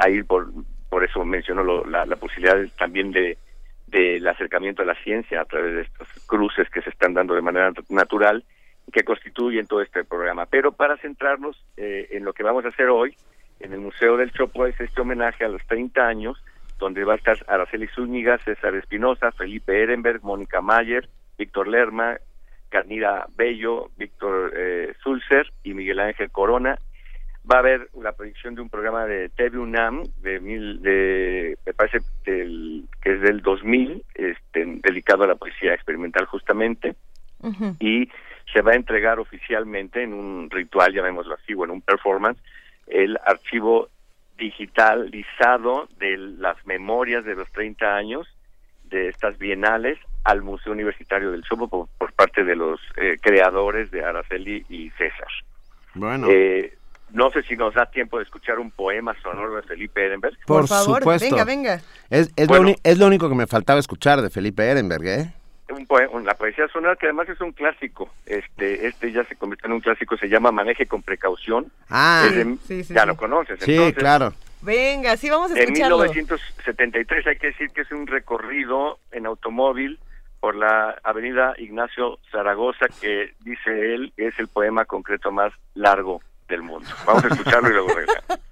[0.00, 0.48] ahí por
[0.88, 3.36] por eso menciono la, la, posibilidad también de
[3.86, 7.42] del acercamiento a la ciencia a través de estos cruces que se están dando de
[7.42, 8.44] manera natural
[8.92, 10.46] que constituyen todo este programa.
[10.46, 13.16] Pero para centrarnos eh, en lo que vamos a hacer hoy,
[13.60, 16.42] en el Museo del Chopo es este homenaje a los 30 años,
[16.78, 22.18] donde va a estar Araceli Zúñiga, César Espinosa, Felipe Ehrenberg, Mónica Mayer, Víctor Lerma,
[22.68, 26.78] Carnira Bello, Víctor eh, Zulcer y Miguel Ángel Corona.
[27.50, 31.74] Va a haber la proyección de un programa de TV UNAM, de, mil, de me
[31.74, 36.96] parece que es del 2000, este, dedicado a la poesía experimental justamente,
[37.78, 38.08] y
[38.52, 42.40] se va a entregar oficialmente en un ritual, llamémoslo así, o en un performance,
[42.86, 43.90] el archivo
[44.38, 48.26] digitalizado de las memorias de los 30 años
[48.94, 54.04] de estas bienales al Museo Universitario del Chopo por, parte de los eh, creadores de
[54.04, 55.28] Araceli y César.
[55.94, 56.28] Bueno.
[56.30, 56.76] Eh,
[57.10, 60.36] no sé si nos da tiempo de escuchar un poema sonoro de Felipe Ehrenberg.
[60.46, 61.28] Por, favor, supuesto.
[61.28, 61.80] venga, venga.
[62.10, 65.32] Es, es, lo es, lo único que me faltaba escuchar de Felipe Ehrenberg, ¿eh?
[65.70, 68.10] Un poema, la poesía sonora que además es un clásico.
[68.26, 71.70] Este este ya se convirtió en un clásico, se llama Maneje con precaución.
[71.88, 72.28] Ah,
[72.66, 73.60] sí, ya lo conoces.
[73.60, 74.34] Sí, claro.
[74.64, 76.04] Venga, sí, vamos a escucharlo.
[76.04, 79.98] En 1973 hay que decir que es un recorrido en automóvil
[80.40, 86.62] por la avenida Ignacio Zaragoza que dice él es el poema concreto más largo del
[86.62, 86.88] mundo.
[87.06, 88.40] Vamos a escucharlo y luego regresamos.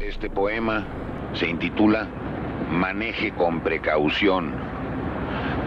[0.00, 0.86] Este poema
[1.34, 2.06] se intitula
[2.70, 4.54] Maneje con precaución.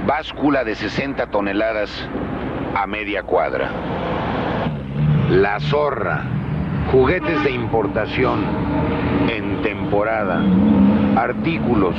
[0.05, 2.07] Báscula de 60 toneladas
[2.75, 3.71] a media cuadra.
[5.29, 6.40] La zorra.
[6.91, 8.43] Juguetes de importación
[9.29, 10.43] en temporada.
[11.15, 11.95] Artículos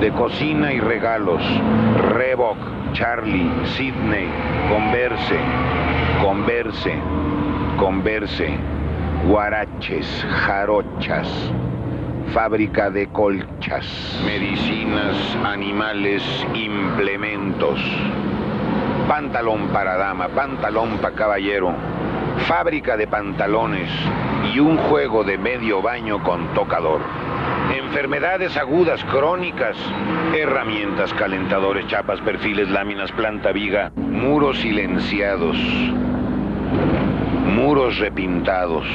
[0.00, 1.42] de cocina y regalos.
[2.12, 2.58] Reebok,
[2.92, 4.28] Charlie, Sydney,
[4.68, 5.38] Converse,
[6.22, 6.94] Converse,
[7.78, 8.58] Converse,
[9.26, 11.50] Guaraches, Jarochas,
[12.34, 17.80] fábrica de colchas, medicinas, animales, implementos,
[19.08, 21.74] pantalón para dama, pantalón para caballero,
[22.46, 23.90] fábrica de pantalones
[24.54, 27.00] y un juego de medio baño con tocador.
[27.74, 29.76] Enfermedades agudas crónicas,
[30.36, 35.56] herramientas, calentadores, chapas, perfiles, láminas, planta viga, muros silenciados,
[37.46, 38.86] muros repintados.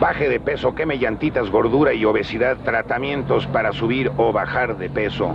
[0.00, 5.34] Baje de peso, queme llantitas, gordura y obesidad, tratamientos para subir o bajar de peso,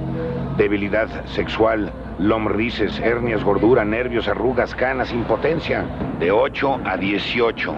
[0.58, 5.84] debilidad sexual, lombrices, hernias, gordura, nervios, arrugas, canas, impotencia,
[6.20, 7.76] de 8 a 18.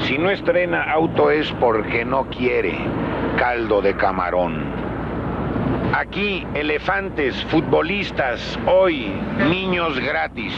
[0.00, 2.76] Si no estrena auto es porque no quiere
[3.38, 4.64] caldo de camarón.
[5.94, 9.12] Aquí, elefantes, futbolistas, hoy,
[9.48, 10.54] niños gratis.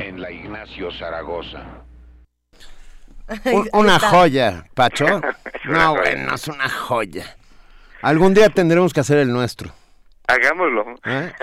[0.00, 1.84] En la Ignacio Zaragoza.
[3.72, 5.06] una joya, Pacho.
[5.64, 7.36] No, bueno, es una joya.
[8.00, 9.70] Algún día tendremos que hacer el nuestro.
[10.26, 10.94] Hagámoslo.
[11.04, 11.32] ¿Eh?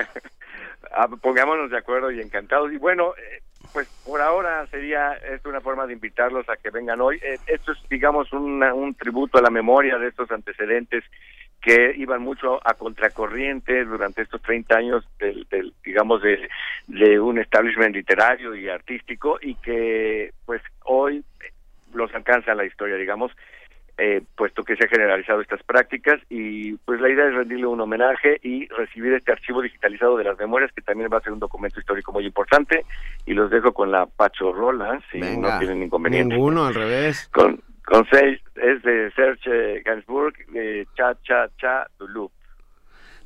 [0.98, 2.72] Ah, pongámonos de acuerdo y encantados.
[2.72, 3.42] Y bueno, eh,
[3.74, 7.20] pues por ahora sería esto una forma de invitarlos a que vengan hoy.
[7.22, 11.04] Eh, esto es, digamos, un tributo a la memoria de estos antecedentes
[11.66, 16.48] que iban mucho a contracorriente durante estos 30 años del, digamos de,
[16.86, 21.24] de un establishment literario y artístico y que pues hoy
[21.96, 23.32] los alcanza la historia digamos
[23.98, 27.82] eh, puesto que se han generalizado estas prácticas y pues la idea es rendirle un
[27.82, 31.40] homenaje y recibir este archivo digitalizado de las memorias que también va a ser un
[31.40, 32.86] documento histórico muy importante
[33.26, 36.36] y los dejo con la Pacho Rola si no tienen inconveniente.
[36.36, 37.28] Ninguno, al revés.
[37.34, 42.32] Con, con seis, es de Serge Gainsbourg de Cha Cha Cha Dulup.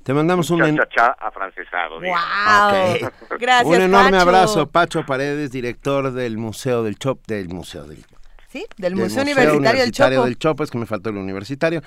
[0.03, 1.99] Te mandamos un, un cha afrancesado.
[1.99, 3.09] Wow.
[3.39, 3.65] Gracias.
[3.65, 4.21] Un enorme Pacho.
[4.21, 8.03] abrazo, Pacho Paredes, director del Museo del Chop, del Museo del,
[8.47, 10.25] Sí, del Museo, Universitario, del Chopo.
[10.25, 11.81] del Chopo, es que me faltó el universitario.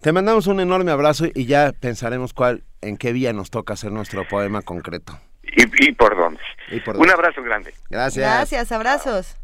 [0.00, 3.92] Te mandamos un enorme abrazo y ya pensaremos cuál, en qué vía nos toca hacer
[3.92, 5.18] nuestro poema concreto.
[5.42, 6.40] Y, y por dónde.
[6.70, 7.12] Y por Un dónde.
[7.14, 7.74] abrazo grande.
[7.90, 8.24] Gracias.
[8.24, 9.36] Gracias, abrazos.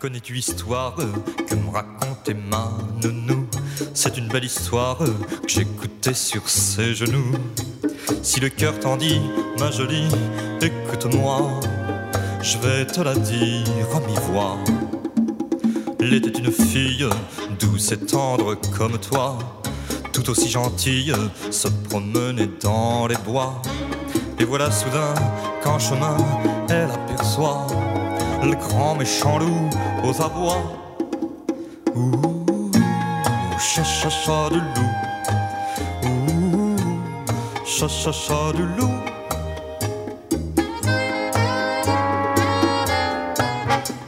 [0.00, 2.70] Connais-tu l'histoire que me racontait ma
[3.02, 3.46] nounou?
[3.92, 7.34] C'est une belle histoire que j'écoutais sur ses genoux.
[8.22, 9.20] Si le cœur t'en dit,
[9.58, 10.08] ma jolie,
[10.62, 11.60] écoute-moi,
[12.40, 14.56] je vais te la dire à mi-voix.
[16.00, 17.06] Elle était une fille
[17.58, 19.36] douce et tendre comme toi,
[20.14, 21.12] tout aussi gentille,
[21.50, 23.60] se promenait dans les bois.
[24.38, 25.14] Et voilà soudain
[25.62, 26.16] qu'en chemin,
[26.70, 27.66] elle aperçoit
[28.42, 29.70] le grand méchant loup
[30.04, 30.62] aux abois.
[31.94, 32.70] Ouh,
[33.58, 34.94] cha cha cha du loup.
[36.04, 36.76] Ouh,
[37.64, 38.96] cha cha cha du loup.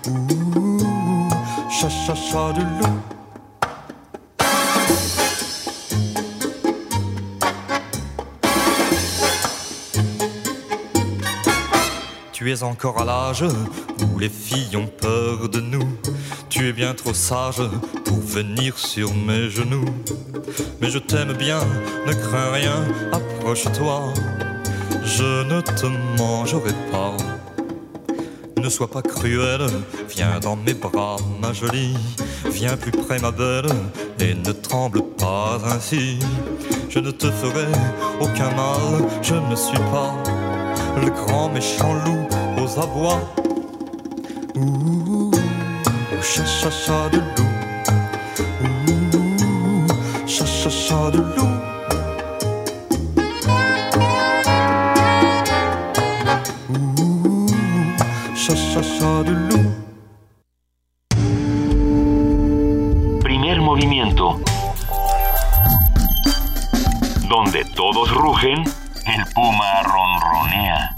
[0.08, 1.28] Ouh,
[1.70, 3.11] cha cha cha du loup.
[12.60, 13.44] Encore à l'âge
[14.02, 15.88] où les filles ont peur de nous.
[16.50, 17.62] Tu es bien trop sage
[18.04, 19.86] pour venir sur mes genoux.
[20.80, 21.60] Mais je t'aime bien,
[22.06, 24.12] ne crains rien, approche-toi.
[25.02, 25.86] Je ne te
[26.18, 27.16] mangerai pas.
[28.58, 29.66] Ne sois pas cruelle,
[30.10, 31.96] viens dans mes bras, ma jolie.
[32.50, 33.70] Viens plus près, ma belle,
[34.20, 36.18] et ne tremble pas ainsi.
[36.90, 37.66] Je ne te ferai
[38.20, 40.12] aucun mal, je ne suis pas
[41.00, 43.20] le grand méchant loup aux abois.
[44.56, 45.30] Ouh,
[46.22, 47.50] cha cha cha de loup.
[48.62, 49.86] Ouh,
[50.26, 51.62] cha cha cha de loup.
[56.70, 57.46] Ouh,
[58.34, 59.72] cha cha cha de loup.
[63.22, 64.40] Primer movimiento.
[67.28, 68.62] Donde todos rugen,
[69.06, 70.91] el puma ronronea.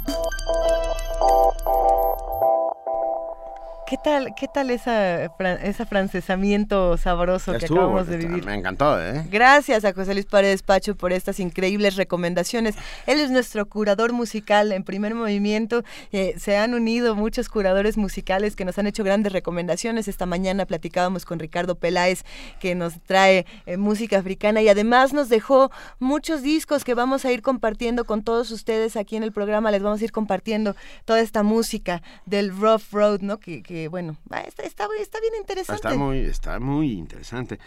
[3.86, 8.42] ¿Qué tal, qué tal esa, ese francesamiento sabroso que Estuvo acabamos de vivir?
[8.46, 9.26] Me encantó, ¿eh?
[9.30, 12.76] Gracias a José Luis Paredes Pacho por estas increíbles recomendaciones.
[13.06, 15.82] Él es nuestro curador musical en primer movimiento.
[16.12, 20.08] Eh, se han unido muchos curadores musicales que nos han hecho grandes recomendaciones.
[20.08, 22.24] Esta mañana platicábamos con Ricardo Peláez
[22.60, 27.32] que nos trae eh, música africana y además nos dejó muchos discos que vamos a
[27.32, 29.70] ir compartiendo con todos ustedes aquí en el programa.
[29.70, 33.38] Les vamos a ir compartiendo toda esta música del Rough Road, ¿no?
[33.38, 35.86] Que, que, bueno, está, está, está bien interesante.
[35.86, 37.58] Está muy, está muy interesante.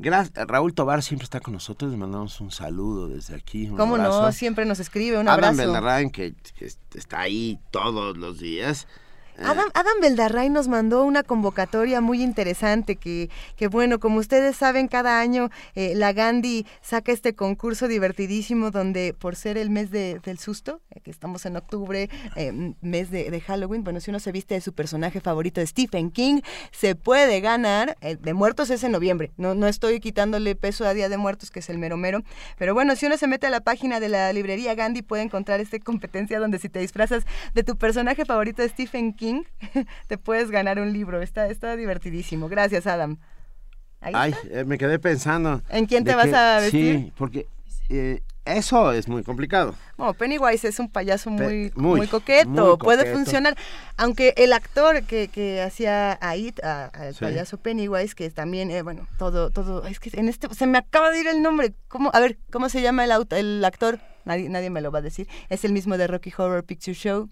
[0.00, 3.68] Gracias, Raúl Tobar siempre está con nosotros, le mandamos un saludo desde aquí.
[3.68, 4.22] un ¿Cómo abrazo.
[4.22, 4.32] no?
[4.32, 5.18] Siempre nos escribe.
[5.18, 6.10] Un Adam abrazo.
[6.12, 6.64] Que, que
[6.94, 8.86] está ahí todos los días.
[9.38, 13.28] Eh, Adam, Adam Beldarray nos mandó una convocatoria muy interesante que,
[13.70, 19.36] bueno, como ustedes saben, cada año eh, la Gandhi saca este concurso divertidísimo donde por
[19.36, 23.84] ser el mes de- del susto, eh, que estamos en octubre, eh, mes de, Halloween,
[23.84, 26.40] bueno, si uno se viste de su personaje favorito de Stephen King,
[26.72, 31.08] se puede ganar, de muertos es en noviembre, no, no estoy quitándole peso a Día
[31.08, 32.22] de Muertos, que es el mero mero,
[32.58, 35.60] pero bueno, si uno se mete a la página de la librería Gandhi puede encontrar
[35.60, 39.27] esta competencia donde si te disfrazas de tu personaje favorito de Stephen King,
[40.08, 41.20] te puedes ganar un libro.
[41.22, 42.48] Está, está divertidísimo.
[42.48, 43.18] Gracias, Adam.
[44.00, 45.60] Ay, eh, me quedé pensando.
[45.70, 46.96] ¿En quién te vas que- a vestir?
[46.98, 47.46] Sí, porque
[47.88, 49.74] eh, eso es muy complicado.
[49.96, 53.16] Bueno, Pennywise es un payaso muy, Pe- muy, muy, coqueto, muy puede coqueto.
[53.16, 53.56] funcionar.
[53.96, 57.20] Aunque el actor que, que hacía a It, al Sí.
[57.24, 61.10] payaso Pennywise, que también, eh, bueno, todo, todo, es que en este, se me acaba
[61.10, 61.72] de ir el nombre.
[61.88, 62.10] ¿Cómo?
[62.14, 63.98] A ver, ¿cómo se llama el, el actor?
[64.24, 65.26] Nadie, nadie me lo va a decir.
[65.48, 67.28] Es el mismo de Rocky Horror Picture Show.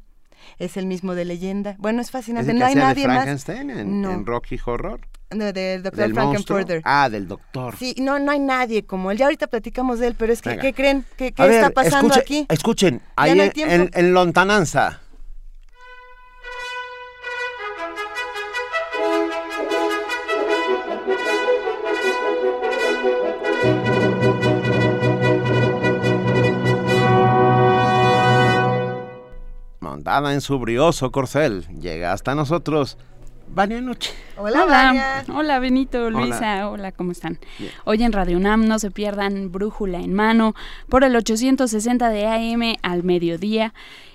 [0.59, 1.77] Es el mismo de Leyenda.
[1.79, 2.51] Bueno, es ¿Es fascinante.
[2.53, 3.17] el que No hay hacía de nadie más.
[3.17, 4.13] Frankenstein en, No.
[4.13, 5.01] en Rocky Horror?
[5.35, 5.83] No, del.
[6.15, 6.83] Frankenfurter.
[6.85, 7.75] Ah, del doctor.
[7.77, 9.19] Sí, no, no hay nadie como él.
[9.19, 10.63] Ya ahorita platicamos de él, pero es que, Venga.
[10.63, 11.05] ¿qué creen?
[11.17, 12.47] ¿Qué, qué está ver, pasando escuche- aquí?
[12.49, 13.75] Escuchen, ahí no hay en- tiempo.
[13.75, 15.01] en, en Lontananza.
[30.07, 32.97] Montada en su brioso corcel, llega hasta nosotros
[33.49, 34.13] Vania Noche.
[34.37, 37.39] Hola, hola, hola Benito, Luisa, hola, ¿cómo están?
[37.85, 40.55] Hoy en Radio UNAM no se pierdan Brújula en mano
[40.89, 43.73] por el 860 de AM al mediodía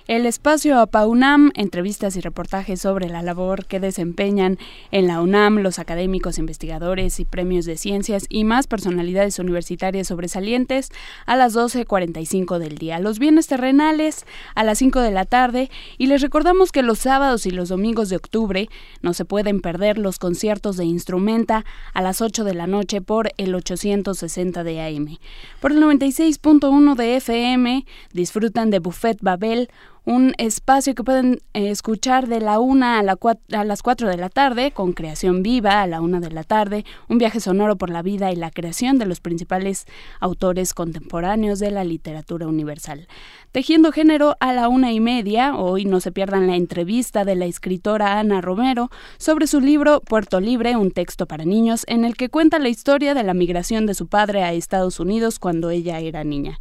[0.08, 4.58] el espacio APA UNAM, entrevistas y reportajes sobre la labor que desempeñan
[4.90, 10.90] en la UNAM los académicos, investigadores y premios de ciencias y más personalidades universitarias sobresalientes
[11.24, 12.98] a las 12.45 del día.
[12.98, 17.46] Los bienes terrenales a las 5 de la tarde y les recordamos que los sábados
[17.46, 18.68] y los domingos de octubre
[19.02, 23.54] no pueden perder los conciertos de instrumenta a las 8 de la noche por el
[23.54, 25.18] 860 de AM.
[25.60, 29.68] Por el 96.1 de FM disfrutan de Buffet Babel,
[30.04, 33.16] un espacio que pueden eh, escuchar de la una a, la
[33.52, 36.84] a las 4 de la tarde, con creación viva a la una de la tarde,
[37.08, 39.86] un viaje sonoro por la vida y la creación de los principales
[40.18, 43.06] autores contemporáneos de la literatura universal.
[43.52, 47.46] Tejiendo Género a la una y media, hoy no se pierdan la entrevista de la
[47.46, 52.28] escritora Ana Romero sobre su libro Puerto Libre, un texto para niños, en el que
[52.28, 56.24] cuenta la historia de la migración de su padre a Estados Unidos cuando ella era
[56.24, 56.58] niña.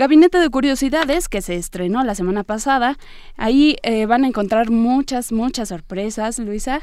[0.00, 2.96] Gabinete de Curiosidades, que se estrenó la semana pasada.
[3.36, 6.80] Ahí eh, van a encontrar muchas, muchas sorpresas, Luisa.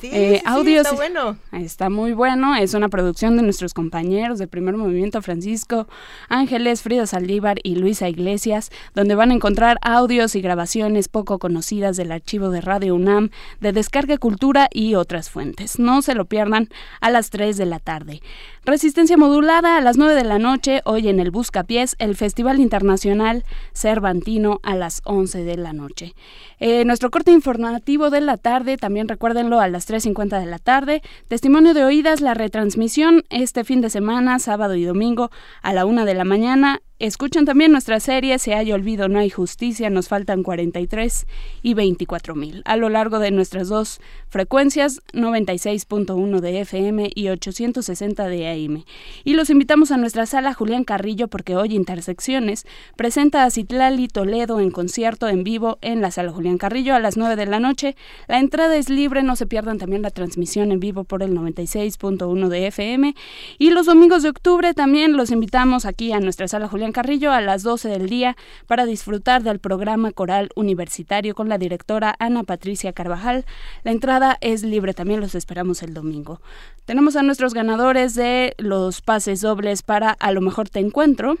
[0.00, 1.38] Sí, eh, está bueno.
[1.52, 2.54] Está muy bueno.
[2.54, 5.88] Es una producción de nuestros compañeros del primer movimiento, Francisco
[6.28, 11.96] Ángeles, Frida Saldívar y Luisa Iglesias, donde van a encontrar audios y grabaciones poco conocidas
[11.96, 15.78] del archivo de Radio UNAM, de Descarga Cultura y otras fuentes.
[15.78, 16.68] No se lo pierdan
[17.00, 18.20] a las 3 de la tarde.
[18.64, 23.44] Resistencia modulada a las 9 de la noche, hoy en el Buscapiés, el Festival Internacional
[23.72, 26.14] Cervantino a las 11 de la noche.
[26.58, 31.02] Eh, nuestro corte informativo de la tarde, también recuérdenlo a las 3.50 de la tarde.
[31.28, 35.30] Testimonio de oídas, la retransmisión este fin de semana, sábado y domingo
[35.62, 39.28] a la 1 de la mañana Escuchan también nuestra serie Si hay olvido, no hay
[39.28, 41.26] justicia, nos faltan 43
[41.62, 42.62] y 24 mil.
[42.64, 48.84] A lo largo de nuestras dos frecuencias, 96.1 de FM y 860 de AM.
[49.24, 52.64] Y los invitamos a nuestra sala Julián Carrillo porque hoy Intersecciones
[52.96, 57.18] presenta a Citlali Toledo en concierto en vivo en la sala Julián Carrillo a las
[57.18, 57.94] 9 de la noche.
[58.26, 62.48] La entrada es libre, no se pierdan también la transmisión en vivo por el 96.1
[62.48, 63.14] de FM.
[63.58, 67.40] Y los domingos de octubre también los invitamos aquí a nuestra sala Julián Carrillo a
[67.40, 72.92] las 12 del día para disfrutar del programa coral universitario con la directora Ana Patricia
[72.92, 73.44] Carvajal.
[73.84, 76.40] La entrada es libre, también los esperamos el domingo.
[76.84, 81.36] Tenemos a nuestros ganadores de los pases dobles para A lo mejor te encuentro.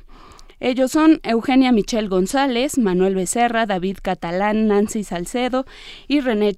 [0.58, 5.66] Ellos son Eugenia Michelle González, Manuel Becerra, David Catalán, Nancy Salcedo
[6.08, 6.54] y René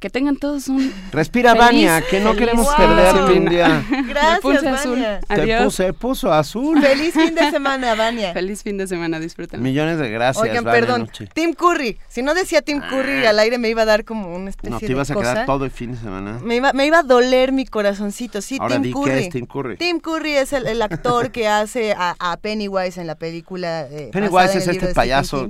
[0.07, 3.85] que tengan todos un respira Vania que no queremos perder un día.
[4.09, 5.21] Gracias Vania.
[5.27, 6.81] te puse puso azul.
[6.81, 8.33] Feliz fin de semana Vania.
[8.33, 12.63] Feliz fin de semana disfruten millones de gracias oigan perdón Tim Curry si no decía
[12.63, 13.31] Tim Curry ah.
[13.31, 15.65] al aire me iba a dar como una especie no te ibas a quedar todo
[15.65, 16.39] el fin de semana.
[16.45, 18.41] Me iba, me iba a doler mi corazoncito.
[18.43, 19.11] Sí Ahora Tim Curry.
[19.11, 19.77] es Tim Curry.
[19.77, 24.69] Tim Curry es el, actor que hace a, Pennywise en la película eh, Pennywise es
[24.69, 25.49] este payaso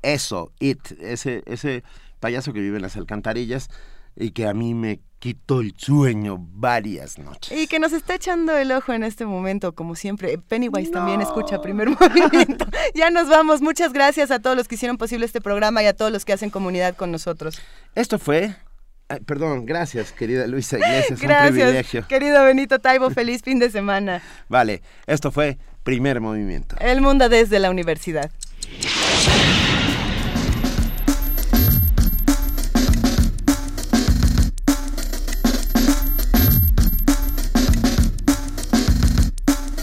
[0.00, 1.82] eso it ese ese
[2.20, 3.68] payaso que vive en las alcantarillas
[4.18, 7.56] y que a mí me quitó el sueño varias noches.
[7.56, 10.38] Y que nos está echando el ojo en este momento, como siempre.
[10.38, 12.66] Pennywise también escucha primer movimiento.
[12.94, 13.60] ya nos vamos.
[13.62, 16.32] Muchas gracias a todos los que hicieron posible este programa y a todos los que
[16.32, 17.60] hacen comunidad con nosotros.
[17.94, 18.54] Esto fue
[19.24, 21.18] perdón, gracias, querida Luisa Iglesias.
[21.20, 22.06] gracias, un privilegio.
[22.06, 24.22] Querido Benito Taibo, feliz fin de semana.
[24.48, 26.76] Vale, esto fue Primer Movimiento.
[26.78, 28.30] El mundo desde la universidad.